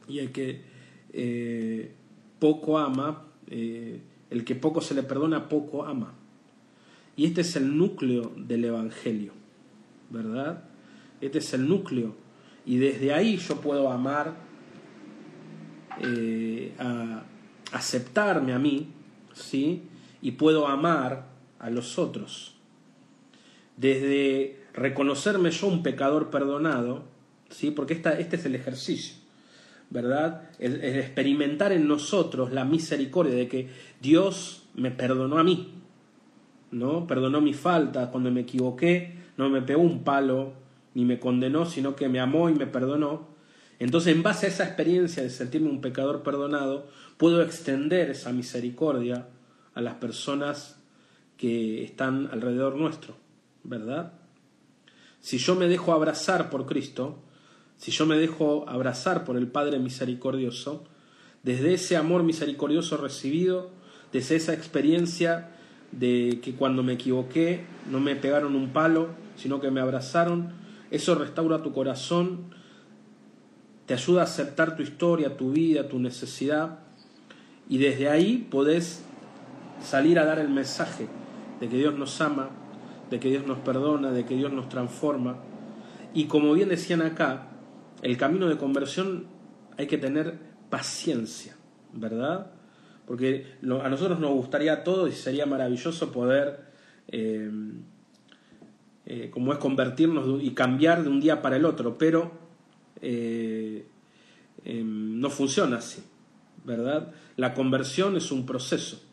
Y 0.08 0.20
al 0.20 0.32
que 0.32 0.62
eh, 1.14 1.94
poco 2.40 2.80
ama, 2.80 3.28
el 3.48 4.46
que 4.46 4.56
poco 4.56 4.82
se 4.82 4.96
le 4.96 5.04
perdona, 5.04 5.48
poco 5.48 5.86
ama. 5.86 6.14
Y 7.16 7.26
este 7.26 7.42
es 7.42 7.56
el 7.56 7.78
núcleo 7.78 8.32
del 8.36 8.66
Evangelio, 8.66 9.34
¿verdad? 10.10 10.64
Este 11.20 11.40
es 11.40 11.54
el 11.54 11.68
núcleo. 11.68 12.16
Y 12.66 12.78
desde 12.78 13.14
ahí 13.14 13.38
yo 13.38 13.60
puedo 13.60 13.92
amar, 13.92 14.34
eh, 16.00 16.74
aceptarme 17.72 18.54
a 18.54 18.60
mí, 18.60 18.88
¿sí? 19.34 19.84
Y 20.22 20.32
puedo 20.32 20.68
amar 20.68 21.28
a 21.60 21.70
los 21.70 22.00
otros. 22.00 22.56
Desde 23.82 24.60
reconocerme 24.76 25.50
yo 25.50 25.66
un 25.66 25.82
pecador 25.82 26.30
perdonado, 26.30 27.06
¿sí? 27.50 27.72
Porque 27.72 27.96
esta, 27.96 28.20
este 28.20 28.36
es 28.36 28.46
el 28.46 28.54
ejercicio, 28.54 29.16
¿verdad? 29.90 30.52
El, 30.60 30.84
el 30.84 31.00
experimentar 31.00 31.72
en 31.72 31.88
nosotros 31.88 32.52
la 32.54 32.64
misericordia 32.64 33.34
de 33.34 33.48
que 33.48 33.70
Dios 34.00 34.68
me 34.76 34.92
perdonó 34.92 35.40
a 35.40 35.44
mí, 35.44 35.74
¿no? 36.70 37.08
Perdonó 37.08 37.42
mi 37.42 37.56
falta 37.56 38.12
cuando 38.12 38.30
me 38.30 38.42
equivoqué, 38.42 39.16
no 39.36 39.50
me 39.50 39.64
pegó 39.64 39.82
un 39.82 40.04
palo, 40.04 40.54
ni 40.94 41.04
me 41.04 41.20
condenó, 41.20 41.66
sino 41.66 41.96
que 41.96 42.08
me 42.08 42.20
amó 42.20 42.52
y 42.52 42.54
me 42.54 42.68
perdonó. 42.68 43.30
Entonces, 43.80 44.16
en 44.16 44.22
base 44.22 44.46
a 44.46 44.50
esa 44.50 44.66
experiencia 44.66 45.24
de 45.24 45.32
sentirme 45.32 45.72
un 45.72 45.82
pecador 45.82 46.22
perdonado, 46.22 46.88
puedo 47.18 47.42
extender 47.42 48.12
esa 48.12 48.32
misericordia 48.32 49.28
a 49.74 49.82
las 49.82 49.96
personas 49.96 50.80
que 51.36 51.84
están 51.84 52.30
alrededor 52.32 52.76
nuestro, 52.76 53.16
¿verdad? 53.64 54.14
Si 55.20 55.38
yo 55.38 55.55
me 55.55 55.68
dejo 55.68 55.93
abrazar 55.93 56.49
por 56.49 56.66
Cristo, 56.66 57.20
si 57.78 57.91
yo 57.91 58.05
me 58.05 58.18
dejo 58.18 58.68
abrazar 58.68 59.24
por 59.24 59.38
el 59.38 59.47
Padre 59.47 59.80
misericordioso, 59.80 60.84
desde 61.43 61.74
ese 61.74 61.97
amor 61.97 62.24
misericordioso 62.24 62.97
recibido, 62.97 63.72
desde 64.12 64.36
esa 64.36 64.53
experiencia 64.53 65.51
de 65.91 66.39
que 66.43 66.53
cuando 66.53 66.84
me 66.84 66.93
equivoqué 66.93 67.66
no 67.89 67.99
me 67.99 68.16
pegaron 68.16 68.55
un 68.55 68.72
palo, 68.72 69.09
sino 69.36 69.59
que 69.59 69.72
me 69.72 69.82
abrazaron, 69.82 70.53
eso 70.91 71.16
restaura 71.16 71.64
tu 71.64 71.74
corazón, 71.74 72.53
te 73.86 73.93
ayuda 73.93 74.22
a 74.22 74.26
aceptar 74.26 74.76
tu 74.76 74.84
historia, 74.84 75.38
tu 75.38 75.51
vida, 75.51 75.88
tu 75.88 75.99
necesidad. 75.99 76.80
Y 77.68 77.78
desde 77.78 78.09
ahí 78.09 78.47
podés 78.49 79.03
salir 79.84 80.20
a 80.20 80.26
dar 80.26 80.39
el 80.39 80.49
mensaje 80.49 81.07
de 81.59 81.68
que 81.68 81.78
Dios 81.78 81.97
nos 81.97 82.22
ama, 82.22 82.49
de 83.12 83.20
que 83.20 83.30
Dios 83.30 83.45
nos 83.45 83.59
perdona, 83.59 84.12
de 84.12 84.26
que 84.26 84.36
Dios 84.36 84.51
nos 84.51 84.70
transforma. 84.70 85.38
Y 86.14 86.26
como 86.26 86.53
bien 86.53 86.70
decían 86.70 87.03
acá, 87.03 87.49
el 88.01 88.18
camino 88.18 88.49
de 88.49 88.57
conversión 88.57 89.28
hay 89.78 89.86
que 89.86 89.99
tener 89.99 90.39
paciencia, 90.70 91.55
¿verdad? 91.93 92.51
Porque 93.05 93.45
a 93.62 93.89
nosotros 93.89 94.20
nos 94.20 94.32
gustaría 94.32 94.84
todo 94.84 95.07
y 95.07 95.12
sería 95.12 95.45
maravilloso 95.45 96.12
poder 96.12 96.72
eh, 97.09 97.51
eh, 99.05 99.30
como 99.30 99.51
es 99.51 99.59
convertirnos 99.59 100.41
y 100.41 100.51
cambiar 100.51 101.03
de 101.03 101.09
un 101.09 101.20
día 101.20 101.41
para 101.41 101.57
el 101.57 101.66
otro, 101.66 101.97
pero 101.97 102.32
eh, 103.01 103.86
em, 104.64 105.20
no 105.20 105.30
funciona 105.30 105.78
así, 105.78 106.01
¿verdad? 106.64 107.12
La 107.36 107.53
conversión 107.53 108.16
es 108.16 108.32
un 108.32 108.45
proceso, 108.45 109.03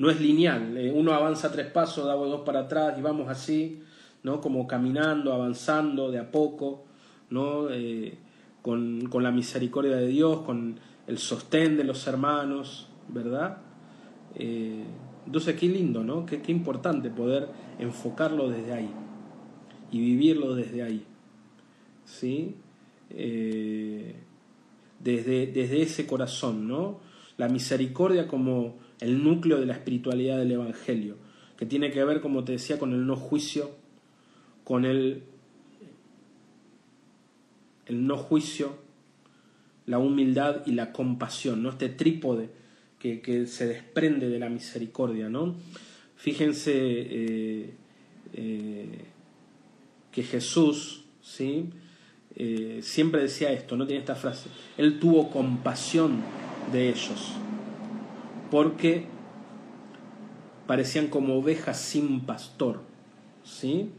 no 0.00 0.10
es 0.10 0.20
lineal, 0.20 0.76
eh, 0.76 0.90
uno 0.92 1.12
avanza 1.12 1.52
tres 1.52 1.68
pasos, 1.68 2.04
da 2.04 2.14
dos 2.14 2.40
para 2.40 2.60
atrás 2.60 2.96
y 2.98 3.02
vamos 3.02 3.28
así, 3.28 3.80
¿no? 4.24 4.40
Como 4.40 4.66
caminando, 4.66 5.32
avanzando 5.32 6.10
de 6.10 6.18
a 6.18 6.32
poco, 6.32 6.84
¿no? 7.30 7.68
Con, 8.60 9.06
con, 9.08 9.22
la 9.22 9.30
misericordia 9.30 9.96
de 9.96 10.08
Dios, 10.08 10.40
con 10.40 10.80
el 11.06 11.18
sostén 11.18 11.76
de 11.76 11.84
los 11.84 12.04
hermanos, 12.08 12.88
¿verdad? 13.08 13.58
Entonces, 14.34 15.54
qué 15.54 15.66
lindo, 15.66 16.02
¿no? 16.02 16.26
Qué, 16.26 16.42
qué 16.42 16.50
importante 16.50 17.08
poder 17.08 17.48
enfocarlo 17.78 18.50
desde 18.50 18.72
ahí 18.72 18.90
y 19.92 20.00
vivirlo 20.00 20.54
desde 20.54 20.82
ahí. 20.82 21.04
¿Sí? 22.04 22.56
Eh, 23.10 24.14
desde, 25.00 25.46
desde 25.46 25.82
ese 25.82 26.06
corazón, 26.06 26.68
¿no? 26.68 27.00
La 27.36 27.48
misericordia 27.48 28.28
como 28.28 28.76
el 29.00 29.22
núcleo 29.24 29.58
de 29.58 29.66
la 29.66 29.74
espiritualidad 29.74 30.38
del 30.38 30.52
Evangelio, 30.52 31.16
que 31.56 31.66
tiene 31.66 31.90
que 31.90 32.04
ver, 32.04 32.20
como 32.20 32.44
te 32.44 32.52
decía, 32.52 32.78
con 32.78 32.92
el 32.92 33.06
no 33.06 33.16
juicio, 33.16 33.70
con 34.64 34.84
el, 34.84 35.22
el 37.86 38.06
no 38.06 38.16
juicio, 38.16 38.78
la 39.86 39.98
humildad 39.98 40.62
y 40.66 40.72
la 40.72 40.92
compasión, 40.92 41.62
¿no? 41.62 41.70
Este 41.70 41.88
trípode 41.88 42.50
que, 42.98 43.20
que 43.20 43.46
se 43.46 43.66
desprende 43.66 44.28
de 44.28 44.38
la 44.38 44.48
misericordia, 44.48 45.28
¿no? 45.28 45.56
Fíjense 46.16 46.72
eh, 46.74 47.70
eh, 48.34 48.98
que 50.12 50.22
Jesús, 50.22 51.04
¿sí? 51.22 51.70
Eh, 52.36 52.80
siempre 52.82 53.22
decía 53.22 53.52
esto, 53.52 53.76
no 53.76 53.86
tiene 53.86 54.00
esta 54.00 54.14
frase, 54.14 54.50
Él 54.76 55.00
tuvo 55.00 55.30
compasión 55.30 56.20
de 56.72 56.90
ellos, 56.90 57.32
porque 58.50 59.06
parecían 60.66 61.08
como 61.08 61.36
ovejas 61.36 61.80
sin 61.80 62.20
pastor, 62.20 62.80
¿sí? 63.44 63.90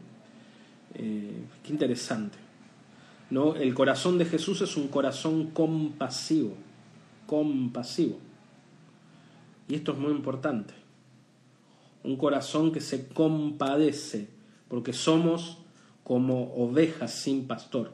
Eh, 0.94 1.44
qué 1.62 1.72
interesante, 1.72 2.38
¿no? 3.30 3.56
El 3.56 3.74
corazón 3.74 4.18
de 4.18 4.26
Jesús 4.26 4.60
es 4.60 4.76
un 4.76 4.88
corazón 4.88 5.50
compasivo, 5.50 6.54
compasivo, 7.26 8.18
y 9.68 9.74
esto 9.74 9.92
es 9.92 9.98
muy 9.98 10.12
importante, 10.12 10.74
un 12.04 12.16
corazón 12.16 12.72
que 12.72 12.80
se 12.80 13.08
compadece, 13.08 14.28
porque 14.68 14.92
somos 14.92 15.58
como 16.04 16.54
ovejas 16.54 17.14
sin 17.14 17.46
pastor. 17.46 17.92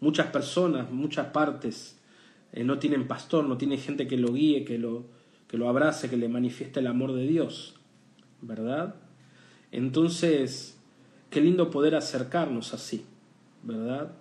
Muchas 0.00 0.26
personas, 0.28 0.90
muchas 0.90 1.28
partes 1.28 1.98
eh, 2.52 2.64
no 2.64 2.78
tienen 2.78 3.06
pastor, 3.06 3.46
no 3.46 3.56
tienen 3.56 3.78
gente 3.78 4.06
que 4.06 4.16
lo 4.16 4.32
guíe, 4.32 4.64
que 4.64 4.78
lo, 4.78 5.04
que 5.48 5.56
lo 5.56 5.68
abrace, 5.68 6.10
que 6.10 6.16
le 6.16 6.28
manifieste 6.28 6.80
el 6.80 6.86
amor 6.86 7.14
de 7.14 7.26
Dios, 7.26 7.74
¿verdad? 8.42 8.94
Entonces, 9.72 10.78
qué 11.30 11.40
lindo 11.40 11.70
poder 11.70 11.94
acercarnos 11.94 12.74
así, 12.74 13.04
¿verdad? 13.62 14.12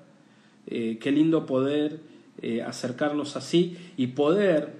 Eh, 0.65 0.97
qué 0.99 1.11
lindo 1.11 1.45
poder 1.45 1.99
eh, 2.41 2.61
acercarnos 2.61 3.35
así 3.35 3.77
y 3.97 4.07
poder, 4.07 4.73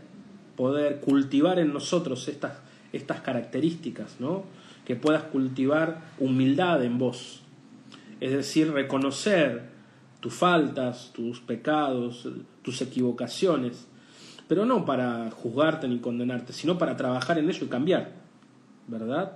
poder 0.55 1.01
cultivar 1.01 1.59
en 1.59 1.73
nosotros 1.73 2.27
estas, 2.27 2.59
estas 2.93 3.21
características, 3.21 4.19
¿no? 4.19 4.43
Que 4.85 4.95
puedas 4.95 5.23
cultivar 5.23 6.01
humildad 6.17 6.83
en 6.83 6.97
vos, 6.97 7.41
es 8.21 8.31
decir, 8.31 8.71
reconocer 8.71 9.63
tus 10.21 10.33
faltas, 10.33 11.11
tus 11.13 11.39
pecados, 11.39 12.27
tus 12.61 12.81
equivocaciones, 12.81 13.87
pero 14.47 14.65
no 14.65 14.85
para 14.85 15.29
juzgarte 15.31 15.87
ni 15.87 15.99
condenarte, 15.99 16.53
sino 16.53 16.77
para 16.77 16.95
trabajar 16.95 17.37
en 17.37 17.49
ello 17.49 17.65
y 17.65 17.69
cambiar, 17.69 18.11
¿verdad? 18.87 19.33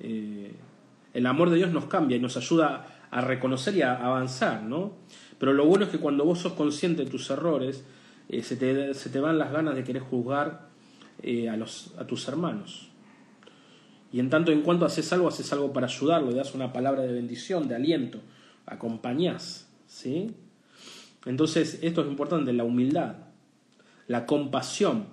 Eh, 0.00 0.54
el 1.12 1.26
amor 1.26 1.50
de 1.50 1.56
Dios 1.56 1.72
nos 1.72 1.86
cambia 1.86 2.16
y 2.16 2.20
nos 2.20 2.36
ayuda 2.36 2.86
a 3.10 3.20
reconocer 3.20 3.76
y 3.76 3.82
a 3.82 3.94
avanzar, 3.94 4.62
¿no? 4.62 4.92
Pero 5.38 5.52
lo 5.52 5.64
bueno 5.66 5.84
es 5.84 5.90
que 5.90 5.98
cuando 5.98 6.24
vos 6.24 6.40
sos 6.40 6.54
consciente 6.54 7.04
de 7.04 7.10
tus 7.10 7.30
errores, 7.30 7.84
eh, 8.28 8.42
se, 8.42 8.56
te, 8.56 8.94
se, 8.94 9.10
te, 9.10 9.20
van 9.20 9.38
las 9.38 9.52
ganas 9.52 9.76
de 9.76 9.84
querer 9.84 10.02
juzgar 10.02 10.68
eh, 11.22 11.48
a, 11.48 11.56
los, 11.56 11.94
a 11.98 12.06
tus 12.06 12.26
hermanos. 12.28 12.90
Y 14.12 14.20
en 14.20 14.30
tanto 14.30 14.52
en 14.52 14.62
cuanto 14.62 14.84
haces 14.84 15.12
algo, 15.12 15.28
haces 15.28 15.52
algo 15.52 15.72
para 15.72 15.86
ayudarlo, 15.86 16.30
le 16.30 16.36
das 16.36 16.54
una 16.54 16.72
palabra 16.72 17.02
de 17.02 17.12
bendición, 17.12 17.68
de 17.68 17.74
aliento, 17.74 18.20
acompañás, 18.66 19.68
¿sí? 19.86 20.34
Entonces, 21.26 21.78
esto 21.82 22.02
es 22.02 22.08
importante, 22.08 22.52
la 22.52 22.64
humildad, 22.64 23.16
la 24.06 24.26
compasión. 24.26 25.06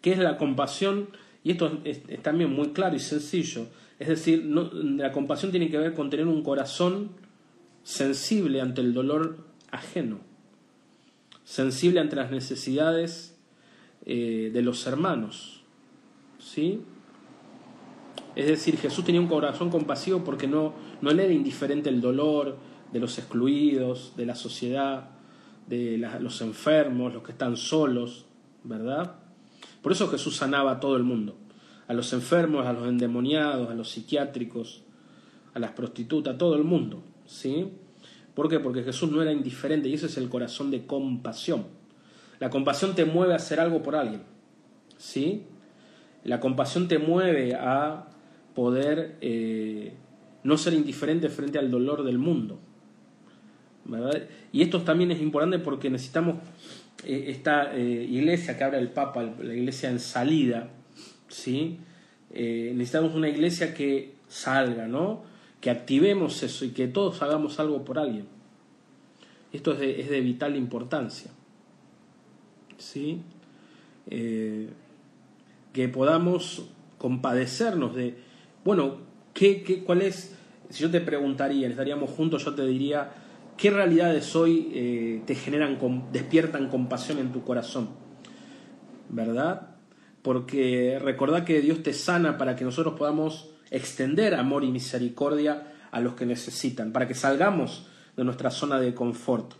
¿Qué 0.00 0.12
es 0.12 0.18
la 0.18 0.36
compasión? 0.36 1.08
Y 1.44 1.52
esto 1.52 1.80
es, 1.84 2.02
también 2.22 2.52
muy 2.52 2.68
claro 2.68 2.96
y 2.96 3.00
sencillo. 3.00 3.66
Es 3.98 4.08
decir, 4.08 4.44
la 4.44 5.12
compasión 5.12 5.50
tiene 5.50 5.70
que 5.70 5.78
ver 5.78 5.94
con 5.94 6.10
tener 6.10 6.26
un 6.26 6.42
corazón 6.42 7.10
sensible 7.82 8.60
ante 8.60 8.80
el 8.80 8.94
dolor 8.94 9.38
ajeno, 9.70 10.20
sensible 11.44 12.00
ante 12.00 12.16
las 12.16 12.30
necesidades 12.30 13.36
eh, 14.06 14.50
de 14.52 14.62
los 14.62 14.86
hermanos. 14.86 15.62
¿Sí? 16.38 16.80
Es 18.36 18.46
decir, 18.46 18.76
Jesús 18.76 19.04
tenía 19.04 19.20
un 19.20 19.26
corazón 19.26 19.68
compasivo 19.68 20.22
porque 20.22 20.46
no, 20.46 20.74
no 21.00 21.10
le 21.10 21.24
era 21.24 21.32
indiferente 21.32 21.88
el 21.88 22.00
dolor 22.00 22.56
de 22.92 23.00
los 23.00 23.18
excluidos, 23.18 24.14
de 24.16 24.26
la 24.26 24.36
sociedad, 24.36 25.10
de 25.66 25.98
los 26.20 26.40
enfermos, 26.40 27.12
los 27.12 27.22
que 27.22 27.32
están 27.32 27.56
solos, 27.56 28.26
¿verdad? 28.68 29.14
Por 29.82 29.92
eso 29.92 30.08
Jesús 30.08 30.36
sanaba 30.36 30.72
a 30.72 30.80
todo 30.80 30.96
el 30.96 31.02
mundo, 31.02 31.36
a 31.88 31.94
los 31.94 32.12
enfermos, 32.12 32.66
a 32.66 32.72
los 32.72 32.86
endemoniados, 32.86 33.70
a 33.70 33.74
los 33.74 33.90
psiquiátricos, 33.90 34.82
a 35.54 35.58
las 35.58 35.72
prostitutas, 35.72 36.34
a 36.34 36.38
todo 36.38 36.54
el 36.54 36.64
mundo, 36.64 37.02
¿sí? 37.26 37.72
¿Por 38.34 38.48
qué? 38.48 38.60
Porque 38.60 38.82
Jesús 38.82 39.10
no 39.10 39.22
era 39.22 39.32
indiferente 39.32 39.88
y 39.88 39.94
ese 39.94 40.06
es 40.06 40.16
el 40.18 40.28
corazón 40.28 40.70
de 40.70 40.86
compasión. 40.86 41.64
La 42.38 42.50
compasión 42.50 42.94
te 42.94 43.04
mueve 43.04 43.32
a 43.32 43.36
hacer 43.36 43.58
algo 43.58 43.82
por 43.82 43.96
alguien, 43.96 44.22
¿sí? 44.98 45.44
La 46.22 46.38
compasión 46.38 46.86
te 46.86 46.98
mueve 46.98 47.54
a 47.54 48.08
poder 48.54 49.16
eh, 49.20 49.94
no 50.44 50.58
ser 50.58 50.74
indiferente 50.74 51.30
frente 51.30 51.58
al 51.58 51.70
dolor 51.70 52.04
del 52.04 52.18
mundo. 52.18 52.60
Y 54.52 54.62
esto 54.62 54.82
también 54.82 55.10
es 55.10 55.20
importante 55.22 55.58
porque 55.58 55.88
necesitamos 55.88 56.36
esta 57.04 57.74
eh, 57.76 58.06
iglesia 58.08 58.56
que 58.56 58.64
habla 58.64 58.78
el 58.78 58.88
Papa, 58.88 59.22
la 59.22 59.54
iglesia 59.54 59.90
en 59.90 60.00
salida, 60.00 60.70
¿sí? 61.28 61.78
necesitamos 62.30 63.14
una 63.14 63.28
iglesia 63.28 63.72
que 63.72 64.14
salga, 64.28 64.86
¿no? 64.86 65.22
que 65.60 65.70
activemos 65.70 66.42
eso 66.42 66.64
y 66.64 66.70
que 66.70 66.86
todos 66.86 67.22
hagamos 67.22 67.58
algo 67.58 67.84
por 67.84 67.98
alguien. 67.98 68.26
Esto 69.52 69.72
es 69.72 69.78
de, 69.78 70.00
es 70.00 70.10
de 70.10 70.20
vital 70.20 70.56
importancia. 70.56 71.30
¿sí? 72.76 73.22
que 75.72 75.88
podamos 75.88 76.66
compadecernos 76.98 77.94
de, 77.94 78.16
bueno, 78.64 78.98
¿qué, 79.32 79.62
qué, 79.62 79.84
cuál 79.84 80.02
es? 80.02 80.34
Si 80.70 80.82
yo 80.82 80.90
te 80.90 81.00
preguntaría, 81.00 81.68
estaríamos 81.68 82.10
juntos, 82.10 82.44
yo 82.44 82.54
te 82.54 82.66
diría, 82.66 83.10
¿qué 83.58 83.70
realidades 83.70 84.34
hoy 84.34 84.70
eh, 84.72 85.22
te 85.26 85.34
generan, 85.34 85.78
despiertan 86.12 86.68
compasión 86.68 87.18
en 87.18 87.32
tu 87.32 87.42
corazón? 87.42 87.90
¿Verdad? 89.10 89.74
Porque 90.22 90.98
recordad 91.02 91.44
que 91.44 91.60
Dios 91.60 91.82
te 91.82 91.92
sana 91.92 92.38
para 92.38 92.56
que 92.56 92.64
nosotros 92.64 92.94
podamos 92.96 93.50
extender 93.70 94.34
amor 94.34 94.64
y 94.64 94.70
misericordia 94.70 95.74
a 95.90 96.00
los 96.00 96.14
que 96.14 96.24
necesitan, 96.24 96.92
para 96.92 97.08
que 97.08 97.14
salgamos 97.14 97.86
de 98.16 98.24
nuestra 98.24 98.50
zona 98.50 98.80
de 98.80 98.94
confort, 98.94 99.54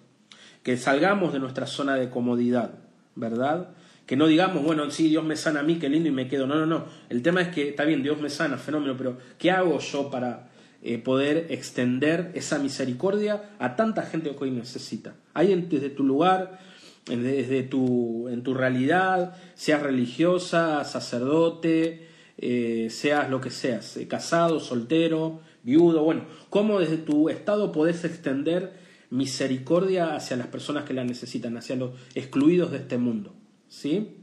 que 0.62 0.76
salgamos 0.76 1.32
de 1.32 1.40
nuestra 1.40 1.66
zona 1.66 1.96
de 1.96 2.08
comodidad, 2.08 2.74
¿verdad? 3.14 3.70
Que 4.06 4.16
no 4.16 4.26
digamos, 4.26 4.62
bueno, 4.62 4.90
sí, 4.90 5.08
Dios 5.08 5.24
me 5.24 5.36
sana 5.36 5.60
a 5.60 5.62
mí, 5.62 5.76
qué 5.78 5.88
lindo 5.88 6.08
y 6.08 6.12
me 6.12 6.28
quedo. 6.28 6.46
No, 6.46 6.54
no, 6.54 6.66
no. 6.66 6.86
El 7.08 7.22
tema 7.22 7.42
es 7.42 7.48
que, 7.48 7.68
está 7.68 7.84
bien, 7.84 8.02
Dios 8.02 8.20
me 8.20 8.30
sana, 8.30 8.56
fenómeno, 8.56 8.94
pero 8.96 9.18
¿qué 9.38 9.50
hago 9.50 9.78
yo 9.78 10.10
para 10.10 10.48
eh, 10.80 10.98
poder 10.98 11.46
extender 11.50 12.30
esa 12.34 12.60
misericordia 12.60 13.50
a 13.58 13.74
tanta 13.74 14.02
gente 14.02 14.30
que 14.30 14.44
hoy 14.44 14.52
necesita? 14.52 15.16
Hay 15.34 15.52
desde 15.62 15.90
tu 15.90 16.04
lugar, 16.04 16.60
desde 17.04 17.64
tu, 17.64 18.28
en 18.28 18.44
tu 18.44 18.54
realidad, 18.54 19.36
seas 19.54 19.82
religiosa, 19.82 20.84
sacerdote, 20.84 22.06
eh, 22.36 22.86
seas 22.90 23.28
lo 23.28 23.40
que 23.40 23.50
seas, 23.50 23.96
eh, 23.96 24.06
casado, 24.06 24.60
soltero, 24.60 25.40
viudo, 25.64 26.04
bueno, 26.04 26.26
cómo 26.48 26.78
desde 26.78 26.98
tu 26.98 27.28
estado 27.28 27.72
podés 27.72 28.04
extender 28.04 28.74
misericordia 29.10 30.14
hacia 30.14 30.36
las 30.36 30.46
personas 30.46 30.84
que 30.84 30.94
la 30.94 31.02
necesitan, 31.02 31.56
hacia 31.56 31.74
los 31.74 31.90
excluidos 32.14 32.70
de 32.70 32.76
este 32.76 32.98
mundo. 32.98 33.34
¿sí? 33.66 34.14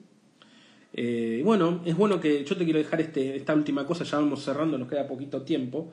Bueno, 1.43 1.81
es 1.83 1.97
bueno 1.97 2.21
que 2.21 2.45
yo 2.45 2.55
te 2.55 2.63
quiero 2.63 2.79
dejar 2.79 3.01
este, 3.01 3.35
esta 3.35 3.53
última 3.53 3.85
cosa, 3.85 4.05
ya 4.05 4.19
vamos 4.19 4.41
cerrando, 4.41 4.77
nos 4.77 4.87
queda 4.87 5.05
poquito 5.05 5.41
tiempo. 5.41 5.91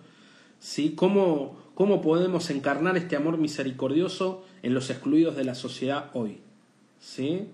¿Sí? 0.62 0.94
¿Cómo, 0.94 1.56
¿Cómo 1.74 2.00
podemos 2.00 2.48
encarnar 2.50 2.96
este 2.96 3.16
amor 3.16 3.36
misericordioso 3.36 4.44
en 4.62 4.74
los 4.74 4.88
excluidos 4.90 5.34
de 5.34 5.44
la 5.44 5.56
sociedad 5.56 6.10
hoy? 6.14 6.38
¿sí? 7.00 7.48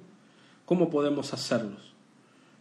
¿Cómo 0.66 0.90
podemos 0.90 1.32
hacerlos? 1.32 1.94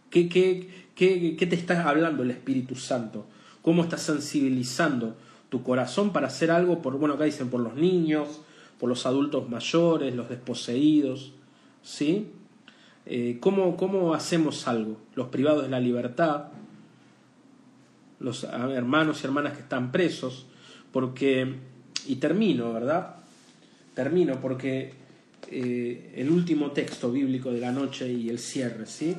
¿Qué, 0.09 0.29
qué, 0.29 0.69
qué, 0.95 1.35
qué 1.35 1.45
te 1.45 1.55
está 1.55 1.87
hablando 1.87 2.23
el 2.23 2.31
Espíritu 2.31 2.75
Santo? 2.75 3.25
¿Cómo 3.61 3.83
estás 3.83 4.03
sensibilizando 4.03 5.17
tu 5.49 5.63
corazón 5.63 6.13
para 6.13 6.27
hacer 6.27 6.49
algo 6.49 6.81
por, 6.81 6.97
bueno, 6.97 7.15
acá 7.15 7.25
dicen 7.25 7.49
por 7.49 7.59
los 7.59 7.75
niños, 7.75 8.39
por 8.79 8.87
los 8.87 9.05
adultos 9.05 9.49
mayores, 9.49 10.15
los 10.15 10.29
desposeídos, 10.29 11.33
¿sí? 11.83 12.31
Eh, 13.05 13.37
¿cómo, 13.41 14.13
hacemos 14.13 14.67
algo? 14.67 14.97
Los 15.15 15.27
privados 15.27 15.63
de 15.63 15.69
la 15.69 15.81
libertad, 15.81 16.45
los 18.19 18.43
hermanos 18.43 19.21
y 19.21 19.25
hermanas 19.25 19.53
que 19.53 19.61
están 19.61 19.91
presos, 19.91 20.47
porque, 20.91 21.55
y 22.07 22.15
termino, 22.15 22.73
¿verdad? 22.73 23.17
Termino 23.93 24.39
porque 24.39 24.93
eh, 25.49 26.13
el 26.15 26.29
último 26.29 26.71
texto 26.71 27.11
bíblico 27.11 27.51
de 27.51 27.59
la 27.59 27.71
noche 27.71 28.11
y 28.11 28.29
el 28.29 28.39
cierre, 28.39 28.85
¿sí? 28.85 29.15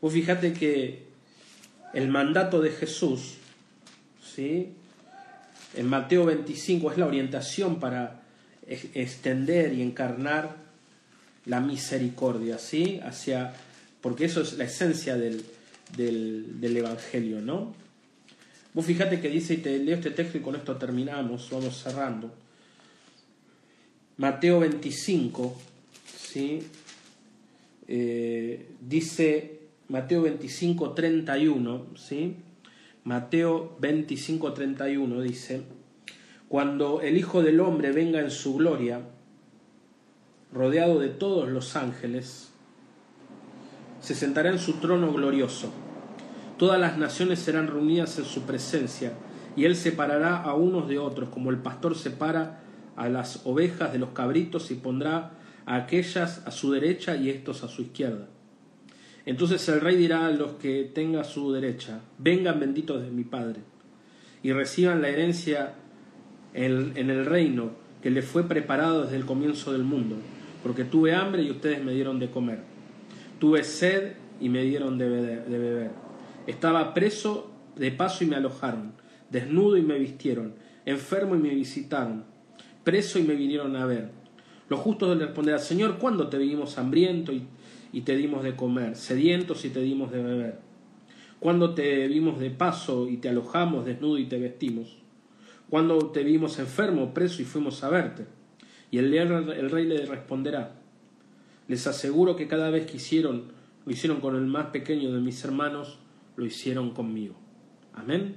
Vos 0.00 0.12
fíjate 0.12 0.52
que 0.52 1.04
el 1.92 2.08
mandato 2.08 2.60
de 2.60 2.70
Jesús, 2.70 3.34
¿sí? 4.22 4.72
En 5.74 5.88
Mateo 5.88 6.24
25 6.24 6.92
es 6.92 6.98
la 6.98 7.06
orientación 7.06 7.80
para 7.80 8.22
extender 8.66 9.72
y 9.72 9.82
encarnar 9.82 10.56
la 11.46 11.60
misericordia, 11.60 12.58
¿sí? 12.58 13.00
Hacia, 13.02 13.52
porque 14.00 14.26
eso 14.26 14.42
es 14.42 14.54
la 14.54 14.64
esencia 14.64 15.16
del, 15.16 15.44
del, 15.96 16.76
Evangelio, 16.76 17.40
¿no? 17.40 17.74
Vos 18.72 18.86
fíjate 18.86 19.20
que 19.20 19.28
dice, 19.28 19.54
y 19.54 19.56
te 19.58 19.78
leo 19.78 19.96
este 19.96 20.10
texto 20.10 20.38
y 20.38 20.40
con 20.40 20.54
esto 20.54 20.76
terminamos, 20.76 21.48
vamos 21.50 21.82
cerrando. 21.82 22.32
Mateo 24.16 24.60
25, 24.60 25.56
¿sí? 26.16 26.62
Eh, 27.88 28.68
dice 28.80 29.60
Mateo 29.88 30.22
25, 30.22 30.92
31, 30.92 31.86
¿sí? 31.96 32.36
Mateo 33.02 33.76
25, 33.80 34.52
31 34.52 35.20
dice, 35.22 35.62
cuando 36.48 37.00
el 37.00 37.16
Hijo 37.16 37.42
del 37.42 37.58
Hombre 37.58 37.90
venga 37.90 38.20
en 38.20 38.30
su 38.30 38.54
gloria, 38.54 39.00
rodeado 40.52 41.00
de 41.00 41.08
todos 41.08 41.48
los 41.48 41.74
ángeles, 41.74 42.50
se 44.00 44.14
sentará 44.14 44.50
en 44.50 44.58
su 44.58 44.74
trono 44.74 45.12
glorioso. 45.12 45.72
Todas 46.60 46.78
las 46.78 46.98
naciones 46.98 47.38
serán 47.38 47.68
reunidas 47.68 48.18
en 48.18 48.26
su 48.26 48.42
presencia, 48.42 49.14
y 49.56 49.64
él 49.64 49.74
separará 49.74 50.36
a 50.42 50.52
unos 50.52 50.90
de 50.90 50.98
otros, 50.98 51.30
como 51.30 51.48
el 51.48 51.56
pastor 51.56 51.96
separa 51.96 52.60
a 52.96 53.08
las 53.08 53.46
ovejas 53.46 53.94
de 53.94 53.98
los 53.98 54.10
cabritos, 54.10 54.70
y 54.70 54.74
pondrá 54.74 55.30
a 55.64 55.76
aquellas 55.76 56.46
a 56.46 56.50
su 56.50 56.70
derecha 56.72 57.16
y 57.16 57.30
estos 57.30 57.64
a 57.64 57.68
su 57.68 57.80
izquierda. 57.80 58.28
Entonces 59.24 59.66
el 59.70 59.80
rey 59.80 59.96
dirá 59.96 60.26
a 60.26 60.32
los 60.32 60.52
que 60.56 60.84
tenga 60.84 61.22
a 61.22 61.24
su 61.24 61.50
derecha, 61.50 62.02
vengan 62.18 62.60
benditos 62.60 63.00
de 63.00 63.10
mi 63.10 63.24
Padre, 63.24 63.60
y 64.42 64.52
reciban 64.52 65.00
la 65.00 65.08
herencia 65.08 65.76
en 66.52 67.08
el 67.08 67.24
reino 67.24 67.70
que 68.02 68.10
le 68.10 68.20
fue 68.20 68.46
preparado 68.46 69.04
desde 69.04 69.16
el 69.16 69.24
comienzo 69.24 69.72
del 69.72 69.84
mundo, 69.84 70.16
porque 70.62 70.84
tuve 70.84 71.14
hambre 71.14 71.42
y 71.42 71.50
ustedes 71.50 71.82
me 71.82 71.94
dieron 71.94 72.18
de 72.18 72.28
comer 72.28 72.58
Tuve 73.38 73.64
sed 73.64 74.12
y 74.42 74.50
me 74.50 74.62
dieron 74.62 74.98
de 74.98 75.08
beber. 75.08 76.09
Estaba 76.46 76.94
preso 76.94 77.50
de 77.76 77.90
paso 77.92 78.24
y 78.24 78.26
me 78.26 78.36
alojaron. 78.36 78.92
Desnudo 79.30 79.76
y 79.76 79.82
me 79.82 79.98
vistieron. 79.98 80.54
Enfermo 80.84 81.36
y 81.36 81.38
me 81.38 81.54
visitaron. 81.54 82.24
Preso 82.84 83.18
y 83.18 83.22
me 83.22 83.34
vinieron 83.34 83.76
a 83.76 83.86
ver. 83.86 84.10
Los 84.68 84.80
justos 84.80 85.16
le 85.16 85.26
responderán, 85.26 85.60
Señor, 85.60 85.98
¿cuándo 85.98 86.28
te 86.28 86.38
vimos 86.38 86.78
hambriento 86.78 87.32
y, 87.32 87.44
y 87.92 88.02
te 88.02 88.16
dimos 88.16 88.42
de 88.42 88.56
comer? 88.56 88.96
Sedientos 88.96 89.64
y 89.64 89.70
te 89.70 89.80
dimos 89.80 90.12
de 90.12 90.22
beber. 90.22 90.58
¿Cuándo 91.40 91.74
te 91.74 92.06
vimos 92.06 92.38
de 92.38 92.50
paso 92.50 93.08
y 93.08 93.16
te 93.16 93.28
alojamos 93.28 93.86
desnudo 93.86 94.18
y 94.18 94.26
te 94.26 94.38
vestimos? 94.38 94.98
¿Cuándo 95.70 96.10
te 96.10 96.24
vimos 96.24 96.58
enfermo, 96.58 97.14
preso 97.14 97.40
y 97.42 97.44
fuimos 97.44 97.84
a 97.84 97.88
verte? 97.88 98.26
Y 98.90 98.98
el, 98.98 99.70
rey 99.70 99.86
le 99.86 100.04
responderá, 100.04 100.74
les 101.68 101.86
aseguro 101.86 102.34
que 102.34 102.48
cada 102.48 102.70
vez 102.70 102.86
que 102.86 102.96
hicieron, 102.96 103.52
lo 103.86 103.92
hicieron 103.92 104.20
con 104.20 104.34
el 104.34 104.46
más 104.46 104.66
pequeño 104.66 105.12
de 105.12 105.20
mis 105.20 105.44
hermanos, 105.44 105.99
lo 106.40 106.46
hicieron 106.46 106.90
conmigo. 106.90 107.34
Amén. 107.92 108.36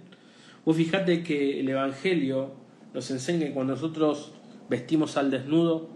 Vos 0.65 0.75
fijate 0.75 1.23
que 1.23 1.61
el 1.61 1.69
Evangelio 1.69 2.51
nos 2.93 3.09
enseña 3.11 3.47
que 3.47 3.53
cuando 3.53 3.73
nosotros 3.75 4.33
vestimos 4.69 5.15
al 5.15 5.31
desnudo, 5.31 5.89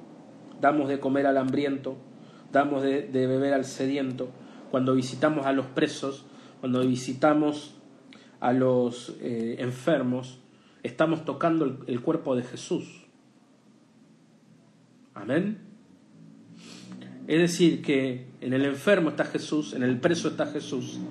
damos 0.62 0.88
de 0.88 1.01
comer 1.01 1.28
al 1.28 1.38
hambriento, 1.38 1.97
damos 2.53 2.82
de, 2.82 3.10
beber 3.12 3.53
al 3.53 3.66
sediento, 3.66 4.30
cuando 4.72 4.95
visitamos 4.95 5.45
a 5.45 5.51
los 5.51 5.66
presos, 5.66 6.26
cuando 6.62 6.80
visitamos 6.80 7.76
a 8.39 8.53
los 8.53 9.18
eh, 9.20 9.58
enfermos, 9.60 10.39
estamos 10.84 11.26
tocando 11.26 11.84
el 11.88 12.01
cuerpo 12.01 12.38
de 12.38 12.43
Jesús. 12.43 13.05
Amén. 15.14 15.58
Es 17.28 17.39
decir, 17.39 17.82
que 17.82 18.28
en 18.39 18.53
el 18.53 18.64
enfermo 18.64 19.10
está 19.10 19.26
Jesús, 19.26 19.74
en 19.74 19.84
el 19.84 19.99
preso 19.99 20.30
está 20.30 20.45
Jesús, 20.45 21.01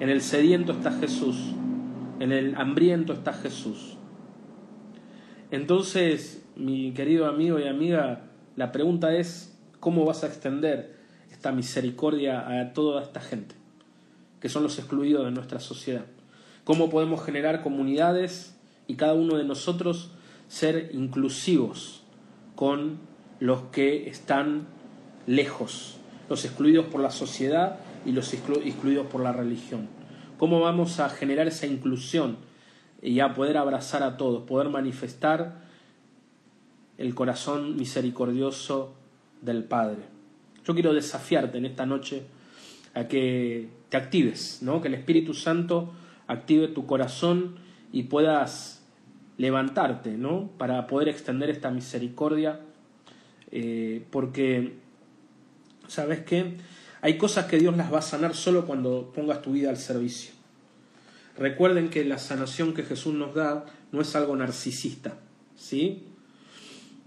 en 0.00 0.08
el 0.08 0.22
sediento 0.22 0.72
está 0.72 0.90
Jesús, 0.92 1.36
en 2.18 2.32
el 2.32 2.56
hambriento 2.56 3.12
está 3.12 3.34
Jesús. 3.34 3.96
Entonces, 5.50 6.42
mi 6.56 6.92
querido 6.92 7.26
amigo 7.26 7.58
y 7.58 7.68
amiga, 7.68 8.22
la 8.56 8.72
pregunta 8.72 9.14
es, 9.14 9.58
¿cómo 9.78 10.06
vas 10.06 10.24
a 10.24 10.26
extender 10.26 10.96
esta 11.30 11.52
misericordia 11.52 12.60
a 12.60 12.72
toda 12.72 13.02
esta 13.02 13.20
gente, 13.20 13.54
que 14.40 14.48
son 14.48 14.62
los 14.62 14.78
excluidos 14.78 15.26
de 15.26 15.32
nuestra 15.32 15.60
sociedad? 15.60 16.06
¿Cómo 16.64 16.88
podemos 16.88 17.22
generar 17.22 17.62
comunidades 17.62 18.56
y 18.86 18.94
cada 18.94 19.14
uno 19.14 19.36
de 19.36 19.44
nosotros 19.44 20.12
ser 20.48 20.90
inclusivos 20.94 22.02
con 22.54 22.98
los 23.38 23.62
que 23.72 24.08
están 24.08 24.66
lejos, 25.26 25.98
los 26.28 26.44
excluidos 26.44 26.86
por 26.86 27.00
la 27.00 27.10
sociedad 27.10 27.78
y 28.04 28.12
los 28.12 28.32
excluidos 28.32 29.06
por 29.06 29.22
la 29.22 29.32
religión. 29.32 29.88
¿Cómo 30.38 30.60
vamos 30.60 31.00
a 31.00 31.08
generar 31.10 31.48
esa 31.48 31.66
inclusión 31.66 32.38
y 33.02 33.20
a 33.20 33.34
poder 33.34 33.56
abrazar 33.56 34.02
a 34.02 34.16
todos, 34.16 34.44
poder 34.44 34.68
manifestar 34.68 35.62
el 36.98 37.14
corazón 37.14 37.76
misericordioso 37.76 38.94
del 39.42 39.64
Padre? 39.64 39.98
Yo 40.64 40.74
quiero 40.74 40.94
desafiarte 40.94 41.58
en 41.58 41.66
esta 41.66 41.86
noche 41.86 42.22
a 42.94 43.06
que 43.06 43.68
te 43.88 43.96
actives, 43.96 44.60
¿no? 44.62 44.80
que 44.80 44.88
el 44.88 44.94
Espíritu 44.94 45.34
Santo 45.34 45.92
active 46.26 46.68
tu 46.68 46.86
corazón 46.86 47.56
y 47.92 48.04
puedas 48.04 48.86
levantarte 49.36 50.16
¿no? 50.16 50.50
para 50.58 50.86
poder 50.86 51.08
extender 51.08 51.50
esta 51.50 51.70
misericordia, 51.70 52.60
eh, 53.50 54.04
porque 54.10 54.74
¿sabes 55.88 56.20
qué? 56.20 56.56
Hay 57.02 57.16
cosas 57.16 57.46
que 57.46 57.58
Dios 57.58 57.76
las 57.76 57.92
va 57.92 57.98
a 57.98 58.02
sanar 58.02 58.34
solo 58.34 58.66
cuando 58.66 59.12
pongas 59.14 59.42
tu 59.42 59.52
vida 59.52 59.70
al 59.70 59.78
servicio. 59.78 60.32
Recuerden 61.38 61.88
que 61.88 62.04
la 62.04 62.18
sanación 62.18 62.74
que 62.74 62.82
Jesús 62.82 63.14
nos 63.14 63.34
da 63.34 63.64
no 63.92 64.02
es 64.02 64.14
algo 64.14 64.36
narcisista, 64.36 65.18
¿sí? 65.56 66.04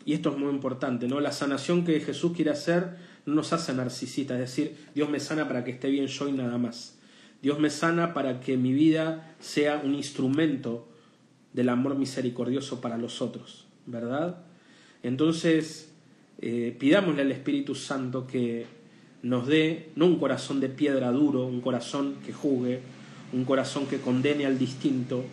Y 0.05 0.13
esto 0.13 0.31
es 0.31 0.37
muy 0.37 0.49
importante, 0.49 1.07
¿no? 1.07 1.19
La 1.19 1.31
sanación 1.31 1.85
que 1.85 1.99
Jesús 1.99 2.33
quiere 2.35 2.51
hacer 2.51 2.97
no 3.25 3.35
nos 3.35 3.53
hace 3.53 3.73
narcisistas, 3.73 4.39
es 4.39 4.49
decir, 4.49 4.75
Dios 4.95 5.09
me 5.09 5.19
sana 5.19 5.47
para 5.47 5.63
que 5.63 5.71
esté 5.71 5.89
bien 5.89 6.07
yo 6.07 6.27
y 6.27 6.33
nada 6.33 6.57
más. 6.57 6.97
Dios 7.41 7.59
me 7.59 7.69
sana 7.69 8.13
para 8.13 8.39
que 8.39 8.57
mi 8.57 8.73
vida 8.73 9.35
sea 9.39 9.81
un 9.83 9.95
instrumento 9.95 10.87
del 11.53 11.69
amor 11.69 11.95
misericordioso 11.95 12.81
para 12.81 12.97
los 12.97 13.21
otros, 13.21 13.67
¿verdad? 13.85 14.43
Entonces, 15.03 15.91
eh, 16.41 16.75
pidámosle 16.79 17.21
al 17.21 17.31
Espíritu 17.31 17.75
Santo 17.75 18.25
que 18.25 18.65
nos 19.23 19.47
dé 19.47 19.89
no 19.95 20.05
un 20.05 20.19
corazón 20.19 20.59
de 20.59 20.69
piedra 20.69 21.11
duro, 21.11 21.45
un 21.45 21.61
corazón 21.61 22.15
que 22.25 22.33
juzgue, 22.33 22.81
un 23.31 23.45
corazón 23.45 23.87
que 23.87 23.99
condene 23.99 24.45
al 24.45 24.59
distinto, 24.59 25.23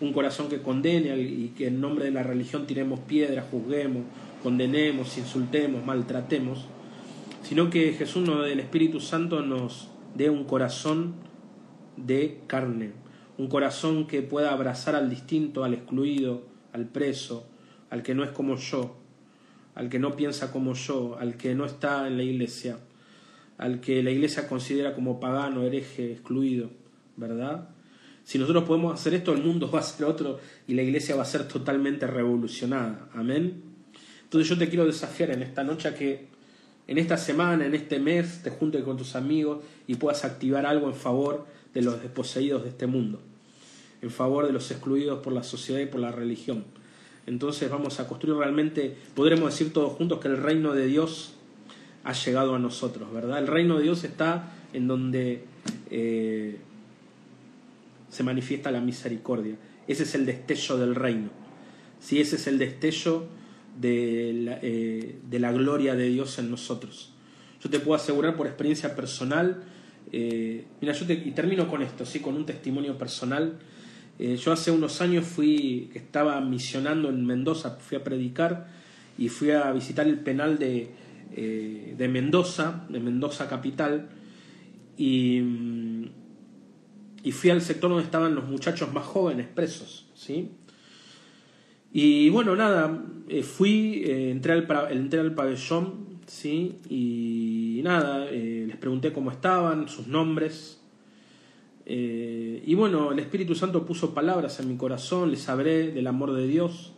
un 0.00 0.12
corazón 0.12 0.48
que 0.48 0.60
condene 0.60 1.18
y 1.18 1.52
que 1.56 1.68
en 1.68 1.80
nombre 1.80 2.04
de 2.04 2.10
la 2.10 2.22
religión 2.22 2.66
tiremos 2.66 3.00
piedra, 3.00 3.46
juzguemos, 3.50 4.02
condenemos, 4.42 5.16
insultemos, 5.16 5.84
maltratemos, 5.84 6.66
sino 7.42 7.70
que 7.70 7.94
Jesús, 7.94 8.28
el 8.28 8.60
Espíritu 8.60 9.00
Santo, 9.00 9.42
nos 9.42 9.88
dé 10.14 10.28
un 10.28 10.44
corazón 10.44 11.14
de 11.96 12.40
carne, 12.46 12.92
un 13.38 13.48
corazón 13.48 14.06
que 14.06 14.20
pueda 14.20 14.52
abrazar 14.52 14.94
al 14.94 15.08
distinto, 15.08 15.64
al 15.64 15.72
excluido, 15.74 16.42
al 16.72 16.86
preso, 16.86 17.46
al 17.88 18.02
que 18.02 18.14
no 18.14 18.22
es 18.22 18.30
como 18.30 18.56
yo, 18.56 18.96
al 19.74 19.88
que 19.88 19.98
no 19.98 20.14
piensa 20.14 20.52
como 20.52 20.74
yo, 20.74 21.16
al 21.18 21.36
que 21.36 21.54
no 21.54 21.64
está 21.64 22.06
en 22.06 22.16
la 22.18 22.22
iglesia, 22.22 22.78
al 23.60 23.80
que 23.80 24.02
la 24.02 24.10
iglesia 24.10 24.48
considera 24.48 24.94
como 24.94 25.20
pagano, 25.20 25.62
hereje, 25.62 26.12
excluido, 26.12 26.70
¿verdad? 27.16 27.68
Si 28.24 28.38
nosotros 28.38 28.64
podemos 28.64 28.92
hacer 28.94 29.14
esto, 29.14 29.32
el 29.32 29.42
mundo 29.42 29.70
va 29.74 29.80
a 29.80 29.82
ser 29.82 30.06
otro 30.06 30.40
y 30.66 30.74
la 30.74 30.82
iglesia 30.82 31.14
va 31.14 31.22
a 31.22 31.26
ser 31.26 31.46
totalmente 31.46 32.06
revolucionada. 32.06 33.08
Amén. 33.14 33.62
Entonces 34.24 34.48
yo 34.48 34.58
te 34.58 34.68
quiero 34.68 34.86
desafiar 34.86 35.30
en 35.30 35.42
esta 35.42 35.62
noche 35.62 35.88
a 35.88 35.94
que 35.94 36.28
en 36.88 36.98
esta 36.98 37.16
semana, 37.16 37.66
en 37.66 37.74
este 37.74 38.00
mes, 38.00 38.42
te 38.42 38.50
juntes 38.50 38.82
con 38.82 38.96
tus 38.96 39.14
amigos 39.14 39.62
y 39.86 39.94
puedas 39.94 40.24
activar 40.24 40.66
algo 40.66 40.88
en 40.88 40.94
favor 40.94 41.46
de 41.72 41.82
los 41.82 42.02
desposeídos 42.02 42.64
de 42.64 42.70
este 42.70 42.86
mundo, 42.86 43.20
en 44.02 44.10
favor 44.10 44.46
de 44.46 44.52
los 44.52 44.70
excluidos 44.72 45.20
por 45.20 45.32
la 45.32 45.44
sociedad 45.44 45.80
y 45.80 45.86
por 45.86 46.00
la 46.00 46.10
religión 46.10 46.64
entonces 47.26 47.70
vamos 47.70 48.00
a 48.00 48.08
construir 48.08 48.36
realmente, 48.38 48.96
podremos 49.14 49.52
decir 49.52 49.72
todos 49.72 49.92
juntos 49.92 50.18
que 50.18 50.28
el 50.28 50.36
reino 50.36 50.72
de 50.72 50.86
Dios 50.86 51.34
ha 52.04 52.12
llegado 52.12 52.54
a 52.54 52.58
nosotros, 52.58 53.12
¿verdad? 53.12 53.38
El 53.38 53.46
reino 53.46 53.76
de 53.76 53.84
Dios 53.84 54.04
está 54.04 54.52
en 54.72 54.88
donde 54.88 55.44
eh, 55.90 56.56
se 58.08 58.22
manifiesta 58.22 58.70
la 58.70 58.80
misericordia. 58.80 59.56
Ese 59.86 60.04
es 60.04 60.14
el 60.14 60.26
destello 60.26 60.78
del 60.78 60.94
reino. 60.94 61.30
Si 62.00 62.20
ese 62.20 62.36
es 62.36 62.46
el 62.46 62.58
destello 62.58 63.26
de 63.78 64.32
la, 64.34 64.56
de 64.58 65.38
la 65.38 65.52
gloria 65.52 65.94
de 65.94 66.08
Dios 66.08 66.38
en 66.38 66.50
nosotros. 66.50 67.12
Yo 67.62 67.68
te 67.68 67.78
puedo 67.78 67.94
asegurar 67.94 68.36
por 68.36 68.46
experiencia 68.46 68.96
personal, 68.96 69.62
mira, 70.10 70.94
yo 70.94 71.06
te, 71.06 71.12
y 71.12 71.30
termino 71.32 71.68
con 71.68 71.82
esto, 71.82 72.06
¿sí? 72.06 72.20
con 72.20 72.34
un 72.34 72.46
testimonio 72.46 72.96
personal. 72.96 73.58
yo 74.18 74.52
hace 74.52 74.70
unos 74.70 75.02
años 75.02 75.26
fui, 75.26 75.90
estaba 75.94 76.40
misionando 76.40 77.10
en 77.10 77.26
Mendoza, 77.26 77.76
fui 77.78 77.98
a 77.98 78.04
predicar 78.04 78.68
y 79.18 79.28
fui 79.28 79.50
a 79.50 79.70
visitar 79.72 80.06
el 80.06 80.18
penal 80.18 80.58
de, 80.58 80.90
de 81.34 82.08
Mendoza, 82.08 82.86
de 82.88 83.00
Mendoza 83.00 83.48
capital, 83.48 84.08
y, 84.96 85.42
y 87.22 87.32
fui 87.32 87.50
al 87.50 87.62
sector 87.62 87.90
donde 87.90 88.04
estaban 88.04 88.34
los 88.34 88.48
muchachos 88.48 88.92
más 88.92 89.04
jóvenes 89.04 89.46
presos, 89.46 90.06
¿sí? 90.14 90.50
Y 91.92 92.30
bueno, 92.30 92.54
nada, 92.54 93.02
eh, 93.28 93.42
fui, 93.42 94.02
eh, 94.04 94.30
entré, 94.30 94.52
al, 94.52 94.66
entré 94.92 95.20
al 95.20 95.34
pabellón, 95.34 96.20
¿sí? 96.26 96.76
Y 96.88 97.80
nada, 97.82 98.28
eh, 98.30 98.64
les 98.66 98.76
pregunté 98.76 99.12
cómo 99.12 99.30
estaban, 99.30 99.88
sus 99.88 100.06
nombres. 100.06 100.76
y 101.86 102.74
bueno, 102.76 103.10
el 103.10 103.18
Espíritu 103.18 103.56
Santo 103.56 103.84
puso 103.84 104.14
palabras 104.14 104.60
en 104.60 104.68
mi 104.68 104.76
corazón, 104.76 105.32
les 105.32 105.48
hablé 105.48 105.90
del 105.90 106.06
amor 106.06 106.32
de 106.32 106.46
Dios, 106.46 106.92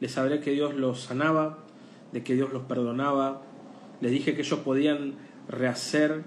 les 0.00 0.18
hablé 0.18 0.40
que 0.40 0.50
Dios 0.50 0.74
los 0.74 1.00
sanaba, 1.00 1.64
de 2.12 2.24
que 2.24 2.34
Dios 2.34 2.52
los 2.52 2.64
perdonaba, 2.64 3.42
les 4.00 4.10
dije 4.10 4.34
que 4.34 4.42
ellos 4.42 4.60
podían 4.60 5.14
rehacer 5.48 6.22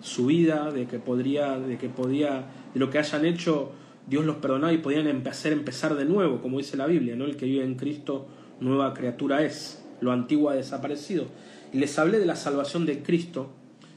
su 0.00 0.26
vida, 0.26 0.70
de 0.70 0.86
que 0.86 0.98
podría, 0.98 1.58
de 1.58 1.78
que 1.78 1.88
podía, 1.88 2.46
de 2.74 2.80
lo 2.80 2.90
que 2.90 2.98
hayan 2.98 3.24
hecho, 3.24 3.72
Dios 4.06 4.24
los 4.24 4.36
perdonaba 4.36 4.72
y 4.72 4.78
podían 4.78 5.06
empezar, 5.06 5.52
empezar 5.52 5.94
de 5.94 6.04
nuevo, 6.04 6.42
como 6.42 6.58
dice 6.58 6.76
la 6.76 6.86
Biblia, 6.86 7.16
¿no? 7.16 7.24
El 7.24 7.36
que 7.36 7.46
vive 7.46 7.64
en 7.64 7.74
Cristo, 7.76 8.26
nueva 8.60 8.92
criatura 8.92 9.42
es, 9.42 9.82
lo 10.00 10.12
antiguo 10.12 10.50
ha 10.50 10.54
desaparecido. 10.54 11.26
Y 11.72 11.78
les 11.78 11.98
hablé 11.98 12.18
de 12.18 12.26
la 12.26 12.36
salvación 12.36 12.84
de 12.86 13.02
Cristo, 13.02 13.50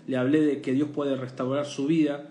le 0.08 0.18
hablé 0.18 0.42
de 0.42 0.62
que 0.62 0.72
Dios 0.72 0.90
puede 0.94 1.16
restaurar 1.18 1.66
su 1.66 1.88
vida, 1.88 2.30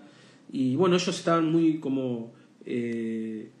y 0.51 0.75
bueno, 0.75 0.95
ellos 0.95 1.15
estaban 1.15 1.51
muy 1.51 1.79
como 1.79 2.31
eh, 2.65 3.51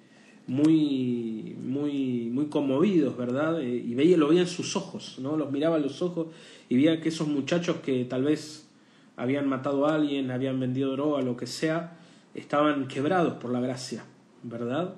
muy, 0.47 1.55
muy, 1.61 2.29
muy 2.31 2.45
conmovidos, 2.45 3.17
¿verdad? 3.17 3.61
Eh, 3.61 3.83
y 3.85 3.93
veía, 3.93 4.17
lo 4.17 4.29
veía 4.29 4.41
en 4.41 4.47
sus 4.47 4.75
ojos, 4.75 5.19
¿no? 5.21 5.35
Los 5.35 5.51
miraba 5.51 5.75
en 5.77 5.83
los 5.83 6.01
ojos 6.01 6.27
y 6.69 6.75
veía 6.75 7.01
que 7.01 7.09
esos 7.09 7.27
muchachos 7.27 7.77
que 7.77 8.05
tal 8.05 8.23
vez 8.23 8.67
habían 9.15 9.47
matado 9.47 9.87
a 9.87 9.95
alguien, 9.95 10.31
habían 10.31 10.59
vendido 10.59 10.91
droga, 10.91 11.21
lo 11.21 11.37
que 11.37 11.47
sea, 11.47 11.97
estaban 12.35 12.87
quebrados 12.87 13.33
por 13.35 13.51
la 13.51 13.59
gracia, 13.59 14.03
¿verdad? 14.43 14.95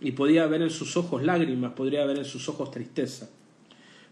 Y 0.00 0.12
podía 0.12 0.46
ver 0.46 0.62
en 0.62 0.70
sus 0.70 0.96
ojos 0.96 1.22
lágrimas, 1.22 1.72
podría 1.74 2.04
ver 2.06 2.18
en 2.18 2.24
sus 2.24 2.48
ojos 2.48 2.70
tristeza, 2.70 3.28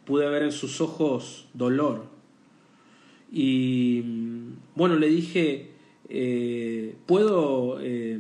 pude 0.05 0.29
ver 0.29 0.43
en 0.43 0.53
sus 0.53 0.81
ojos 0.81 1.47
dolor. 1.55 2.05
Y 3.33 4.03
bueno, 4.75 4.97
le 4.97 5.09
dije, 5.09 5.71
eh, 6.09 6.97
¿puedo 7.07 7.79
eh, 7.81 8.19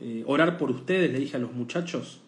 eh, 0.00 0.22
orar 0.26 0.56
por 0.56 0.70
ustedes? 0.70 1.12
Le 1.12 1.18
dije 1.18 1.36
a 1.36 1.40
los 1.40 1.52
muchachos. 1.52 2.20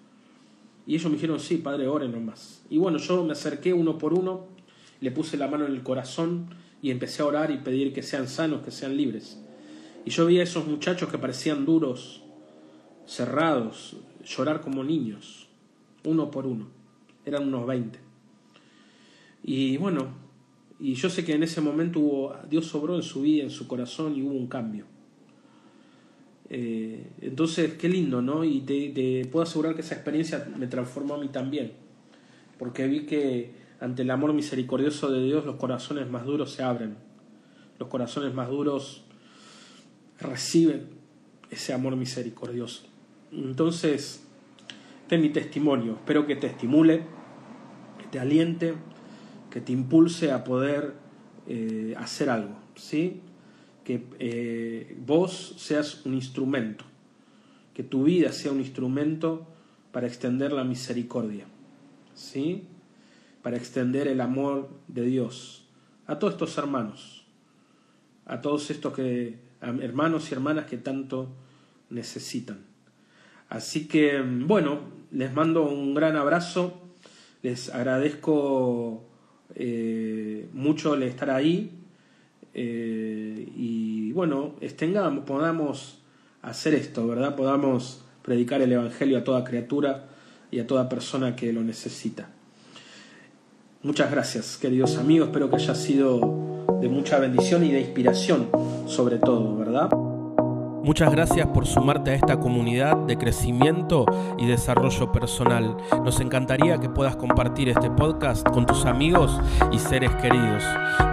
Y 0.87 0.95
ellos 0.95 1.07
me 1.07 1.12
dijeron, 1.12 1.41
sí, 1.41 1.57
padre, 1.57 1.89
oren 1.89 2.12
nomás. 2.12 2.64
Y 2.68 2.78
bueno, 2.78 2.99
yo 2.99 3.24
me 3.24 3.32
acerqué 3.32 3.72
uno 3.72 3.99
por 3.99 4.12
uno, 4.14 4.47
le 5.01 5.11
puse 5.11 5.36
la 5.36 5.49
mano 5.49 5.66
en 5.66 5.72
el 5.72 5.82
corazón 5.82 6.49
y 6.82 6.90
empecé 6.90 7.22
a 7.22 7.26
orar 7.26 7.51
y 7.51 7.59
pedir 7.59 7.92
que 7.92 8.03
sean 8.03 8.28
sanos, 8.28 8.62
que 8.62 8.70
sean 8.70 8.97
libres. 8.97 9.38
Y 10.05 10.11
yo 10.11 10.26
vi 10.26 10.38
a 10.38 10.42
esos 10.42 10.66
muchachos 10.66 11.11
que 11.11 11.18
parecían 11.18 11.64
duros, 11.64 12.22
cerrados, 13.07 13.97
llorar 14.24 14.61
como 14.61 14.84
niños, 14.84 15.49
uno 16.05 16.30
por 16.30 16.47
uno. 16.47 16.68
Eran 17.24 17.49
unos 17.49 17.66
veinte. 17.66 17.99
Y 19.42 19.76
bueno, 19.78 20.09
y 20.78 20.94
yo 20.94 21.09
sé 21.09 21.24
que 21.24 21.34
en 21.34 21.42
ese 21.42 21.61
momento 21.61 22.01
hubo, 22.01 22.36
Dios 22.49 22.66
sobró 22.66 22.97
en 22.97 23.03
su 23.03 23.22
vida, 23.22 23.44
en 23.44 23.51
su 23.51 23.66
corazón 23.66 24.14
y 24.16 24.22
hubo 24.22 24.34
un 24.34 24.47
cambio. 24.47 24.84
Eh, 26.49 27.12
entonces, 27.22 27.74
qué 27.74 27.88
lindo, 27.88 28.22
¿no? 28.22 28.44
Y 28.44 28.61
te, 28.61 28.90
te 28.90 29.24
puedo 29.26 29.42
asegurar 29.42 29.74
que 29.74 29.80
esa 29.80 29.94
experiencia 29.94 30.47
me 30.57 30.66
transformó 30.66 31.14
a 31.14 31.18
mí 31.18 31.28
también. 31.28 31.72
Porque 32.59 32.86
vi 32.86 33.07
que 33.07 33.66
ante 33.81 34.03
el 34.03 34.11
amor 34.11 34.33
misericordioso 34.33 35.11
de 35.11 35.22
Dios 35.22 35.45
los 35.45 35.57
corazones 35.57 36.09
más 36.09 36.24
duros 36.24 36.53
se 36.53 36.62
abren. 36.62 36.97
Los 37.79 37.89
corazones 37.89 38.33
más 38.35 38.49
duros 38.49 39.05
reciben 40.18 40.89
ese 41.51 41.72
amor 41.72 41.97
misericordioso. 41.97 42.87
Entonces, 43.33 44.24
este 45.03 45.16
es 45.16 45.22
mi 45.22 45.29
testimonio. 45.29 45.93
Espero 45.93 46.27
que 46.27 46.37
te 46.37 46.47
estimule, 46.47 47.05
que 47.99 48.07
te 48.11 48.18
aliente, 48.18 48.74
que 49.51 49.61
te 49.61 49.72
impulse 49.72 50.33
a 50.33 50.43
poder 50.43 50.95
eh, 51.47 51.95
hacer 51.99 52.31
algo. 52.31 52.57
¿sí? 52.77 53.20
Que 53.85 54.07
eh, 54.18 54.97
vos 55.07 55.55
seas 55.59 56.05
un 56.07 56.14
instrumento, 56.14 56.85
que 57.74 57.83
tu 57.83 58.05
vida 58.05 58.33
sea 58.33 58.53
un 58.53 58.61
instrumento 58.61 59.47
para 59.93 60.07
extender 60.07 60.53
la 60.53 60.64
misericordia. 60.64 61.45
¿sí? 62.14 62.64
Para 63.47 63.59
extender 63.59 64.09
el 64.09 64.20
amor 64.20 64.68
de 64.88 65.03
Dios 65.03 65.62
a 66.09 66.18
todos 66.18 66.32
estos 66.32 66.59
hermanos, 66.59 67.24
a 68.24 68.40
todos 68.40 68.72
estos 68.72 68.92
que, 68.92 69.38
hermanos 69.61 70.28
y 70.28 70.34
hermanas 70.34 70.64
que 70.64 70.78
tanto 70.78 71.28
necesitan. 71.88 72.59
Así 73.49 73.86
que, 73.86 74.20
bueno, 74.20 74.80
les 75.12 75.32
mando 75.32 75.62
un 75.62 75.94
gran 75.94 76.16
abrazo, 76.16 76.80
les 77.42 77.72
agradezco 77.72 79.05
eh, 79.55 80.49
mucho 80.53 80.94
el 80.94 81.05
estar 81.05 81.30
ahí 81.30 81.70
eh, 82.53 83.49
y 83.55 84.11
bueno, 84.11 84.57
tengamos, 84.76 85.24
podamos 85.24 86.03
hacer 86.42 86.74
esto, 86.74 87.07
¿verdad? 87.07 87.36
Podamos 87.36 88.05
predicar 88.22 88.61
el 88.61 88.72
Evangelio 88.72 89.18
a 89.18 89.22
toda 89.22 89.44
criatura 89.44 90.09
y 90.51 90.59
a 90.59 90.66
toda 90.66 90.88
persona 90.88 91.36
que 91.36 91.53
lo 91.53 91.62
necesita. 91.62 92.30
Muchas 93.87 94.11
gracias, 94.11 94.57
queridos 94.57 94.99
amigos. 94.99 95.28
Espero 95.28 95.49
que 95.49 95.55
haya 95.55 95.76
sido 95.76 96.66
de 96.80 96.89
mucha 96.89 97.20
bendición 97.20 97.64
y 97.64 97.70
de 97.70 97.82
inspiración, 97.82 98.49
sobre 98.89 99.18
todo, 99.18 99.57
¿verdad? 99.57 99.89
Muchas 100.82 101.12
gracias 101.12 101.47
por 101.47 101.68
sumarte 101.68 102.11
a 102.11 102.14
esta 102.14 102.41
comunidad 102.41 102.97
de 103.07 103.16
crecimiento 103.16 104.05
y 104.39 104.47
desarrollo 104.47 105.12
personal. 105.12 105.76
Nos 106.05 106.18
encantaría 106.18 106.78
que 106.78 106.89
puedas 106.89 107.14
compartir 107.14 107.68
este 107.68 107.89
podcast 107.89 108.45
con 108.49 108.66
tus 108.66 108.87
amigos 108.87 109.41
y 109.70 109.78
seres 109.78 110.11
queridos. 110.16 110.64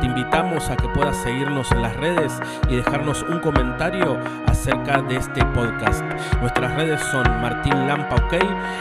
Te 0.01 0.07
invitamos 0.07 0.67
a 0.71 0.76
que 0.76 0.88
puedas 0.89 1.17
seguirnos 1.17 1.71
en 1.71 1.84
las 1.84 1.95
redes 1.97 2.34
y 2.71 2.78
dejarnos 2.78 3.21
un 3.21 3.39
comentario 3.39 4.17
acerca 4.47 5.03
de 5.03 5.17
este 5.17 5.45
podcast. 5.53 6.03
Nuestras 6.41 6.76
redes 6.76 7.01
son 7.11 7.24
Martín 7.39 7.88
Lampa 7.88 8.15
OK 8.15 8.34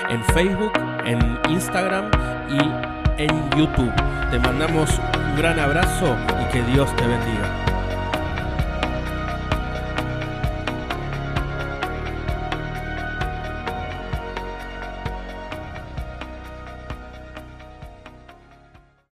en 0.09 0.25
Facebook, 0.33 0.73
en 1.05 1.39
Instagram 1.53 2.11
y 2.49 3.02
en 3.19 3.51
YouTube. 3.57 3.93
Te 4.31 4.39
mandamos 4.39 4.91
un 4.99 5.37
gran 5.37 5.59
abrazo 5.59 6.17
y 6.41 6.53
que 6.53 6.63
Dios 6.63 6.95
te 6.97 7.07
bendiga. 7.07 7.72